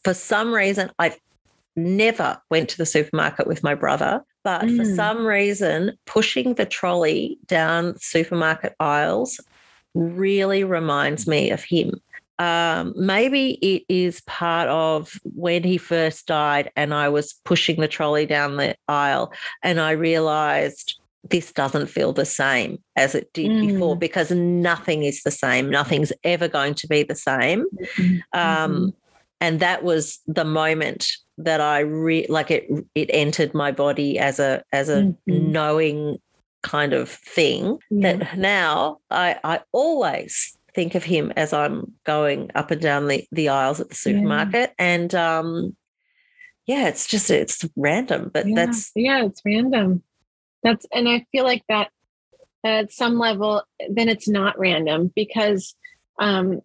for 0.02 0.14
some 0.14 0.52
reason 0.52 0.90
I've 0.98 1.18
never 1.76 2.40
went 2.50 2.68
to 2.70 2.78
the 2.78 2.86
supermarket 2.86 3.46
with 3.46 3.62
my 3.62 3.74
brother 3.74 4.22
but 4.44 4.60
for 4.60 4.84
Mm. 4.84 4.96
some 4.96 5.26
reason 5.26 5.98
pushing 6.06 6.54
the 6.54 6.66
trolley 6.66 7.38
down 7.46 7.98
supermarket 7.98 8.74
aisles 8.78 9.40
really 9.94 10.62
reminds 10.64 11.26
me 11.26 11.50
of 11.50 11.62
him 11.64 12.00
um, 12.38 12.92
maybe 12.96 13.52
it 13.62 13.84
is 13.88 14.20
part 14.22 14.68
of 14.68 15.12
when 15.24 15.62
he 15.62 15.78
first 15.78 16.26
died 16.26 16.70
and 16.76 16.92
i 16.92 17.08
was 17.08 17.34
pushing 17.44 17.80
the 17.80 17.88
trolley 17.88 18.26
down 18.26 18.56
the 18.56 18.74
aisle 18.88 19.32
and 19.62 19.80
i 19.80 19.92
realized 19.92 20.98
this 21.30 21.52
doesn't 21.52 21.86
feel 21.86 22.12
the 22.12 22.24
same 22.26 22.78
as 22.96 23.14
it 23.14 23.32
did 23.32 23.50
Mm. 23.50 23.68
before 23.68 23.96
because 23.96 24.30
nothing 24.30 25.04
is 25.04 25.22
the 25.22 25.30
same. 25.30 25.70
Nothing's 25.70 26.12
ever 26.22 26.48
going 26.48 26.74
to 26.74 26.86
be 26.86 27.02
the 27.02 27.14
same. 27.14 27.64
Um, 28.34 28.92
and 29.40 29.58
that 29.60 29.84
was 29.84 30.20
the 30.26 30.44
moment 30.44 31.06
that 31.38 31.62
I 31.62 31.78
re- 31.80 32.26
like 32.28 32.50
it. 32.50 32.68
It 32.94 33.08
entered 33.12 33.54
my 33.54 33.72
body 33.72 34.18
as 34.18 34.38
a 34.38 34.62
as 34.72 34.90
a 34.90 35.02
Mhm. 35.02 35.16
knowing 35.26 36.18
kind 36.62 36.92
of 36.92 37.08
thing. 37.08 37.78
Yeah. 37.90 38.16
That 38.16 38.38
now 38.38 38.98
I 39.10 39.38
I 39.44 39.60
always 39.72 40.56
think 40.74 40.94
of 40.94 41.04
him 41.04 41.32
as 41.36 41.52
I'm 41.52 41.92
going 42.04 42.50
up 42.54 42.70
and 42.70 42.80
down 42.80 43.08
the 43.08 43.24
the 43.32 43.48
aisles 43.48 43.80
at 43.80 43.88
the 43.88 43.94
Yeah. 43.94 44.16
supermarket, 44.16 44.72
and 44.78 45.14
um, 45.14 45.76
yeah, 46.66 46.88
it's 46.88 47.06
just 47.06 47.30
it's 47.30 47.66
random, 47.76 48.30
but 48.32 48.46
yeah. 48.48 48.54
that's 48.54 48.90
yeah 48.94 49.24
it's 49.24 49.42
random. 49.44 50.02
That's 50.62 50.86
and 50.92 51.08
i 51.08 51.26
feel 51.30 51.44
like 51.44 51.62
that 51.68 51.90
at 52.64 52.90
some 52.90 53.18
level 53.18 53.62
then 53.90 54.08
it's 54.08 54.26
not 54.26 54.58
random 54.58 55.12
because 55.14 55.74
um 56.18 56.62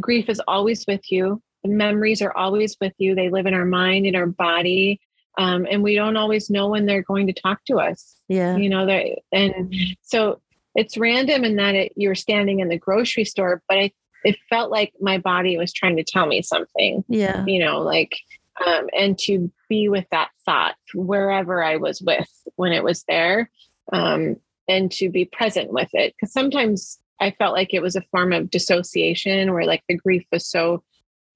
grief 0.00 0.30
is 0.30 0.40
always 0.48 0.86
with 0.88 1.12
you. 1.12 1.42
The 1.62 1.68
memories 1.68 2.22
are 2.22 2.34
always 2.34 2.76
with 2.80 2.94
you. 2.98 3.14
They 3.14 3.28
live 3.28 3.44
in 3.46 3.54
our 3.54 3.66
mind 3.66 4.06
in 4.06 4.16
our 4.16 4.26
body 4.26 5.00
um, 5.36 5.66
and 5.70 5.82
we 5.82 5.94
don't 5.94 6.16
always 6.16 6.48
know 6.50 6.68
when 6.68 6.86
they're 6.86 7.02
going 7.02 7.26
to 7.26 7.32
talk 7.32 7.64
to 7.66 7.78
us. 7.78 8.20
Yeah, 8.28 8.56
you 8.56 8.68
know 8.70 8.86
and 9.32 9.74
so 10.02 10.40
it's 10.74 10.96
random 10.96 11.44
in 11.44 11.56
that 11.56 11.74
it, 11.74 11.92
you're 11.96 12.14
standing 12.14 12.60
in 12.60 12.68
the 12.68 12.78
grocery 12.78 13.24
store 13.24 13.62
but 13.68 13.78
I, 13.78 13.92
it 14.24 14.36
felt 14.48 14.70
like 14.70 14.92
my 15.00 15.18
body 15.18 15.56
was 15.56 15.72
trying 15.72 15.96
to 15.96 16.04
tell 16.04 16.26
me 16.26 16.42
something 16.42 17.04
yeah, 17.08 17.44
you 17.46 17.58
know 17.58 17.80
like 17.80 18.16
um, 18.64 18.88
and 18.96 19.18
to 19.20 19.50
be 19.68 19.88
with 19.88 20.06
that 20.10 20.30
thought 20.44 20.76
wherever 20.94 21.62
i 21.62 21.76
was 21.76 22.00
with 22.00 22.28
when 22.56 22.72
it 22.72 22.84
was 22.84 23.04
there 23.08 23.50
um, 23.92 24.36
and 24.68 24.90
to 24.92 25.10
be 25.10 25.24
present 25.26 25.72
with 25.72 25.90
it. 25.92 26.14
Because 26.14 26.32
sometimes 26.32 26.98
i 27.20 27.30
felt 27.32 27.54
like 27.54 27.72
it 27.72 27.82
was 27.82 27.96
a 27.96 28.02
form 28.10 28.32
of 28.32 28.50
dissociation 28.50 29.52
where 29.52 29.64
like 29.64 29.82
the 29.88 29.96
grief 29.96 30.24
was 30.32 30.46
so 30.46 30.82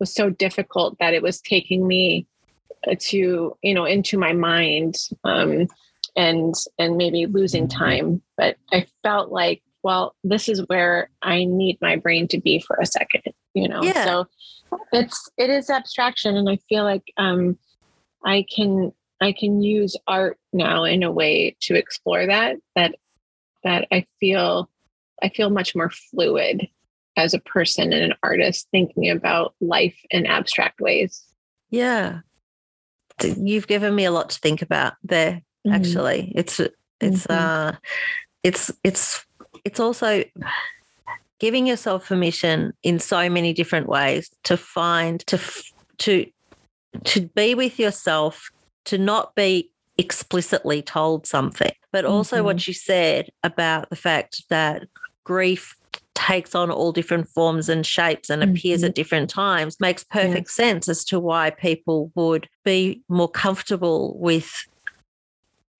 was 0.00 0.12
so 0.12 0.30
difficult 0.30 0.96
that 0.98 1.14
it 1.14 1.22
was 1.22 1.40
taking 1.40 1.86
me 1.86 2.26
uh, 2.86 2.94
to 2.98 3.56
you 3.62 3.74
know 3.74 3.84
into 3.84 4.18
my 4.18 4.32
mind 4.32 4.96
um, 5.24 5.66
and 6.16 6.54
and 6.78 6.96
maybe 6.96 7.26
losing 7.26 7.68
time 7.68 8.22
but 8.36 8.56
i 8.72 8.86
felt 9.02 9.30
like 9.30 9.62
well 9.82 10.14
this 10.24 10.48
is 10.48 10.62
where 10.68 11.10
i 11.22 11.44
need 11.44 11.78
my 11.80 11.96
brain 11.96 12.26
to 12.28 12.40
be 12.40 12.60
for 12.60 12.76
a 12.80 12.86
second 12.86 13.22
you 13.54 13.68
know 13.68 13.82
Yeah. 13.82 14.04
so 14.04 14.26
it's 14.92 15.28
it 15.36 15.50
is 15.50 15.70
abstraction 15.70 16.36
and 16.36 16.48
i 16.48 16.58
feel 16.68 16.84
like 16.84 17.12
um 17.16 17.58
i 18.24 18.44
can 18.54 18.92
i 19.20 19.32
can 19.32 19.62
use 19.62 19.96
art 20.06 20.38
now 20.52 20.84
in 20.84 21.02
a 21.02 21.12
way 21.12 21.56
to 21.60 21.74
explore 21.74 22.26
that 22.26 22.56
that 22.74 22.94
that 23.64 23.86
i 23.92 24.04
feel 24.20 24.70
i 25.22 25.28
feel 25.28 25.50
much 25.50 25.74
more 25.74 25.90
fluid 25.90 26.68
as 27.16 27.34
a 27.34 27.40
person 27.40 27.92
and 27.92 28.12
an 28.12 28.14
artist 28.22 28.68
thinking 28.70 29.10
about 29.10 29.54
life 29.60 29.96
in 30.10 30.26
abstract 30.26 30.80
ways 30.80 31.24
yeah. 31.70 32.20
You've 33.22 33.66
given 33.66 33.94
me 33.94 34.04
a 34.04 34.10
lot 34.10 34.30
to 34.30 34.38
think 34.38 34.62
about 34.62 34.94
there. 35.02 35.42
Mhm. 35.66 35.74
Actually, 35.74 36.32
it's 36.34 36.60
it's 37.00 37.26
Mhm. 37.26 37.30
uh, 37.30 37.72
it's 38.42 38.70
it's 38.84 39.24
it's 39.64 39.80
also 39.80 40.24
giving 41.38 41.66
yourself 41.66 42.06
permission 42.08 42.72
in 42.82 42.98
so 42.98 43.28
many 43.28 43.52
different 43.52 43.88
ways 43.88 44.30
to 44.44 44.56
find 44.56 45.24
to 45.26 45.38
to 45.98 46.26
to 47.04 47.20
be 47.34 47.54
with 47.54 47.78
yourself 47.78 48.50
to 48.86 48.98
not 48.98 49.34
be 49.34 49.70
explicitly 49.98 50.80
told 50.80 51.26
something 51.26 51.72
but 51.92 52.04
also 52.04 52.36
Mhm. 52.38 52.44
what 52.44 52.66
you 52.68 52.72
said 52.74 53.30
about 53.42 53.90
the 53.90 53.96
fact 53.96 54.42
that 54.48 54.84
grief 55.24 55.74
takes 56.14 56.54
on 56.54 56.70
all 56.70 56.92
different 56.92 57.28
forms 57.28 57.68
and 57.68 57.84
shapes 57.86 58.30
and 58.30 58.42
appears 58.42 58.82
Mhm. 58.82 58.86
at 58.86 58.94
different 58.94 59.28
times 59.30 59.78
makes 59.80 60.04
perfect 60.04 60.50
sense 60.50 60.88
as 60.88 61.04
to 61.04 61.18
why 61.20 61.50
people 61.50 62.10
would 62.14 62.48
be 62.64 63.00
more 63.08 63.28
comfortable 63.30 64.16
with 64.18 64.50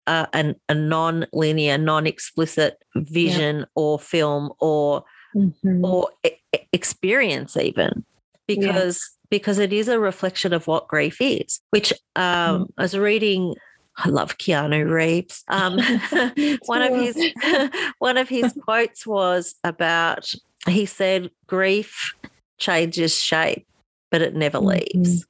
a, 0.09 0.28
an, 0.32 0.54
a 0.68 0.74
non-linear, 0.74 1.78
non-explicit 1.78 2.82
vision 2.96 3.66
or 3.74 3.98
film 3.98 4.50
or 4.61 5.04
Mhm. 5.36 5.84
or 5.84 6.09
e- 6.26 6.59
experience 6.72 7.56
even. 7.56 8.04
Because 8.46 9.09
because 9.30 9.59
it 9.59 9.74
is 9.74 9.88
a 9.88 10.00
reflection 10.00 10.54
of 10.54 10.66
what 10.66 10.88
grief 10.88 11.18
is 11.20 11.61
which 11.68 11.92
um 12.16 12.64
Mm. 12.64 12.66
i 12.78 12.82
was 12.82 12.96
reading 12.96 13.54
i 13.98 14.09
love 14.09 14.38
keanu 14.38 14.90
reeves. 14.90 15.44
Um 15.48 15.76
one 16.64 16.80
of 16.80 16.94
his 16.94 17.16
one 17.98 18.16
of 18.16 18.26
his 18.30 18.54
quotes 18.64 19.06
was 19.06 19.54
about 19.64 20.32
he 20.66 20.86
said 20.86 21.30
grief 21.46 22.14
changes 22.56 23.14
shape 23.20 23.66
but 24.11 24.22
it 24.22 24.34
never 24.34 24.59
leaves. 24.61 25.26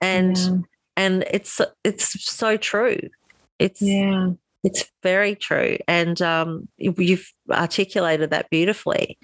And 0.00 0.36
yeah. 0.36 0.56
and 0.96 1.24
it's 1.30 1.60
it's 1.84 2.06
so 2.28 2.56
true 2.56 2.98
it's 3.60 3.80
yeah. 3.82 4.30
it's 4.64 4.84
very 5.02 5.34
true 5.36 5.76
and 5.88 6.20
um 6.22 6.68
you- 6.78 6.94
you've 6.98 7.32
articulated 7.50 8.30
that 8.30 8.50
beautifully 8.50 9.16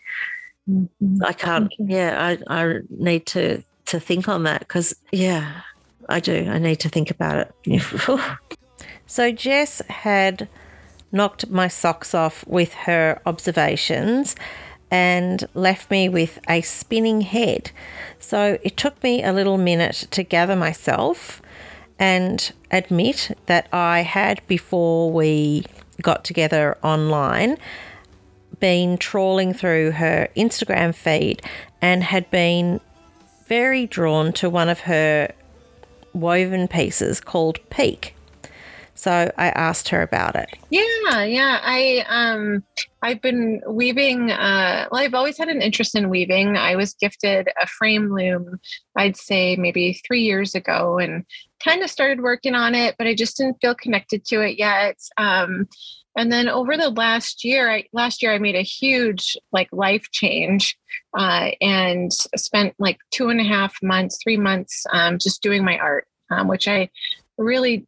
Mhm. 0.68 1.22
I 1.24 1.32
can't. 1.32 1.72
Yeah, 1.78 2.12
I 2.18 2.38
I 2.62 2.80
need 2.90 3.24
to 3.26 3.62
to 3.86 4.00
think 4.00 4.28
on 4.28 4.42
that 4.44 4.60
because 4.60 4.96
yeah, 5.12 5.60
I 6.08 6.18
do. 6.20 6.48
I 6.50 6.58
need 6.58 6.80
to 6.80 6.88
think 6.88 7.10
about 7.10 7.36
it. 7.66 7.80
So 9.06 9.26
Jes 9.26 9.80
had 9.88 10.48
knocked 11.12 11.48
my 11.48 11.68
socks 11.68 12.12
off 12.14 12.44
with 12.48 12.72
her 12.74 13.20
observations 13.24 14.34
and 14.90 15.44
left 15.54 15.90
me 15.92 16.08
with 16.08 16.40
a 16.48 16.60
spinning 16.62 17.20
head. 17.20 17.70
So 18.18 18.58
it 18.64 18.76
took 18.76 19.00
me 19.04 19.22
a 19.22 19.32
little 19.32 19.58
minute 19.58 20.08
to 20.10 20.24
gather 20.24 20.56
myself 20.56 21.40
and 21.98 22.52
admit 22.70 23.36
that 23.46 23.68
I 23.72 24.00
had, 24.00 24.46
before 24.46 25.10
we 25.10 25.64
got 26.02 26.24
together 26.24 26.76
online, 26.82 27.56
been 28.60 28.98
trawling 28.98 29.52
through 29.52 29.92
her 29.92 30.28
Instagram 30.36 30.94
feed 30.94 31.42
and 31.80 32.02
had 32.02 32.30
been 32.30 32.80
very 33.46 33.86
drawn 33.86 34.32
to 34.32 34.50
one 34.50 34.68
of 34.68 34.80
her 34.80 35.32
woven 36.12 36.66
pieces 36.66 37.20
called 37.20 37.58
Peak. 37.70 38.15
So 39.06 39.30
I 39.38 39.50
asked 39.50 39.90
her 39.90 40.02
about 40.02 40.34
it. 40.34 40.48
Yeah, 40.68 41.22
yeah. 41.22 41.60
I 41.62 42.04
um 42.08 42.64
I've 43.02 43.22
been 43.22 43.62
weaving 43.64 44.32
uh 44.32 44.88
well 44.90 45.00
I've 45.00 45.14
always 45.14 45.38
had 45.38 45.48
an 45.48 45.62
interest 45.62 45.94
in 45.94 46.10
weaving. 46.10 46.56
I 46.56 46.74
was 46.74 46.94
gifted 46.94 47.48
a 47.62 47.68
frame 47.68 48.12
loom 48.12 48.58
I'd 48.96 49.16
say 49.16 49.54
maybe 49.54 50.00
3 50.04 50.22
years 50.22 50.56
ago 50.56 50.98
and 50.98 51.24
kind 51.64 51.84
of 51.84 51.90
started 51.90 52.20
working 52.20 52.56
on 52.56 52.74
it, 52.74 52.96
but 52.98 53.06
I 53.06 53.14
just 53.14 53.36
didn't 53.36 53.60
feel 53.60 53.76
connected 53.76 54.24
to 54.24 54.40
it 54.40 54.58
yet. 54.58 54.96
Um 55.16 55.68
and 56.18 56.32
then 56.32 56.48
over 56.48 56.76
the 56.76 56.90
last 56.90 57.44
year, 57.44 57.70
I 57.70 57.84
last 57.92 58.24
year 58.24 58.34
I 58.34 58.40
made 58.40 58.56
a 58.56 58.62
huge 58.62 59.36
like 59.52 59.68
life 59.70 60.10
change 60.10 60.76
uh, 61.16 61.50
and 61.60 62.12
spent 62.12 62.74
like 62.80 62.98
two 63.12 63.28
and 63.28 63.40
a 63.40 63.44
half 63.44 63.76
months, 63.84 64.18
three 64.20 64.38
months 64.38 64.84
um, 64.92 65.18
just 65.18 65.42
doing 65.42 65.64
my 65.64 65.78
art, 65.78 66.08
um, 66.30 66.48
which 66.48 66.66
I 66.66 66.88
really 67.38 67.86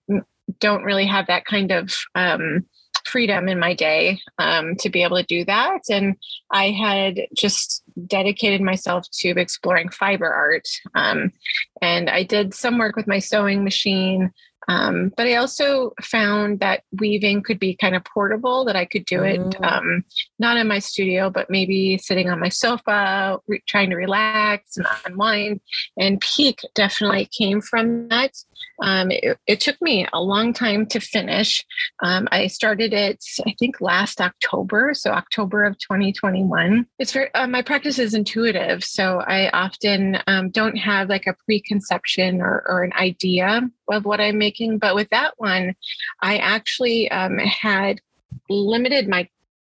don't 0.60 0.84
really 0.84 1.06
have 1.06 1.26
that 1.26 1.44
kind 1.44 1.70
of 1.70 1.94
um, 2.14 2.64
freedom 3.04 3.48
in 3.48 3.58
my 3.58 3.74
day 3.74 4.20
um, 4.38 4.76
to 4.76 4.90
be 4.90 5.02
able 5.02 5.16
to 5.16 5.22
do 5.22 5.44
that. 5.44 5.80
And 5.90 6.16
I 6.50 6.70
had 6.70 7.20
just 7.36 7.82
dedicated 8.06 8.60
myself 8.60 9.06
to 9.20 9.30
exploring 9.30 9.88
fiber 9.88 10.30
art. 10.30 10.68
Um, 10.94 11.32
and 11.80 12.10
I 12.10 12.22
did 12.22 12.54
some 12.54 12.78
work 12.78 12.96
with 12.96 13.06
my 13.06 13.18
sewing 13.18 13.64
machine. 13.64 14.32
Um, 14.70 15.14
but 15.16 15.26
I 15.26 15.36
also 15.36 15.94
found 16.02 16.60
that 16.60 16.82
weaving 17.00 17.42
could 17.42 17.58
be 17.58 17.74
kind 17.74 17.96
of 17.96 18.04
portable, 18.04 18.66
that 18.66 18.76
I 18.76 18.84
could 18.84 19.06
do 19.06 19.22
it 19.22 19.40
Mm. 19.40 19.64
um, 19.66 20.04
not 20.38 20.58
in 20.58 20.68
my 20.68 20.78
studio, 20.78 21.30
but 21.30 21.48
maybe 21.48 21.96
sitting 21.96 22.28
on 22.28 22.38
my 22.38 22.50
sofa, 22.50 23.38
re- 23.46 23.62
trying 23.66 23.88
to 23.88 23.96
relax 23.96 24.76
and 24.76 24.86
unwind. 25.06 25.62
And 25.98 26.20
Peak 26.20 26.60
definitely 26.74 27.30
came 27.32 27.62
from 27.62 28.08
that. 28.08 28.32
Um, 28.80 29.10
it, 29.10 29.38
it 29.46 29.60
took 29.60 29.80
me 29.82 30.06
a 30.12 30.22
long 30.22 30.52
time 30.52 30.86
to 30.86 31.00
finish. 31.00 31.64
Um, 32.02 32.28
I 32.30 32.46
started 32.46 32.92
it, 32.92 33.24
I 33.46 33.54
think, 33.58 33.80
last 33.80 34.20
October, 34.20 34.92
so 34.94 35.10
October 35.10 35.64
of 35.64 35.78
2021. 35.78 36.86
It's 36.98 37.12
very, 37.12 37.32
uh, 37.34 37.46
my 37.46 37.62
practice 37.62 37.98
is 37.98 38.14
intuitive, 38.14 38.84
so 38.84 39.20
I 39.26 39.50
often 39.50 40.18
um, 40.26 40.50
don't 40.50 40.76
have 40.76 41.08
like 41.08 41.26
a 41.26 41.36
preconception 41.44 42.40
or, 42.40 42.64
or 42.68 42.84
an 42.84 42.92
idea 42.94 43.68
of 43.90 44.04
what 44.04 44.20
I'm 44.20 44.38
making. 44.38 44.78
But 44.78 44.94
with 44.94 45.08
that 45.10 45.34
one, 45.38 45.74
I 46.22 46.38
actually 46.38 47.10
um, 47.10 47.38
had 47.38 48.00
limited 48.48 49.08
my 49.08 49.28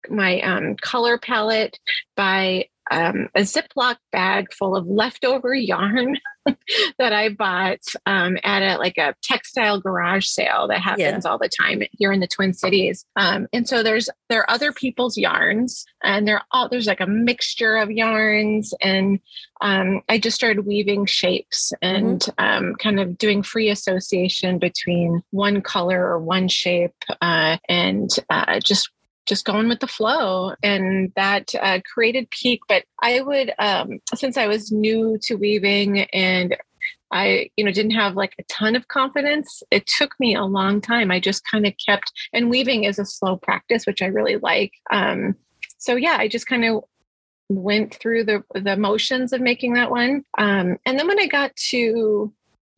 my 0.09 0.39
um, 0.41 0.75
color 0.75 1.17
palette 1.17 1.79
by 2.15 2.65
um, 2.91 3.29
a 3.35 3.41
Ziploc 3.41 3.95
bag 4.11 4.53
full 4.53 4.75
of 4.75 4.87
leftover 4.87 5.53
yarn 5.53 6.17
that 6.99 7.13
I 7.13 7.29
bought 7.29 7.81
um, 8.05 8.37
at 8.43 8.61
a 8.61 8.77
like 8.77 8.97
a 8.97 9.15
textile 9.23 9.79
garage 9.79 10.27
sale 10.27 10.67
that 10.67 10.81
happens 10.81 11.25
all 11.25 11.37
the 11.37 11.49
time 11.49 11.81
here 11.93 12.11
in 12.11 12.19
the 12.19 12.27
Twin 12.27 12.53
Cities. 12.53 13.05
Um, 13.15 13.47
and 13.51 13.67
so 13.67 13.81
there's 13.81 14.09
there 14.29 14.41
are 14.41 14.49
other 14.49 14.71
people's 14.71 15.17
yarns, 15.17 15.85
and 16.03 16.27
they're 16.27 16.43
all 16.51 16.69
there's 16.69 16.87
like 16.87 17.01
a 17.01 17.07
mixture 17.07 17.77
of 17.77 17.91
yarns, 17.91 18.73
and 18.81 19.19
um, 19.61 20.01
I 20.09 20.19
just 20.19 20.35
started 20.35 20.65
weaving 20.65 21.05
shapes 21.05 21.73
and 21.81 22.25
um, 22.37 22.75
kind 22.75 22.99
of 22.99 23.17
doing 23.17 23.41
free 23.41 23.69
association 23.69 24.59
between 24.59 25.23
one 25.31 25.61
color 25.61 26.05
or 26.05 26.19
one 26.19 26.47
shape, 26.47 26.95
uh, 27.21 27.57
and 27.67 28.09
uh, 28.29 28.59
just 28.59 28.89
just 29.25 29.45
going 29.45 29.67
with 29.67 29.79
the 29.79 29.87
flow 29.87 30.53
and 30.63 31.11
that 31.15 31.53
uh, 31.61 31.79
created 31.91 32.29
peak 32.29 32.61
but 32.67 32.83
i 33.01 33.21
would 33.21 33.53
um, 33.59 33.99
since 34.15 34.37
i 34.37 34.47
was 34.47 34.71
new 34.71 35.17
to 35.21 35.35
weaving 35.35 36.01
and 36.11 36.55
i 37.11 37.49
you 37.55 37.63
know 37.63 37.71
didn't 37.71 37.91
have 37.91 38.15
like 38.15 38.33
a 38.39 38.43
ton 38.43 38.75
of 38.75 38.87
confidence 38.87 39.63
it 39.71 39.85
took 39.87 40.13
me 40.19 40.35
a 40.35 40.43
long 40.43 40.81
time. 40.81 41.11
I 41.11 41.19
just 41.19 41.43
kind 41.49 41.65
of 41.65 41.73
kept 41.83 42.11
and 42.33 42.49
weaving 42.49 42.83
is 42.83 42.99
a 42.99 43.05
slow 43.05 43.37
practice 43.37 43.85
which 43.85 44.01
i 44.01 44.07
really 44.07 44.37
like 44.37 44.73
um, 44.91 45.35
so 45.77 45.95
yeah 45.95 46.17
i 46.17 46.27
just 46.27 46.47
kind 46.47 46.65
of 46.65 46.83
went 47.47 47.93
through 47.93 48.23
the 48.23 48.43
the 48.55 48.75
motions 48.75 49.31
of 49.31 49.41
making 49.41 49.73
that 49.73 49.91
one 49.91 50.23
um, 50.37 50.77
and 50.85 50.97
then 50.97 51.07
when 51.07 51.19
i 51.19 51.27
got 51.27 51.55
to 51.55 52.33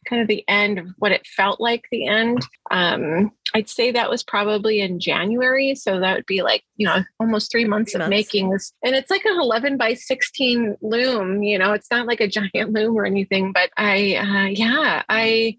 kind 0.08 0.22
of 0.22 0.28
the 0.28 0.44
end 0.48 0.80
of 0.80 0.88
what 0.98 1.12
it 1.12 1.26
felt 1.28 1.60
like 1.60 1.86
the 1.92 2.08
end. 2.08 2.40
Um, 2.72 3.32
i'd 3.54 3.70
say 3.70 3.92
that 3.92 4.10
was 4.10 4.24
probably 4.24 4.82
in 4.82 5.00
january. 5.00 5.74
So 5.76 6.00
that 6.00 6.16
would 6.16 6.26
be 6.26 6.42
like 6.42 6.64
you 6.76 6.86
know 6.88 7.04
almost 7.20 7.52
three 7.52 7.66
months 7.66 7.92
Three 7.94 7.98
of 8.04 8.10
months. 8.10 8.10
making 8.34 8.50
this. 8.50 8.74
And 8.84 8.96
it's 8.96 9.10
like 9.10 9.24
an 9.26 9.40
11 9.40 9.78
by 9.78 9.94
16 9.94 10.78
loom 10.82 11.44
you 11.44 11.58
know 11.58 11.72
it's 11.74 11.90
not 11.92 12.08
like 12.08 12.20
a 12.22 12.28
giant 12.40 12.72
loom 12.72 12.98
or 12.98 13.06
anything 13.06 13.52
but 13.54 13.70
i 13.78 14.16
uh, 14.16 14.48
yeah 14.50 15.04
i 15.10 15.56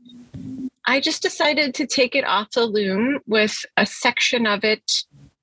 i 0.86 1.00
just 1.00 1.22
decided 1.22 1.74
to 1.74 1.86
take 1.86 2.14
it 2.14 2.24
off 2.24 2.50
the 2.52 2.64
loom 2.66 3.20
with 3.26 3.64
a 3.76 3.86
section 3.86 4.46
of 4.46 4.64
it 4.64 4.90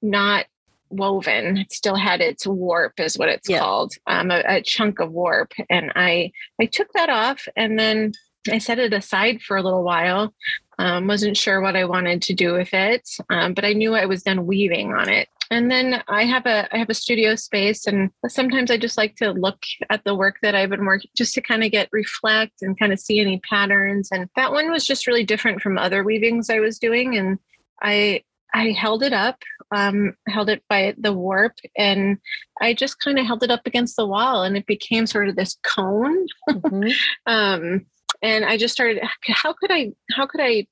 not 0.02 0.46
woven. 0.92 1.58
It 1.58 1.74
still 1.74 1.96
had 1.96 2.22
its 2.22 2.46
warp 2.46 3.00
is 3.00 3.18
what 3.18 3.28
it's 3.28 3.50
Yeah. 3.50 3.60
called 3.60 3.94
um, 4.08 4.30
a, 4.30 4.44
a 4.48 4.62
chunk 4.62 5.00
of 5.00 5.12
warp. 5.12 5.52
And 5.70 5.92
i 5.96 6.32
i 6.62 6.66
took 6.68 6.94
that 6.94 7.10
off 7.10 7.48
and 7.58 7.78
then 7.78 8.14
i 8.52 8.58
set 8.58 8.80
it 8.80 8.94
aside 8.94 9.42
for 9.42 9.58
a 9.58 9.64
little 9.64 9.84
while 9.84 10.34
um, 10.78 11.08
wasn't 11.08 11.38
sure 11.38 11.62
what 11.62 11.76
i 11.76 11.86
wanted 11.86 12.22
to 12.22 12.34
do 12.34 12.54
with 12.54 12.74
it 12.74 13.08
um, 13.30 13.54
but 13.54 13.66
i 13.66 13.74
knew 13.74 13.94
i 13.94 14.06
was 14.06 14.24
done 14.24 14.46
weaving 14.46 14.94
on 14.94 15.10
it 15.10 15.28
and 15.52 15.70
then 15.72 16.02
i 16.08 16.24
have 16.24 16.46
a 16.46 16.68
i 16.74 16.78
have 16.78 16.90
a 16.90 16.94
studio 16.94 17.36
space 17.36 17.88
and 17.88 18.10
sometimes 18.28 18.70
i 18.70 18.78
just 18.78 18.98
like 18.98 19.16
to 19.16 19.32
look 19.32 19.62
at 19.90 20.04
the 20.04 20.16
work 20.16 20.38
that 20.42 20.56
i've 20.56 20.70
been 20.70 20.86
working 20.86 21.10
just 21.16 21.34
to 21.34 21.42
kind 21.42 21.64
of 21.64 21.72
get 21.72 21.90
reflect 21.92 22.62
and 22.62 22.78
kind 22.80 22.92
of 22.92 23.00
see 23.00 23.20
any 23.20 23.40
patterns 23.50 24.10
and 24.12 24.30
that 24.36 24.52
one 24.52 24.72
was 24.72 24.86
just 24.86 25.08
really 25.08 25.24
different 25.24 25.62
from 25.62 25.78
other 25.78 26.04
weavings 26.04 26.50
i 26.50 26.60
was 26.60 26.80
doing 26.80 27.18
and 27.18 27.40
i 27.82 28.22
i 28.54 28.72
held 28.72 29.04
it 29.04 29.14
up 29.14 29.38
um, 29.72 30.14
held 30.28 30.50
it 30.50 30.64
by 30.70 30.94
the 30.98 31.14
warp 31.14 31.54
and 31.78 32.18
I 32.62 32.74
just 32.74 33.00
kind 33.00 33.20
of 33.20 33.26
held 33.26 33.44
it 33.44 33.52
up 33.52 33.66
against 33.66 33.96
the 33.96 34.06
wall 34.06 34.44
and 34.44 34.56
it 34.56 34.66
became 34.66 35.06
sort 35.06 35.28
of 35.28 35.36
this 35.36 35.58
cone. 35.64 36.28
Mhm. 36.50 36.94
Um, 37.26 37.86
and 38.26 38.44
I 38.44 38.58
just 38.58 38.74
started, 38.74 39.02
how 39.28 39.54
could 39.54 39.72
I, 39.72 39.92
how 40.16 40.26
could 40.26 40.42
I 40.42 40.66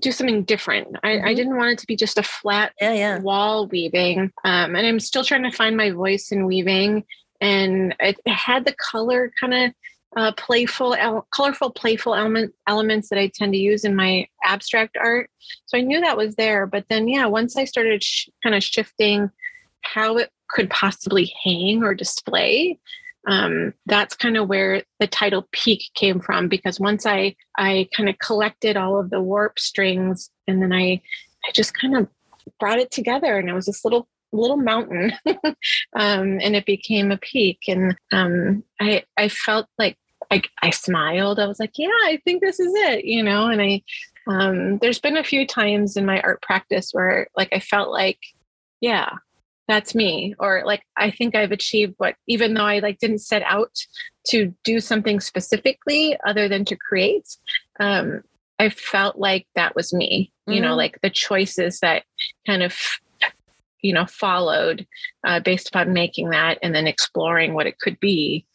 do 0.00 0.10
something 0.10 0.42
different? 0.44 0.88
I, 1.04 1.12
I 1.12 1.32
Mhm. 1.32 1.36
didn't 1.36 1.56
want 1.56 1.72
it 1.72 1.78
to 1.78 1.86
be 1.86 1.96
just 1.96 2.18
a 2.18 2.22
flat 2.22 2.72
Yeah, 2.80 2.92
yeah. 2.92 3.18
wall 3.20 3.66
weaving. 3.68 4.32
Um, 4.44 4.74
and 4.76 4.86
I'm 4.86 5.00
still 5.00 5.24
trying 5.24 5.44
to 5.44 5.56
find 5.56 5.76
my 5.76 5.90
voice 5.90 6.32
in 6.32 6.46
weaving. 6.46 7.04
And 7.40 7.94
it 8.00 8.16
had 8.26 8.64
the 8.64 8.74
color 8.74 9.32
kind 9.40 9.54
of 9.54 9.70
uh, 10.16 10.32
playful, 10.32 10.94
el- 10.94 11.26
colorful, 11.32 11.70
playful 11.70 12.16
element 12.16 12.52
elements 12.66 13.08
that 13.10 13.18
I 13.18 13.30
tend 13.32 13.52
to 13.52 13.58
use 13.58 13.84
in 13.84 13.94
my 13.94 14.26
abstract 14.44 14.96
art. 14.96 15.30
So 15.66 15.78
I 15.78 15.82
knew 15.82 16.00
that 16.00 16.16
was 16.16 16.34
there. 16.34 16.66
But 16.66 16.84
then, 16.90 17.06
yeah, 17.06 17.26
once 17.26 17.56
I 17.56 17.64
started 17.64 18.02
sh- 18.02 18.28
kind 18.42 18.56
of 18.56 18.62
shifting 18.64 19.30
how 19.82 20.16
it 20.16 20.30
could 20.48 20.68
possibly 20.68 21.32
hang 21.44 21.84
or 21.84 21.94
display, 21.94 22.78
um, 23.26 23.74
that's 23.86 24.16
kind 24.16 24.36
of 24.36 24.48
where 24.48 24.82
the 24.98 25.06
title 25.06 25.46
peak 25.52 25.90
came 25.94 26.20
from 26.20 26.48
because 26.48 26.80
once 26.80 27.04
i 27.04 27.34
i 27.58 27.88
kind 27.94 28.08
of 28.08 28.18
collected 28.18 28.76
all 28.76 28.98
of 28.98 29.10
the 29.10 29.20
warp 29.20 29.58
strings 29.58 30.30
and 30.46 30.62
then 30.62 30.72
i 30.72 31.00
I 31.46 31.52
just 31.52 31.74
kind 31.74 31.96
of 31.96 32.08
brought 32.58 32.78
it 32.78 32.90
together 32.90 33.38
and 33.38 33.48
it 33.48 33.54
was 33.54 33.66
this 33.66 33.84
little 33.84 34.08
little 34.32 34.56
mountain 34.56 35.12
um, 35.26 36.38
and 36.40 36.54
it 36.54 36.64
became 36.64 37.10
a 37.10 37.18
peak 37.18 37.60
and 37.68 37.96
um, 38.12 38.62
I 38.80 39.04
I 39.16 39.28
felt 39.28 39.66
like 39.78 39.96
I, 40.30 40.42
I 40.62 40.70
smiled. 40.70 41.40
I 41.40 41.46
was 41.46 41.58
like, 41.58 41.72
yeah, 41.76 41.88
I 41.88 42.20
think 42.24 42.40
this 42.40 42.60
is 42.60 42.72
it, 42.72 43.04
you 43.04 43.22
know, 43.22 43.48
and 43.48 43.60
I 43.60 43.82
um, 44.28 44.78
there's 44.78 45.00
been 45.00 45.16
a 45.16 45.24
few 45.24 45.46
times 45.46 45.96
in 45.96 46.06
my 46.06 46.20
art 46.20 46.42
practice 46.42 46.90
where 46.92 47.26
like 47.36 47.48
I 47.52 47.58
felt 47.58 47.90
like, 47.90 48.20
yeah, 48.80 49.10
that's 49.70 49.94
me 49.94 50.34
or 50.38 50.62
like 50.66 50.82
i 50.96 51.10
think 51.10 51.34
i've 51.34 51.52
achieved 51.52 51.94
what 51.98 52.14
even 52.26 52.54
though 52.54 52.64
i 52.64 52.78
like 52.80 52.98
didn't 52.98 53.18
set 53.18 53.42
out 53.42 53.70
to 54.26 54.54
do 54.64 54.80
something 54.80 55.20
specifically 55.20 56.16
other 56.26 56.48
than 56.48 56.64
to 56.64 56.76
create 56.76 57.28
um 57.78 58.22
i 58.58 58.68
felt 58.68 59.16
like 59.18 59.46
that 59.54 59.74
was 59.76 59.92
me 59.92 60.32
you 60.46 60.60
know 60.60 60.74
Mhm. 60.74 60.76
like 60.76 60.98
the 61.02 61.10
choices 61.10 61.80
that 61.80 62.02
kind 62.46 62.62
of 62.62 62.76
you 63.82 63.92
know 63.94 64.06
followed 64.06 64.86
uh, 65.26 65.40
based 65.40 65.68
upon 65.68 65.92
making 65.92 66.30
that 66.30 66.58
and 66.62 66.74
then 66.74 66.86
exploring 66.86 67.54
what 67.54 67.66
it 67.66 67.78
could 67.78 67.98
be 68.00 68.46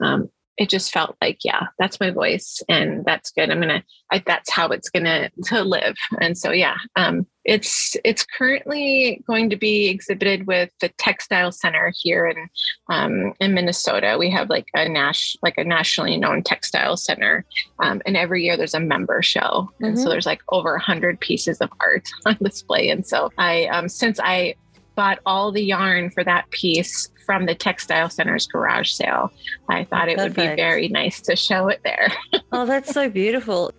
um 0.00 0.28
it 0.56 0.68
just 0.68 0.92
felt 0.92 1.16
like 1.20 1.38
yeah 1.44 1.66
that's 1.78 1.98
my 2.00 2.10
voice 2.10 2.62
and 2.68 3.04
that's 3.04 3.30
good. 3.30 3.50
I'm 3.50 3.60
gonna 3.60 3.82
I, 4.12 4.22
that's 4.24 4.50
how 4.50 4.68
it's 4.68 4.88
gonna 4.88 5.30
to 5.46 5.62
live. 5.62 5.96
And 6.20 6.36
so 6.38 6.50
yeah 6.52 6.76
um 6.96 7.26
it's 7.44 7.96
it's 8.04 8.24
currently 8.24 9.22
going 9.26 9.50
to 9.50 9.56
be 9.56 9.88
exhibited 9.88 10.46
with 10.46 10.70
the 10.80 10.88
textile 10.96 11.52
center 11.52 11.92
here 12.02 12.26
in 12.26 12.48
um 12.88 13.34
in 13.40 13.52
minnesota. 13.52 14.16
We 14.18 14.30
have 14.30 14.48
like 14.48 14.68
a 14.74 14.88
nash 14.88 15.36
like 15.42 15.58
a 15.58 15.64
nationally 15.64 16.16
known 16.16 16.42
textile 16.42 16.96
center 16.96 17.44
um, 17.80 18.00
and 18.06 18.16
every 18.16 18.44
year 18.44 18.56
there's 18.56 18.74
a 18.74 18.80
member 18.80 19.22
show. 19.22 19.70
And 19.80 19.98
so 19.98 20.06
Mhm. 20.06 20.10
there's 20.10 20.26
like 20.26 20.42
over 20.50 20.72
100 20.72 21.20
pieces 21.20 21.60
of 21.60 21.70
art 21.80 22.08
on 22.26 22.36
display. 22.42 22.88
And 22.90 23.06
so 23.06 23.30
i 23.38 23.66
um 23.66 23.88
since 23.88 24.18
i 24.22 24.54
bought 24.96 25.18
all 25.26 25.50
the 25.50 25.64
yarn 25.64 26.08
for 26.10 26.22
that 26.22 26.48
piece 26.50 27.08
from 27.24 27.46
the 27.46 27.54
textile 27.54 28.10
center's 28.10 28.46
garage 28.46 28.90
sale 28.90 29.32
i 29.68 29.84
thought 29.84 30.08
it 30.08 30.16
would 30.18 30.34
be 30.34 30.46
very 30.54 30.88
nice 30.88 31.20
to 31.20 31.34
show 31.36 31.68
it 31.68 31.80
there 31.84 32.12
Oh, 32.52 32.66
that's 32.66 32.92
so 32.92 33.08
beautiful. 33.08 33.72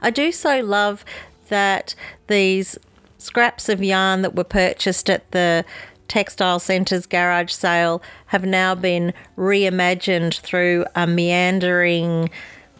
I 0.00 0.08
do 0.10 0.32
so 0.32 0.60
love 0.60 1.04
that 1.48 1.94
these 2.28 2.78
scraps 3.18 3.68
of 3.68 3.84
yarn 3.84 4.22
that 4.22 4.34
were 4.34 4.42
purchased 4.44 5.10
at 5.10 5.30
the 5.32 5.66
Textile 6.08 6.58
Centre's 6.58 7.04
garage 7.04 7.52
sale 7.52 8.00
have 8.26 8.46
now 8.46 8.74
been 8.74 9.12
reimagined 9.36 10.40
through 10.40 10.86
a 10.94 11.06
meandering 11.06 12.30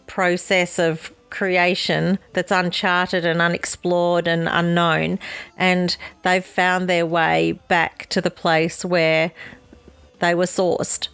process 0.07 0.79
of 0.79 1.13
creation 1.29 2.17
that's 2.33 2.51
uncharted 2.51 3.23
and 3.25 3.41
unexplored 3.41 4.27
and 4.27 4.47
unknown. 4.49 5.19
And 5.55 5.95
they've 6.23 6.43
found 6.43 6.89
their 6.89 7.05
way 7.05 7.59
back 7.67 8.07
to 8.09 8.21
the 8.21 8.31
place 8.31 8.83
where 8.83 9.31
they 10.19 10.35
were 10.35 10.45
sourced, 10.45 11.07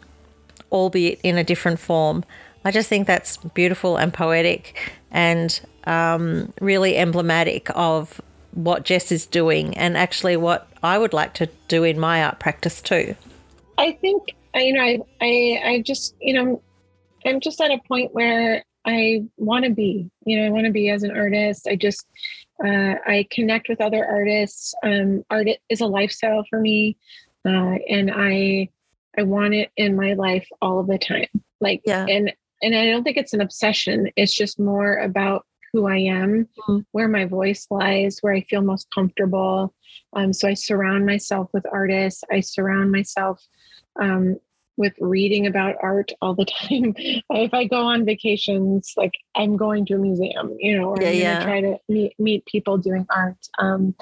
albeit 0.72 1.20
in 1.24 1.38
a 1.38 1.44
different 1.44 1.80
form. 1.80 2.24
I 2.66 2.72
just 2.72 2.90
think 2.90 3.08
that's 3.08 3.38
beautiful 3.38 3.98
and 3.98 4.14
poetic 4.14 4.94
and 5.12 5.60
um, 5.86 6.54
really 6.62 6.98
emblematic 6.98 7.70
of 7.76 8.22
what 8.52 8.90
Jes 8.90 9.12
is 9.12 9.26
doing 9.26 9.76
and 9.78 9.98
actually 9.98 10.38
what 10.38 10.68
I 10.82 10.98
would 10.98 11.14
like 11.14 11.34
to 11.36 11.50
do 11.68 11.84
in 11.84 12.00
my 12.00 12.24
art 12.24 12.40
practice 12.40 12.82
too. 12.82 13.16
I 13.78 13.94
think 13.94 14.24
you 14.56 14.74
know 14.74 14.82
I 14.82 15.00
I 15.22 15.62
I 15.66 15.82
just 15.82 16.16
you 16.22 16.34
know 16.34 16.62
I'm 17.26 17.40
just 17.40 17.60
at 17.62 17.72
a 17.72 17.80
point 17.88 18.14
where 18.14 18.64
I 18.86 19.24
want 19.38 19.66
to 19.66 19.72
be 19.72 20.10
you 20.26 20.40
know 20.40 20.46
I 20.46 20.50
want 20.50 20.66
to 20.66 20.72
be 20.72 20.90
as 20.90 21.04
an 21.04 21.12
artist. 21.12 21.68
I 21.68 21.76
just 21.76 22.06
uh, 22.64 22.96
I 23.06 23.28
connect 23.32 23.68
with 23.68 23.82
other 23.82 24.06
artists. 24.06 24.74
Um, 24.84 25.24
art 25.30 25.48
is 25.70 25.82
a 25.82 25.88
lifestyle 25.88 26.46
for 26.50 26.60
me, 26.60 26.98
uh, 27.46 27.76
and 27.90 28.12
I 28.14 28.70
I 29.18 29.24
want 29.24 29.54
it 29.54 29.72
in 29.78 29.96
my 29.96 30.14
life 30.14 30.48
all 30.62 30.80
of 30.80 30.88
the 30.88 30.98
time. 30.98 31.28
Like 31.62 31.82
Yeah. 31.86 32.06
and 32.10 32.34
and 32.62 32.76
I 32.76 32.86
don't 32.86 33.04
think 33.04 33.18
it's 33.18 33.34
an 33.34 33.42
obsession. 33.42 34.10
It's 34.16 34.34
just 34.34 34.58
more 34.60 34.96
about 35.00 35.46
who 35.74 35.86
I 35.88 35.98
am, 35.98 36.48
Mhm. 36.68 36.86
where 36.92 37.08
my 37.10 37.26
voice 37.26 37.68
lies, 37.70 38.20
where 38.22 38.32
I 38.34 38.42
feel 38.42 38.62
most 38.62 38.88
comfortable. 38.94 39.74
Um, 40.14 40.32
so 40.32 40.48
I 40.48 40.54
surround 40.54 41.06
myself 41.06 41.50
with 41.54 41.66
artists. 41.72 42.24
I 42.32 42.40
surround 42.40 42.92
myself 42.92 43.46
um, 44.00 44.38
with 44.78 44.94
reading 45.00 45.46
about 45.46 45.76
art 45.82 46.12
all 46.22 46.34
the 46.36 46.46
time. 46.60 46.94
if 46.98 47.54
I 47.54 47.66
go 47.66 47.82
on 47.86 48.06
vacations, 48.06 48.94
like 48.96 49.14
I'm 49.36 49.58
going 49.58 49.86
to 49.88 49.96
a 49.96 49.98
museum, 50.00 50.56
you 50.60 50.78
know, 50.78 50.90
or 50.90 51.02
Yeah, 51.02 51.10
I'm 51.10 51.16
yeah. 51.16 51.44
try 51.44 51.62
to 51.62 51.78
meet 51.90 52.14
meet 52.20 52.46
people 52.46 52.78
doing 52.78 53.06
art. 53.10 53.38
Um, 53.60 53.94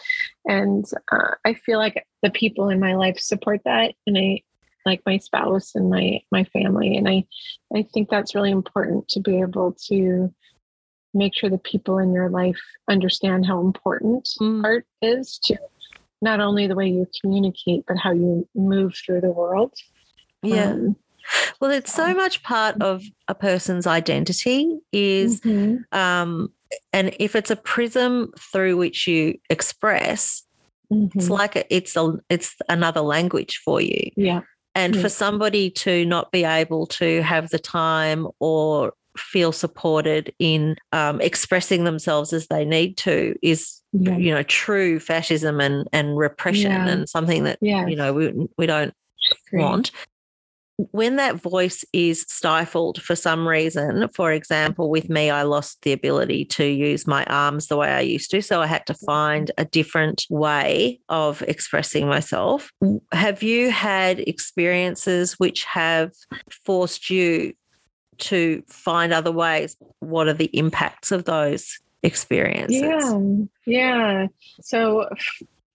and 0.45 0.85
uh, 1.11 1.35
I 1.45 1.55
feel 1.55 1.79
like 1.79 2.05
the 2.21 2.29
people 2.29 2.69
in 2.69 2.79
my 2.79 2.93
life 2.95 3.19
support 3.19 3.61
that, 3.65 3.95
and 4.05 4.17
I 4.17 4.43
like 4.85 5.01
my 5.05 5.17
spouse 5.17 5.75
and 5.75 5.89
my 5.89 6.21
my 6.31 6.43
family, 6.45 6.97
and 6.97 7.07
I 7.07 7.25
I 7.75 7.83
think 7.93 8.09
that's 8.09 8.35
really 8.35 8.51
important 8.51 9.07
to 9.09 9.19
be 9.19 9.39
able 9.39 9.73
to 9.87 10.33
make 11.13 11.35
sure 11.35 11.49
the 11.49 11.57
people 11.57 11.97
in 11.97 12.13
your 12.13 12.29
life 12.29 12.59
understand 12.89 13.45
how 13.45 13.59
important 13.59 14.29
Mm. 14.39 14.63
art 14.63 14.85
is 15.01 15.37
to 15.43 15.57
not 16.21 16.39
only 16.39 16.67
the 16.67 16.75
way 16.75 16.87
you 16.87 17.05
communicate 17.19 17.83
but 17.87 17.97
how 17.97 18.11
you 18.13 18.47
move 18.55 18.93
through 18.95 19.19
the 19.21 19.31
world 19.31 19.73
Yeah. 20.43 20.71
Um, 20.71 20.95
Well, 21.59 21.71
it's 21.71 21.93
so 21.93 22.15
much 22.15 22.41
part 22.43 22.81
of 22.81 23.03
a 23.27 23.35
person's 23.35 23.85
identity 23.87 24.79
is 24.91 25.41
mhm. 25.41 25.83
um 25.91 26.53
and 26.93 27.13
if 27.19 27.35
it's 27.35 27.51
a 27.51 27.55
prism 27.57 28.31
through 28.39 28.77
which 28.77 29.05
you 29.07 29.37
express, 29.49 30.43
it's 30.89 31.27
Mhm. 31.27 31.29
like 31.29 31.55
a, 31.57 31.75
it's 31.75 31.95
a 31.97 32.13
it's 32.29 32.55
another 32.69 33.01
language 33.01 33.61
for 33.65 33.81
you. 33.81 34.11
yeah 34.15 34.41
And 34.73 34.99
for 34.99 35.09
somebody 35.09 35.69
to 35.71 36.05
not 36.05 36.31
be 36.31 36.43
able 36.45 36.85
to 36.87 37.21
have 37.23 37.49
the 37.49 37.59
time 37.59 38.27
or 38.39 38.93
feel 39.17 39.51
supported 39.51 40.33
in 40.39 40.77
um, 40.93 41.19
expressing 41.19 41.83
themselves 41.83 42.31
as 42.31 42.47
they 42.47 42.63
need 42.63 42.95
to 42.97 43.35
is, 43.41 43.81
yeah 43.91 44.15
you 44.15 44.33
know, 44.33 44.43
true 44.43 44.99
fascism 44.99 45.59
and, 45.59 45.87
and 45.91 46.17
repression 46.17 46.71
Yeah. 46.71 46.87
and 46.87 47.09
something 47.09 47.43
that, 47.43 47.57
yeah 47.61 47.85
you 47.85 47.97
know, 47.97 48.13
we, 48.13 48.47
we 48.57 48.65
don't 48.65 48.93
want. 49.51 49.91
When 50.91 51.17
that 51.17 51.35
voice 51.35 51.85
is 51.93 52.25
stifled 52.27 53.01
for 53.01 53.15
some 53.15 53.47
reason, 53.47 54.07
for 54.15 54.31
example, 54.31 54.89
with 54.89 55.09
me, 55.09 55.29
I 55.29 55.43
lost 55.43 55.81
the 55.83 55.91
ability 55.91 56.45
to 56.45 56.65
use 56.65 57.05
my 57.05 57.23
arms 57.25 57.67
the 57.67 57.77
way 57.77 57.89
I 57.89 58.01
used 58.01 58.31
to. 58.31 58.41
So 58.41 58.61
I 58.61 58.67
had 58.67 58.85
to 58.87 58.93
find 58.93 59.51
a 59.57 59.65
different 59.65 60.25
way 60.29 60.99
of 61.09 61.41
expressing 61.43 62.07
myself. 62.07 62.71
Have 63.11 63.43
you 63.43 63.69
had 63.71 64.19
experiences 64.21 65.39
which 65.39 65.63
have 65.65 66.11
forced 66.65 67.09
you 67.09 67.53
to 68.19 68.63
find 68.67 69.13
other 69.13 69.31
ways? 69.31 69.77
What 69.99 70.27
are 70.27 70.33
the 70.33 70.49
impacts 70.57 71.11
of 71.11 71.25
those 71.25 71.79
experiences? 72.03 72.81
Yeah, 72.81 73.17
yeah. 73.65 74.27
So 74.61 75.09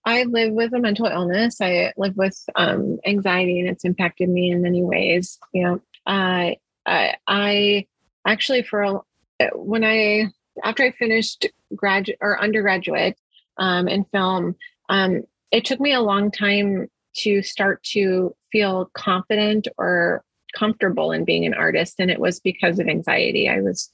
I 0.07 0.23
live 0.23 0.53
with 0.53 0.73
a 0.73 0.79
mental 0.79 1.05
illness. 1.05 1.59
I 1.59 1.91
live 1.97 2.15
with 2.15 2.41
um, 2.55 2.97
anxiety, 3.05 3.59
and 3.59 3.67
it's 3.67 3.83
impacted 3.83 4.29
me 4.29 4.51
in 4.51 4.61
many 4.61 4.81
ways. 4.81 5.37
You 5.53 5.63
know, 5.63 5.81
I 6.05 6.55
I, 6.85 7.15
I 7.27 7.87
actually 8.25 8.63
for 8.63 8.83
a, 8.83 9.49
when 9.53 9.83
I 9.83 10.27
after 10.63 10.83
I 10.83 10.91
finished 10.91 11.47
graduate 11.75 12.19
or 12.21 12.41
undergraduate 12.41 13.17
um, 13.57 13.89
in 13.89 14.05
film, 14.05 14.55
um, 14.87 15.23
it 15.51 15.65
took 15.65 15.81
me 15.81 15.91
a 15.91 15.99
long 15.99 16.31
time 16.31 16.87
to 17.17 17.41
start 17.41 17.83
to 17.91 18.33
feel 18.49 18.89
confident 18.93 19.67
or 19.77 20.23
comfortable 20.57 21.11
in 21.11 21.25
being 21.25 21.45
an 21.45 21.53
artist, 21.53 21.95
and 21.99 22.09
it 22.09 22.21
was 22.21 22.39
because 22.39 22.79
of 22.79 22.87
anxiety. 22.87 23.49
I 23.49 23.59
was 23.59 23.91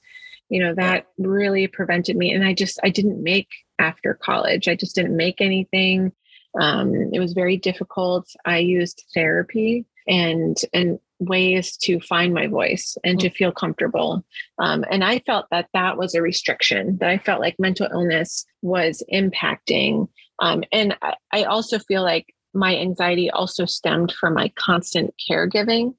you 0.49 0.59
know 0.59 0.75
that 0.75 1.07
really 1.17 1.67
prevented 1.67 2.17
me 2.17 2.31
and 2.31 2.43
i 2.43 2.53
just 2.53 2.77
i 2.83 2.89
didn't 2.89 3.23
make 3.23 3.47
after 3.79 4.13
college. 4.13 4.67
I 4.67 4.75
just 4.75 4.95
didn't 4.95 5.17
make 5.17 5.41
anything. 5.41 6.11
Um, 6.59 6.93
it 7.13 7.19
was 7.19 7.33
very 7.33 7.57
difficult. 7.57 8.29
I 8.45 8.59
used 8.59 9.03
therapy 9.13 9.85
and 10.07 10.57
and 10.73 10.99
ways 11.19 11.77
to 11.77 12.01
find 12.01 12.33
my 12.33 12.47
voice 12.47 12.97
and 13.05 13.19
to 13.21 13.29
feel 13.29 13.51
comfortable. 13.51 14.25
Um, 14.59 14.83
and 14.91 15.03
i 15.03 15.19
felt 15.19 15.45
that 15.51 15.69
that 15.73 15.97
was 15.97 16.13
a 16.13 16.21
restriction 16.21 16.97
that 16.99 17.09
i 17.09 17.17
felt 17.17 17.39
like 17.39 17.55
mental 17.59 17.87
illness 17.91 18.45
was 18.61 19.01
impacting. 19.13 20.09
Um, 20.39 20.63
and 20.71 20.97
I, 21.01 21.15
I 21.31 21.43
also 21.43 21.79
feel 21.79 22.03
like 22.03 22.33
my 22.53 22.75
anxiety 22.77 23.29
also 23.31 23.65
stemmed 23.65 24.13
from 24.19 24.33
my 24.33 24.51
constant 24.55 25.13
caregiving 25.29 25.95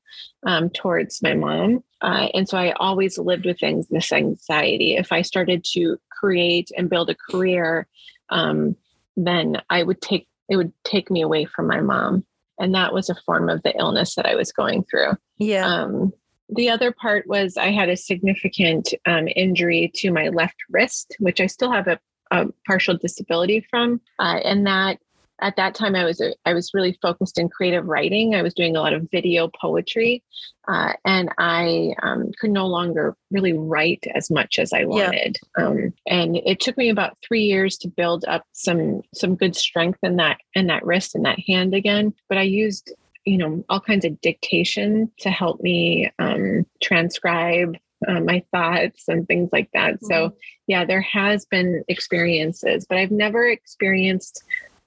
um, 0.46 0.70
towards 0.70 1.22
my 1.22 1.34
mom. 1.34 1.82
Uh, 2.04 2.28
and 2.34 2.46
so 2.46 2.58
I 2.58 2.72
always 2.72 3.16
lived 3.16 3.46
with 3.46 3.58
things, 3.58 3.88
this 3.88 4.12
anxiety. 4.12 4.94
If 4.96 5.10
I 5.10 5.22
started 5.22 5.64
to 5.72 5.96
create 6.10 6.70
and 6.76 6.90
build 6.90 7.08
a 7.08 7.14
career, 7.30 7.86
um, 8.28 8.76
then 9.16 9.62
I 9.70 9.82
would 9.82 10.02
take 10.02 10.28
it 10.50 10.56
would 10.56 10.72
take 10.84 11.10
me 11.10 11.22
away 11.22 11.46
from 11.46 11.66
my 11.66 11.80
mom. 11.80 12.26
And 12.58 12.74
that 12.74 12.92
was 12.92 13.08
a 13.08 13.14
form 13.14 13.48
of 13.48 13.62
the 13.62 13.74
illness 13.78 14.16
that 14.16 14.26
I 14.26 14.34
was 14.34 14.52
going 14.52 14.84
through. 14.84 15.12
Yeah. 15.38 15.66
Um, 15.66 16.12
the 16.50 16.68
other 16.68 16.92
part 16.92 17.26
was 17.26 17.56
I 17.56 17.70
had 17.70 17.88
a 17.88 17.96
significant 17.96 18.92
um, 19.06 19.26
injury 19.34 19.90
to 19.96 20.12
my 20.12 20.28
left 20.28 20.56
wrist, 20.68 21.16
which 21.18 21.40
I 21.40 21.46
still 21.46 21.72
have 21.72 21.88
a, 21.88 21.98
a 22.30 22.48
partial 22.66 22.98
disability 22.98 23.66
from, 23.70 24.02
uh, 24.18 24.40
and 24.44 24.66
that 24.66 24.98
at 25.40 25.56
that 25.56 25.74
time 25.74 25.94
I 25.94 26.04
was 26.04 26.22
I 26.44 26.54
was 26.54 26.72
really 26.74 26.98
focused 27.02 27.38
in 27.38 27.48
creative 27.48 27.86
writing. 27.86 28.34
I 28.34 28.42
was 28.42 28.54
doing 28.54 28.76
a 28.76 28.80
lot 28.80 28.92
of 28.92 29.08
video 29.10 29.50
poetry, 29.60 30.22
uh, 30.68 30.92
and 31.04 31.30
I 31.38 31.94
um, 32.02 32.30
could 32.40 32.50
no 32.50 32.66
longer 32.66 33.16
really 33.30 33.52
write 33.52 34.04
as 34.14 34.30
much 34.30 34.58
as 34.58 34.72
I 34.72 34.84
wanted. 34.84 35.38
Um, 35.58 35.92
and 36.06 36.36
it 36.36 36.60
took 36.60 36.76
me 36.76 36.88
about 36.88 37.18
three 37.26 37.42
years 37.42 37.76
to 37.78 37.88
build 37.88 38.24
up 38.26 38.44
some 38.52 39.02
some 39.14 39.34
good 39.34 39.56
strength 39.56 39.98
in 40.02 40.16
that 40.16 40.38
in 40.54 40.68
that 40.68 40.84
wrist 40.84 41.14
and 41.14 41.24
that 41.24 41.40
hand 41.46 41.74
again. 41.74 42.14
But 42.28 42.38
I 42.38 42.42
used 42.42 42.92
you 43.24 43.38
know 43.38 43.64
all 43.68 43.80
kinds 43.80 44.04
of 44.04 44.20
dictation 44.20 45.10
to 45.20 45.30
help 45.30 45.60
me 45.60 46.10
um, 46.18 46.64
transcribe 46.80 47.76
uh, 48.06 48.20
my 48.20 48.44
thoughts 48.52 49.08
and 49.08 49.26
things 49.26 49.50
like 49.52 49.70
that. 49.72 49.98
So 50.04 50.34
yeah, 50.66 50.84
there 50.84 51.00
has 51.00 51.44
been 51.44 51.84
experiences, 51.88 52.86
but 52.88 52.98
I've 52.98 53.10
never 53.10 53.48
experienced 53.48 54.44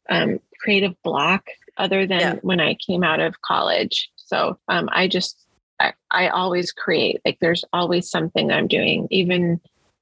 um, 0.10 0.40
creative 0.62 0.94
block 1.04 1.46
other 1.78 2.08
than 2.08 2.20
Yeah. 2.20 2.36
when 2.42 2.60
I 2.60 2.76
came 2.76 3.04
out 3.04 3.20
of 3.20 3.42
college. 3.42 4.10
So 4.16 4.58
um, 4.68 4.90
I 4.92 5.08
just 5.08 5.46
I, 5.80 5.94
I 6.10 6.28
always 6.30 6.72
create. 6.72 7.22
Like 7.24 7.38
there's 7.40 7.64
always 7.72 8.10
something 8.10 8.52
I'm 8.52 8.68
doing. 8.68 9.08
Even 9.12 9.60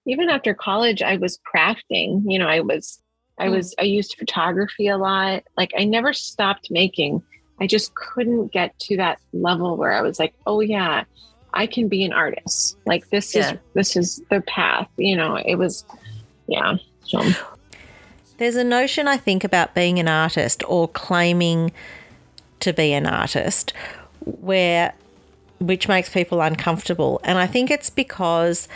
even 0.07 0.29
after 0.29 0.53
college, 0.53 1.01
I 1.01 1.17
was 1.17 1.39
crafting. 1.53 2.23
You 2.25 2.39
know, 2.39 2.47
I 2.47 2.61
was 2.61 3.01
I 3.37 3.47
Mm. 3.47 3.51
was 3.51 3.75
I 3.79 3.83
used 3.83 4.15
photography 4.17 4.87
a 4.87 4.97
lot. 4.97 5.43
Like 5.57 5.73
I 5.77 5.83
never 5.83 6.13
stopped 6.13 6.67
making. 6.71 7.21
I 7.59 7.67
just 7.67 7.93
couldn't 7.95 8.51
get 8.51 8.77
to 8.79 8.97
that 8.97 9.19
level 9.33 9.77
where 9.77 9.91
I 9.93 10.01
was 10.01 10.19
like, 10.19 10.33
oh 10.45 10.59
yeah, 10.61 11.03
I 11.53 11.67
can 11.67 11.87
be 11.89 12.03
an 12.03 12.13
artist. 12.13 12.77
Like 12.85 13.09
this 13.09 13.35
Yeah. 13.35 13.51
is 13.53 13.57
this 13.73 13.95
is 13.97 14.21
the 14.29 14.41
path. 14.41 14.87
You 14.97 15.15
know, 15.17 15.35
it 15.35 15.55
was 15.55 15.83
yeah. 16.47 16.75
So 17.03 17.21
There's 18.37 18.55
a 18.55 18.63
notion, 18.63 19.07
I 19.07 19.17
think, 19.17 19.43
about 19.43 19.73
being 19.73 19.99
an 19.99 20.07
artist 20.07 20.63
or 20.67 20.87
claiming 20.87 21.71
to 22.59 22.73
be 22.73 22.93
an 22.93 23.05
artist 23.05 23.73
where 24.25 24.93
which 25.59 25.87
makes 25.87 26.09
people 26.09 26.41
uncomfortable. 26.41 27.21
And 27.23 27.37
I 27.37 27.47
think 27.47 27.71
it's 27.71 27.89
because 27.89 28.67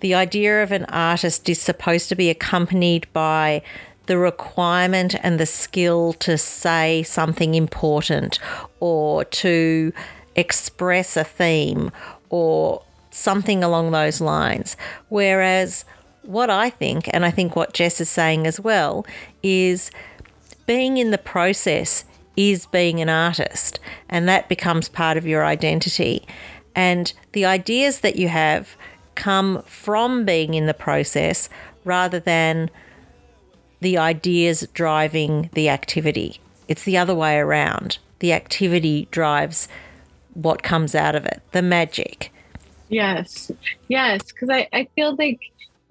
the 0.00 0.14
idea 0.14 0.62
of 0.62 0.72
an 0.72 0.84
artist 0.86 1.48
is 1.48 1.60
supposed 1.60 2.08
to 2.08 2.14
be 2.14 2.30
accompanied 2.30 3.12
by 3.12 3.62
the 4.06 4.16
requirement 4.16 5.14
and 5.22 5.38
the 5.38 5.46
skill 5.46 6.12
to 6.14 6.38
say 6.38 7.02
something 7.02 7.54
important 7.54 8.38
or 8.80 9.24
to 9.24 9.92
express 10.36 11.16
a 11.16 11.24
theme 11.24 11.90
or 12.28 12.82
something 13.10 13.62
along 13.62 13.90
those 13.90 14.20
lines. 14.20 14.76
Whereas 15.08 15.84
what 16.22 16.50
I 16.50 16.70
think, 16.70 17.08
and 17.12 17.24
I 17.24 17.30
think 17.30 17.56
what 17.56 17.78
Jes 17.78 18.00
is 18.00 18.08
saying 18.08 18.46
as 18.46 18.60
well, 18.60 19.06
is 19.42 19.90
being 20.66 20.96
in 20.96 21.10
the 21.10 21.18
process 21.18 22.04
is 22.36 22.66
being 22.66 23.00
an 23.00 23.08
artist, 23.08 23.80
and 24.08 24.28
that 24.28 24.48
becomes 24.48 24.88
part 24.88 25.16
of 25.16 25.26
your 25.26 25.44
identity. 25.44 26.26
And 26.74 27.12
the 27.32 27.44
ideas 27.44 28.00
that 28.00 28.16
you 28.16 28.28
have 28.28 28.76
come 29.14 29.62
from 29.66 30.24
being 30.24 30.54
in 30.54 30.66
the 30.66 30.74
process 30.74 31.48
rather 31.84 32.20
than 32.20 32.70
the 33.80 33.98
ideas 33.98 34.66
driving 34.72 35.50
the 35.54 35.68
activity. 35.68 36.40
It's 36.68 36.84
the 36.84 36.96
other 36.96 37.14
way 37.14 37.38
around. 37.38 37.98
The 38.20 38.32
activity 38.32 39.08
drives 39.10 39.68
what 40.34 40.62
comes 40.62 40.94
out 40.94 41.14
of 41.14 41.24
it, 41.26 41.42
the 41.52 41.62
magic. 41.62 42.32
Yes, 42.88 43.50
yes, 43.88 44.22
because 44.24 44.50
I, 44.50 44.68
I 44.72 44.88
feel 44.94 45.16
like 45.16 45.40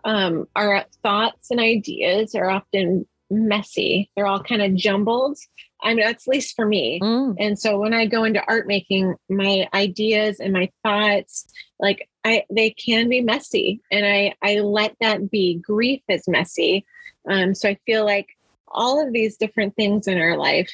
um, 0.04 0.47
our 0.56 0.86
thoughts 1.04 1.52
and 1.52 1.60
ideas 1.60 2.36
are 2.36 2.50
often 2.50 3.06
messy. 3.30 4.10
They're 4.16 4.28
all 4.28 4.41
kind 4.41 4.62
of 4.62 4.76
jumbled. 4.76 5.38
I 5.82 5.93
mean, 5.93 6.06
that's 6.06 6.28
at 6.28 6.32
least 6.32 6.56
for 6.56 6.66
me. 6.66 7.00
Mm. 7.02 7.36
And 7.39 7.58
so 7.58 7.80
when 7.80 7.93
I 7.93 8.06
go 8.06 8.24
into 8.24 8.43
art 8.47 8.68
making, 8.68 9.16
my 9.30 9.68
ideas 9.74 10.39
and 10.39 10.52
my 10.52 10.70
thoughts, 10.84 11.45
like 11.80 12.10
I, 12.26 12.43
they 12.50 12.72
can 12.72 13.08
be 13.08 13.22
messy, 13.22 13.82
and 13.91 14.06
I, 14.06 14.34
I 14.41 14.60
let 14.60 14.95
that 15.00 15.32
be. 15.32 15.56
Grief 15.56 16.02
is 16.10 16.28
messy. 16.28 16.86
Um, 17.30 17.56
so 17.56 17.70
I 17.70 17.78
feel 17.86 18.06
like 18.06 18.28
all 18.68 19.06
of 19.06 19.14
these 19.14 19.38
different 19.38 19.76
things 19.76 20.08
in 20.08 20.20
our 20.20 20.38
life, 20.38 20.72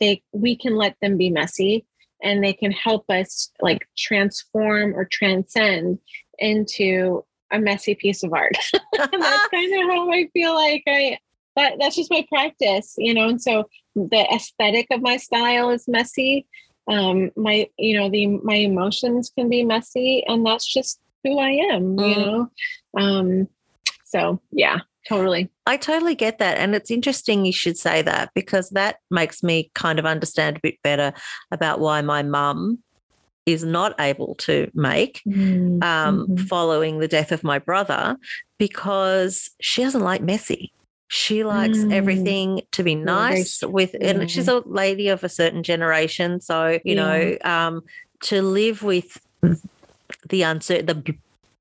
they 0.00 0.22
we 0.32 0.56
can 0.56 0.76
let 0.76 0.96
them 1.00 1.16
be 1.16 1.30
messy, 1.30 1.86
and 2.22 2.42
they 2.44 2.52
can 2.52 2.72
help 2.72 3.08
us 3.08 3.50
like 3.60 3.88
transform 3.96 4.94
or 4.94 5.06
transcend 5.06 5.98
into 6.38 7.24
a 7.52 7.58
messy 7.58 7.94
piece 7.94 8.22
of 8.22 8.32
art. 8.32 8.56
and 8.98 9.22
that's 9.22 9.48
kind 9.48 9.72
of 9.74 9.90
how 9.90 10.10
I 10.10 10.28
feel 10.32 10.54
like 10.54 10.82
I 10.86 11.18
that 11.56 11.74
that's 11.78 11.96
just 11.96 12.10
my 12.10 12.24
practice, 12.28 12.94
you 12.98 13.12
know. 13.14 13.28
And 13.28 13.40
so 13.40 13.68
the 13.94 14.26
aesthetic 14.34 14.86
of 14.90 15.02
my 15.02 15.18
style 15.18 15.70
is 15.70 15.86
messy. 15.86 16.46
Um, 16.88 17.30
my 17.36 17.68
you 17.78 17.98
know 17.98 18.10
the 18.10 18.26
my 18.26 18.54
emotions 18.54 19.30
can 19.36 19.48
be 19.48 19.64
messy, 19.64 20.24
and 20.26 20.44
that's 20.44 20.66
just 20.66 21.00
who 21.24 21.38
I 21.38 21.50
am, 21.50 21.98
you 21.98 22.16
Mm. 22.16 22.16
know. 22.16 22.50
Um, 22.98 23.48
so 24.04 24.40
yeah, 24.50 24.78
totally. 25.08 25.50
I 25.66 25.76
totally 25.76 26.14
get 26.14 26.38
that. 26.38 26.58
And 26.58 26.74
it's 26.74 26.90
interesting 26.90 27.44
you 27.44 27.52
should 27.52 27.78
say 27.78 28.02
that 28.02 28.30
because 28.34 28.70
that 28.70 28.96
makes 29.10 29.42
me 29.42 29.70
kind 29.74 29.98
of 29.98 30.06
understand 30.06 30.56
a 30.56 30.60
bit 30.60 30.82
better 30.82 31.12
about 31.50 31.80
why 31.80 32.02
my 32.02 32.22
mum 32.22 32.82
is 33.46 33.64
not 33.64 33.98
able 34.00 34.34
to 34.36 34.70
make 34.74 35.22
um, 35.26 36.26
Mhm. 36.28 36.40
following 36.48 36.98
the 36.98 37.08
death 37.08 37.32
of 37.32 37.42
my 37.42 37.58
brother 37.58 38.16
because 38.58 39.50
she 39.60 39.82
doesn't 39.82 40.02
like 40.02 40.22
messy. 40.22 40.72
She 41.08 41.42
likes 41.44 41.78
Mm. 41.78 41.92
everything 41.92 42.62
to 42.72 42.82
be 42.84 42.94
nice 42.94 43.58
true. 43.58 43.68
with, 43.68 43.96
and 44.00 44.30
she's 44.30 44.48
a 44.48 44.62
lady 44.64 45.08
of 45.08 45.24
a 45.24 45.28
certain 45.28 45.62
generation. 45.62 46.40
So, 46.40 46.78
you 46.84 46.94
know, 46.94 47.36
um, 47.44 47.82
to 48.24 48.40
live 48.42 48.82
with 48.82 49.20
the 50.28 50.42
uncertain, 50.42 50.86
the 50.86 51.14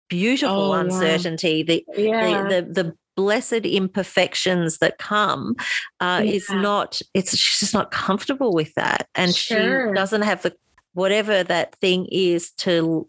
beautiful 0.09 0.71
Oh, 0.71 0.75
yeah. 0.75 0.81
uncertainty, 0.81 1.63
the, 1.63 1.83
Yeah. 1.97 2.47
the, 2.47 2.61
the, 2.61 2.83
the 2.83 2.95
blessed 3.17 3.65
imperfections 3.65 4.77
that 4.77 4.97
come 4.99 5.55
uh, 5.99 6.21
is 6.23 6.49
not, 6.49 7.01
it's, 7.13 7.35
she's 7.35 7.59
just 7.61 7.73
not 7.73 7.91
comfortable 7.91 8.53
with 8.53 8.73
that. 8.75 9.07
And 9.15 9.35
Sure. 9.35 9.89
she 9.89 9.93
doesn't 9.95 10.21
have 10.21 10.43
the, 10.43 10.53
whatever 10.93 11.43
that 11.43 11.75
thing 11.75 12.07
is 12.11 12.51
to, 12.51 13.07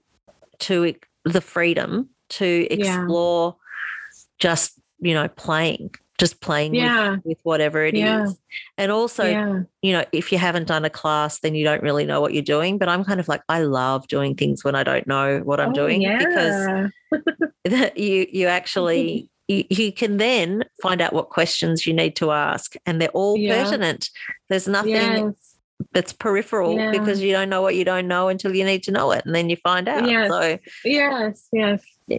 to 0.61 0.95
the 1.25 1.41
freedom 1.41 2.09
to 2.31 2.67
Yeah. 2.71 2.77
explore 3.01 3.57
just, 4.39 4.79
you 5.01 5.15
know, 5.15 5.29
playing, 5.29 5.91
just 6.19 6.41
playing 6.41 6.75
Yeah. 6.75 7.11
with, 7.11 7.21
with 7.25 7.39
whatever 7.43 7.85
it 7.85 7.95
is, 7.95 8.01
Yeah. 8.01 8.27
And 8.79 8.93
also, 8.93 9.25
yeah. 9.25 9.61
you 9.83 9.93
know, 9.93 10.05
if 10.13 10.31
you 10.33 10.39
haven't 10.39 10.69
done 10.69 10.85
a 10.85 10.91
class, 10.91 11.41
then 11.41 11.55
you 11.55 11.65
don't 11.65 11.83
really 11.83 12.05
know 12.05 12.21
what 12.21 12.33
you're 12.35 12.43
doing. 12.43 12.79
But 12.79 12.89
I'm 12.89 13.05
kind 13.05 13.21
of 13.21 13.29
like, 13.29 13.43
I 13.49 13.63
love 13.63 14.07
doing 14.09 14.35
things 14.35 14.65
when 14.65 14.75
I 14.75 14.83
don't 14.83 15.07
know 15.07 15.41
what 15.41 15.61
I'm 15.61 15.71
Oh, 15.71 15.73
doing 15.75 16.01
because 16.19 16.91
you 17.97 18.27
you 18.33 18.47
actually 18.47 19.29
you, 19.49 19.65
you 19.71 19.93
can 19.93 20.17
then 20.17 20.65
find 20.81 21.01
out 21.01 21.13
what 21.13 21.29
questions 21.31 21.87
you 21.87 21.93
need 21.93 22.17
to 22.17 22.31
ask 22.31 22.75
and 22.87 23.01
they're 23.01 23.09
all 23.11 23.37
Yeah. 23.37 23.65
pertinent 23.65 24.09
there's 24.49 24.67
nothing 24.69 24.93
yes. 24.95 25.52
That's 25.93 26.13
peripheral 26.13 26.77
Yeah. 26.77 26.91
because 26.91 27.21
you 27.21 27.33
don't 27.33 27.49
know 27.49 27.63
what 27.63 27.75
you 27.77 27.85
don't 27.85 28.09
know 28.09 28.29
until 28.29 28.55
you 28.55 28.65
need 28.65 28.83
to 28.85 28.91
know 28.91 29.13
it 29.13 29.25
and 29.27 29.35
then 29.35 29.51
you 29.51 29.57
find 29.57 29.89
out 29.89 30.09
Yes. 30.09 30.29
so 30.31 30.59
Yes. 30.85 31.49
Yes. 31.53 31.85
yeah 32.09 32.19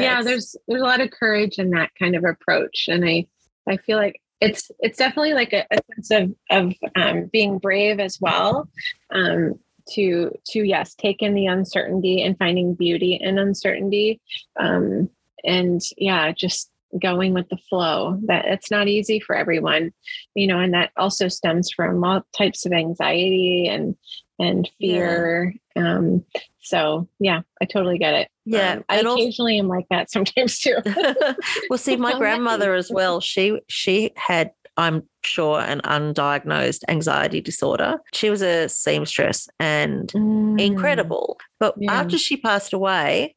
yeah 0.00 0.22
there's 0.22 0.56
there's 0.68 0.80
a 0.82 0.84
lot 0.84 1.00
of 1.00 1.10
courage 1.10 1.58
in 1.58 1.70
that 1.70 1.90
kind 1.98 2.14
of 2.16 2.24
approach 2.24 2.86
and 2.88 3.04
i 3.04 3.26
i 3.68 3.76
feel 3.76 3.98
like 3.98 4.20
it's 4.40 4.70
it's 4.80 4.98
definitely 4.98 5.34
like 5.34 5.52
a, 5.52 5.64
a 5.70 5.78
sense 5.94 6.10
of 6.10 6.34
of 6.50 6.74
um, 6.96 7.26
being 7.32 7.58
brave 7.58 8.00
as 8.00 8.18
well 8.20 8.68
um 9.12 9.54
to 9.88 10.30
to 10.46 10.62
yes 10.62 10.94
take 10.94 11.20
in 11.22 11.34
the 11.34 11.46
uncertainty 11.46 12.22
and 12.22 12.38
finding 12.38 12.74
beauty 12.74 13.18
in 13.20 13.38
uncertainty 13.38 14.20
um 14.58 15.08
and 15.44 15.82
yeah 15.98 16.32
just 16.32 16.70
going 17.00 17.34
with 17.34 17.48
the 17.48 17.56
flow 17.68 18.18
that 18.26 18.44
it's 18.46 18.70
not 18.70 18.88
easy 18.88 19.18
for 19.20 19.34
everyone 19.36 19.92
you 20.34 20.46
know 20.46 20.60
and 20.60 20.74
that 20.74 20.90
also 20.96 21.28
stems 21.28 21.70
from 21.70 22.02
all 22.04 22.22
types 22.36 22.64
of 22.66 22.72
anxiety 22.72 23.66
and 23.68 23.96
and 24.38 24.70
Yeah. 24.78 24.96
fear 24.96 25.54
um 25.76 26.24
so 26.60 27.08
yeah 27.20 27.40
i 27.60 27.64
totally 27.64 27.98
get 27.98 28.14
it 28.14 28.28
yeah 28.44 28.72
um, 28.74 28.84
I 28.88 28.98
and 28.98 29.06
also 29.08 29.22
occasionally 29.22 29.58
am 29.58 29.68
like 29.68 29.86
that 29.90 30.10
sometimes 30.10 30.58
too. 30.58 30.76
well 31.70 31.78
see 31.78 31.96
my 31.96 32.18
grandmother 32.18 32.74
as 32.74 32.90
well 32.90 33.20
she 33.20 33.60
she 33.68 34.10
had 34.16 34.50
i'm 34.76 35.02
sure 35.22 35.60
an 35.60 35.80
undiagnosed 35.84 36.82
anxiety 36.88 37.40
disorder 37.40 37.96
she 38.12 38.30
was 38.30 38.42
a 38.42 38.68
seamstress 38.68 39.48
and 39.60 40.12
incredible. 40.58 41.38
But 41.58 41.74
Yeah. 41.78 41.92
after 41.92 42.18
she 42.18 42.36
passed 42.36 42.72
away, 42.72 43.34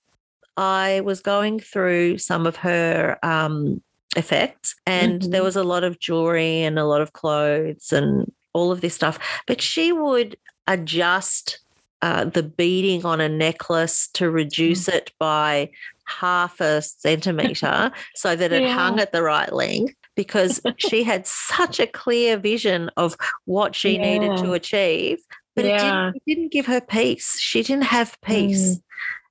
I 0.57 1.01
was 1.01 1.21
going 1.21 1.59
through 1.59 2.17
some 2.17 2.45
of 2.47 2.55
her 2.57 3.17
um, 3.23 3.81
effects, 4.15 4.75
and 4.85 5.21
there 5.21 5.41
Mhm. 5.41 5.45
was 5.45 5.55
a 5.55 5.63
lot 5.63 5.83
of 5.83 5.99
jewelry 5.99 6.63
and 6.63 6.77
a 6.79 6.85
lot 6.85 7.01
of 7.01 7.13
clothes 7.13 7.93
and 7.93 8.31
all 8.53 8.71
of 8.71 8.81
this 8.81 8.95
stuff. 8.95 9.19
But 9.45 9.61
she 9.61 9.91
would 9.91 10.35
adjust 10.67 11.59
uh, 12.03 12.25
the 12.25 12.43
beading 12.43 13.03
on 13.05 13.19
a 13.19 13.27
necklace 13.29 14.07
to 14.13 14.29
reduce 14.29 14.87
it 14.87 15.11
by 15.19 15.69
half 16.05 16.61
a 16.61 16.79
centimeter 16.81 17.91
so 18.15 18.35
that 18.35 18.51
it 18.51 18.61
Yeah. 18.63 18.75
hung 18.75 18.99
at 18.99 19.11
the 19.11 19.23
right 19.23 19.51
length. 19.53 19.95
because 20.15 20.59
she 20.77 21.03
had 21.03 21.27
such 21.27 21.79
a 21.79 21.85
clear 21.85 22.37
vision 22.37 22.89
of 22.97 23.15
what 23.45 23.75
she 23.75 23.99
needed 23.99 24.35
to 24.37 24.53
achieve, 24.53 25.19
but 25.55 25.63
it, 25.65 25.77
didn't, 25.79 26.15
it 26.15 26.23
didn't 26.25 26.51
give 26.51 26.65
her 26.65 26.81
peace. 26.81 27.39
She 27.39 27.61
didn't 27.61 27.83
have 27.83 28.17
peace. 28.25 28.79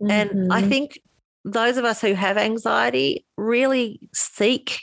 And 0.09 0.53
I 0.53 0.63
Mhm. 0.63 0.69
think 0.69 1.01
those 1.47 1.77
of 1.77 1.85
us 1.85 2.01
who 2.01 2.13
have 2.15 2.37
anxiety 2.37 3.25
really 3.37 4.01
seek 4.13 4.81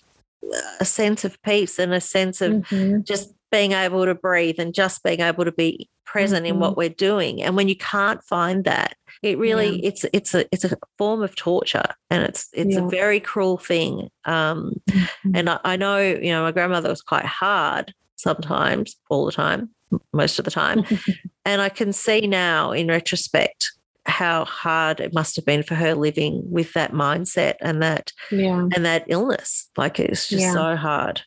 a 0.80 0.86
sense 0.86 1.24
of 1.26 1.41
peace 1.43 1.78
and 1.78 1.93
a 1.93 2.01
sense 2.01 2.41
of 2.41 2.53
Mhm. 2.53 3.05
just 3.05 3.34
being 3.51 3.74
able 3.74 4.05
to 4.05 4.16
breathe 4.16 4.59
and 4.59 4.74
just 4.74 5.03
being 5.03 5.20
able 5.20 5.45
to 5.45 5.51
be 5.51 5.89
present 6.05 6.45
in 6.45 6.59
what 6.59 6.78
we're 6.78 6.89
doing. 6.89 7.41
And 7.41 7.55
when 7.55 7.68
you 7.68 7.76
can't 7.76 8.24
find 8.24 8.64
that, 8.66 8.95
it 9.22 9.38
really 9.38 9.84
it's 9.86 10.05
it's 10.14 10.34
a 10.34 10.45
it's 10.53 10.64
a 10.64 10.78
form 10.97 11.22
of 11.22 11.36
torture 11.36 11.86
and 12.09 12.24
it's 12.24 12.49
it's 12.53 12.76
Yeah. 12.76 12.86
a 12.86 12.89
very 12.89 13.20
cruel 13.20 13.57
thing. 13.57 14.09
Um, 14.26 14.82
Mhm. 14.89 15.07
and 15.36 15.49
I, 15.49 15.59
I 15.64 15.76
know, 15.76 15.97
you 15.99 16.32
know, 16.32 16.43
my 16.43 16.51
grandmother 16.51 16.89
was 16.89 17.01
quite 17.01 17.26
hard 17.26 17.93
sometimes, 18.16 18.95
all 19.09 19.26
the 19.26 19.32
time, 19.32 19.70
most 20.14 20.39
of 20.39 20.45
the 20.45 20.51
time. 20.51 20.84
and 21.45 21.61
I 21.61 21.70
can 21.70 21.91
see 21.93 22.26
now 22.28 22.72
in 22.72 22.88
retrospect 22.88 23.72
how 24.06 24.45
hard 24.45 24.99
it 24.99 25.14
must 25.14 25.36
have 25.38 25.45
been 25.45 25.64
for 25.64 25.76
her 25.76 25.95
living 25.95 26.41
with 26.45 26.74
that 26.74 26.91
mindset 26.91 27.56
and 27.62 27.82
that 27.82 28.12
yeah. 28.32 28.68
and 28.76 28.86
that 28.86 29.06
illness. 29.08 29.70
Like 29.78 29.99
it's 29.99 30.28
just 30.28 30.41
Yeah. 30.41 30.54
so 30.54 30.76
hard. 30.76 31.22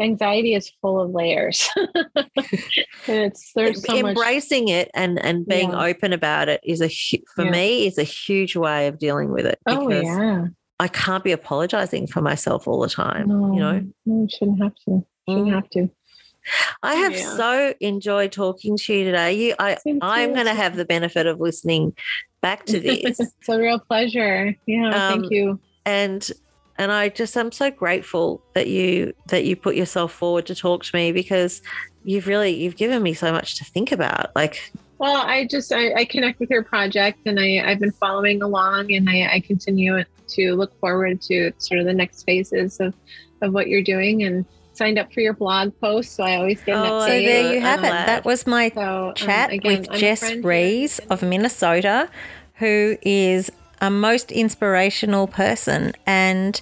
Anxiety 0.00 0.54
is 0.54 0.70
full 0.80 1.00
of 1.00 1.10
layers. 1.10 1.68
it's 3.08 3.52
there's 3.54 3.84
so 3.84 3.92
much. 4.02 4.04
Embracing 4.16 4.68
it 4.68 4.90
and 4.94 5.18
and 5.24 5.46
being 5.46 5.70
Yeah. 5.70 5.84
open 5.86 6.12
about 6.12 6.48
it 6.48 6.60
is 6.64 6.80
a 6.80 6.88
for 7.34 7.44
me 7.44 7.86
is 7.86 7.98
a 7.98 8.04
huge 8.04 8.56
way 8.56 8.86
of 8.86 8.98
dealing 8.98 9.30
with 9.32 9.46
it 9.46 9.58
Oh 9.66 9.88
because 9.88 10.04
yeah. 10.04 10.46
I 10.80 10.88
can't 10.88 11.24
be 11.24 11.32
apologizing 11.32 12.06
for 12.06 12.20
myself 12.20 12.68
all 12.68 12.80
the 12.80 12.88
time. 12.88 13.28
No, 13.28 13.52
You 13.52 13.60
know, 13.60 13.86
no, 14.06 14.22
you 14.22 14.28
shouldn't 14.30 14.62
have 14.62 14.74
to. 14.86 15.04
Shouldn't 15.28 15.48
Mm. 15.48 15.52
have 15.54 15.68
to. 15.70 15.90
I 16.82 16.94
have 16.94 17.12
Yeah. 17.12 17.36
so 17.36 17.74
enjoyed 17.80 18.32
talking 18.32 18.76
to 18.76 18.94
you 18.94 19.04
today. 19.04 19.32
You, 19.34 19.54
I, 19.58 19.76
I'm 20.02 20.32
going 20.34 20.46
to 20.46 20.54
have 20.54 20.76
the 20.76 20.84
benefit 20.84 21.26
of 21.26 21.40
listening 21.40 21.94
back 22.40 22.64
to 22.66 22.80
this, 22.80 23.18
it's 23.20 23.48
a 23.48 23.58
real 23.58 23.78
pleasure. 23.78 24.54
Yeah, 24.66 24.88
Um, 24.88 25.20
thank 25.20 25.32
you. 25.32 25.58
and 25.86 26.30
and 26.80 26.92
I 26.92 27.08
just 27.08 27.36
I'm 27.36 27.50
so 27.50 27.70
grateful 27.72 28.40
that 28.54 28.68
you 28.68 29.12
that 29.28 29.44
you 29.44 29.56
put 29.56 29.74
yourself 29.74 30.12
forward 30.12 30.46
to 30.46 30.54
talk 30.54 30.84
to 30.84 30.90
me 30.96 31.10
because 31.10 31.60
you've 32.04 32.26
really 32.28 32.54
you've 32.54 32.76
given 32.76 33.02
me 33.02 33.14
so 33.14 33.32
much 33.32 33.56
to 33.58 33.64
think 33.64 33.90
about. 33.90 34.30
Like, 34.36 34.70
Well, 34.98 35.16
I 35.16 35.46
just 35.46 35.72
I, 35.72 35.92
I 35.94 36.04
connect 36.04 36.38
with 36.38 36.50
your 36.50 36.62
project 36.62 37.18
and 37.26 37.40
I, 37.40 37.64
I've 37.66 37.80
been 37.80 37.90
following 37.90 38.42
along 38.42 38.92
and 38.92 39.10
I, 39.10 39.28
I 39.34 39.40
continue 39.40 40.04
to 40.28 40.54
look 40.54 40.78
forward 40.78 41.20
to 41.22 41.50
sort 41.58 41.80
of 41.80 41.86
the 41.86 41.94
next 41.94 42.22
phases 42.24 42.78
of, 42.80 42.94
of 43.42 43.52
what 43.52 43.66
you're 43.68 43.82
doing 43.82 44.22
and 44.22 44.44
signed 44.78 44.98
up 44.98 45.12
for 45.12 45.20
your 45.20 45.34
blog 45.34 45.72
post. 45.80 46.14
So 46.14 46.22
I 46.24 46.36
always 46.36 46.62
get 46.62 46.76
an 46.76 46.84
Oh, 46.86 47.00
So 47.00 47.06
there 47.08 47.52
you 47.52 47.56
I'm 47.58 47.62
have 47.62 47.80
it. 47.80 47.88
glad. 47.88 48.08
That 48.08 48.24
was 48.24 48.46
my 48.46 48.70
So, 48.70 49.08
um, 49.08 49.14
chat 49.14 49.52
again, 49.52 49.80
with 49.80 49.90
I'm 49.90 50.00
Jes 50.00 50.20
friend. 50.20 50.44
Reyes 50.44 50.98
of 51.10 51.22
Minnesota, 51.22 52.08
who 52.54 52.96
is 53.02 53.50
a 53.80 53.90
most 53.90 54.32
inspirational 54.32 55.26
person. 55.26 55.92
And 56.06 56.60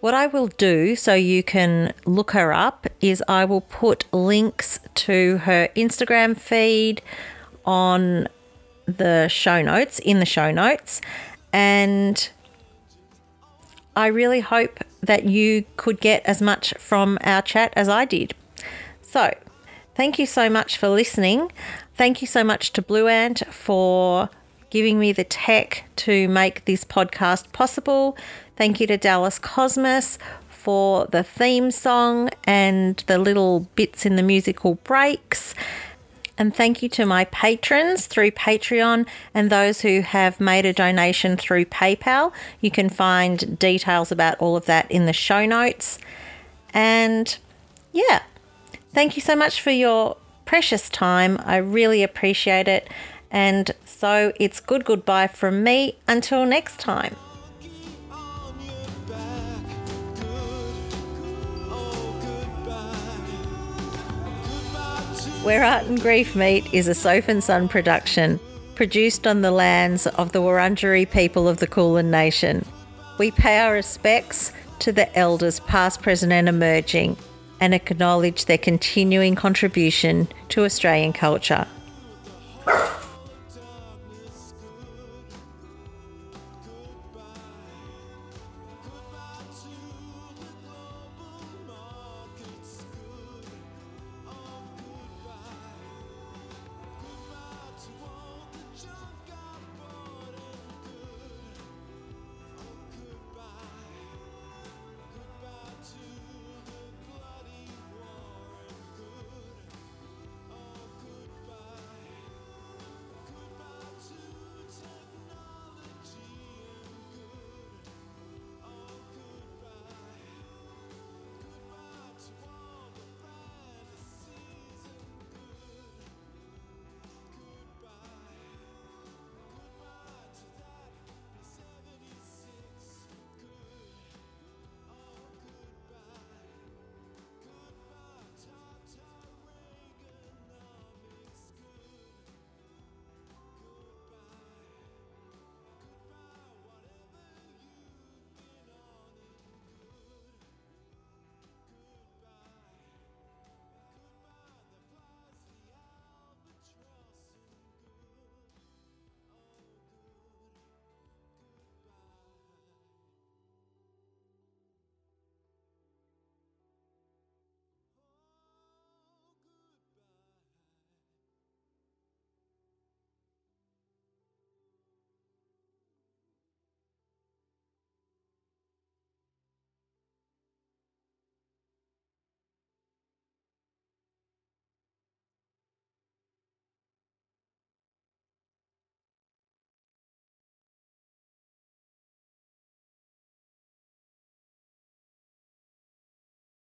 what 0.00 0.14
I 0.14 0.26
will 0.26 0.48
do 0.48 0.96
so 0.96 1.14
you 1.14 1.42
can 1.42 1.92
look 2.06 2.32
her 2.32 2.52
up 2.52 2.86
is 3.00 3.22
I 3.28 3.44
will 3.44 3.60
put 3.62 4.04
links 4.12 4.80
to 5.06 5.38
her 5.38 5.68
Instagram 5.76 6.36
feed 6.36 7.00
on 7.64 8.28
the 8.86 9.28
show 9.28 9.62
notes, 9.62 10.00
in 10.00 10.18
the 10.18 10.26
show 10.26 10.50
notes. 10.50 11.00
And 11.52 12.28
I 13.94 14.06
really 14.06 14.40
hope 14.40 14.80
that 15.02 15.24
you 15.24 15.64
could 15.76 16.00
get 16.00 16.24
as 16.24 16.40
much 16.40 16.74
from 16.78 17.18
our 17.22 17.42
chat 17.42 17.72
as 17.76 17.88
I 17.88 18.04
did. 18.04 18.34
So, 19.02 19.36
thank 19.94 20.18
you 20.18 20.26
so 20.26 20.48
much 20.48 20.78
for 20.78 20.88
listening. 20.88 21.52
Thank 21.94 22.22
you 22.22 22.26
so 22.26 22.42
much 22.42 22.72
to 22.72 22.82
BlueAnt 22.82 23.46
for 23.48 24.30
giving 24.70 24.98
me 24.98 25.12
the 25.12 25.24
tech 25.24 25.84
to 25.96 26.28
make 26.28 26.64
this 26.64 26.84
podcast 26.84 27.52
possible. 27.52 28.16
Thank 28.56 28.80
you 28.80 28.86
to 28.86 28.96
Dallas 28.96 29.38
Cosmas 29.38 30.18
for 30.48 31.06
the 31.06 31.22
theme 31.22 31.70
song 31.70 32.30
and 32.44 32.96
the 33.06 33.18
little 33.18 33.68
bits 33.74 34.06
in 34.06 34.16
the 34.16 34.22
musical 34.22 34.76
breaks. 34.76 35.54
And 36.42 36.52
thank 36.52 36.82
you 36.82 36.88
to 36.88 37.06
my 37.06 37.26
patrons 37.26 38.06
through 38.06 38.32
Patreon 38.32 39.06
and 39.32 39.48
those 39.48 39.82
who 39.82 40.00
have 40.00 40.40
made 40.40 40.66
a 40.66 40.72
donation 40.72 41.36
through 41.36 41.66
PayPal. 41.66 42.32
You 42.60 42.68
can 42.68 42.88
find 42.88 43.56
details 43.60 44.10
about 44.10 44.38
all 44.40 44.56
of 44.56 44.66
that 44.66 44.90
in 44.90 45.06
the 45.06 45.12
show 45.12 45.46
notes. 45.46 46.00
And 46.74 47.38
yeah, 47.92 48.22
thank 48.92 49.14
you 49.14 49.22
so 49.22 49.36
much 49.36 49.60
for 49.60 49.70
your 49.70 50.16
precious 50.44 50.88
time. 50.88 51.38
I 51.44 51.58
really 51.58 52.02
appreciate 52.02 52.66
it. 52.66 52.90
And 53.30 53.70
so 53.84 54.32
it's 54.40 54.58
good 54.58 54.84
goodbye 54.84 55.28
from 55.28 55.62
me 55.62 55.98
until 56.08 56.44
next 56.44 56.80
time. 56.80 57.14
Where 65.42 65.64
Art 65.64 65.86
and 65.86 66.00
Grief 66.00 66.36
Meet 66.36 66.72
is 66.72 66.86
a 66.86 66.94
Soph 66.94 67.28
and 67.28 67.42
Son 67.42 67.66
production, 67.66 68.38
produced 68.76 69.26
on 69.26 69.40
the 69.40 69.50
lands 69.50 70.06
of 70.06 70.30
the 70.30 70.40
Wurundjeri 70.40 71.10
people 71.10 71.48
of 71.48 71.56
the 71.56 71.66
Kulin 71.66 72.12
Nation. 72.12 72.64
We 73.18 73.32
pay 73.32 73.58
our 73.58 73.72
respects 73.72 74.52
to 74.78 74.92
the 74.92 75.12
elders 75.18 75.58
past, 75.58 76.00
present 76.00 76.32
and 76.32 76.48
emerging 76.48 77.16
and 77.60 77.74
acknowledge 77.74 78.44
their 78.44 78.56
continuing 78.56 79.34
contribution 79.34 80.28
to 80.50 80.64
Australian 80.64 81.12
culture. 81.12 81.66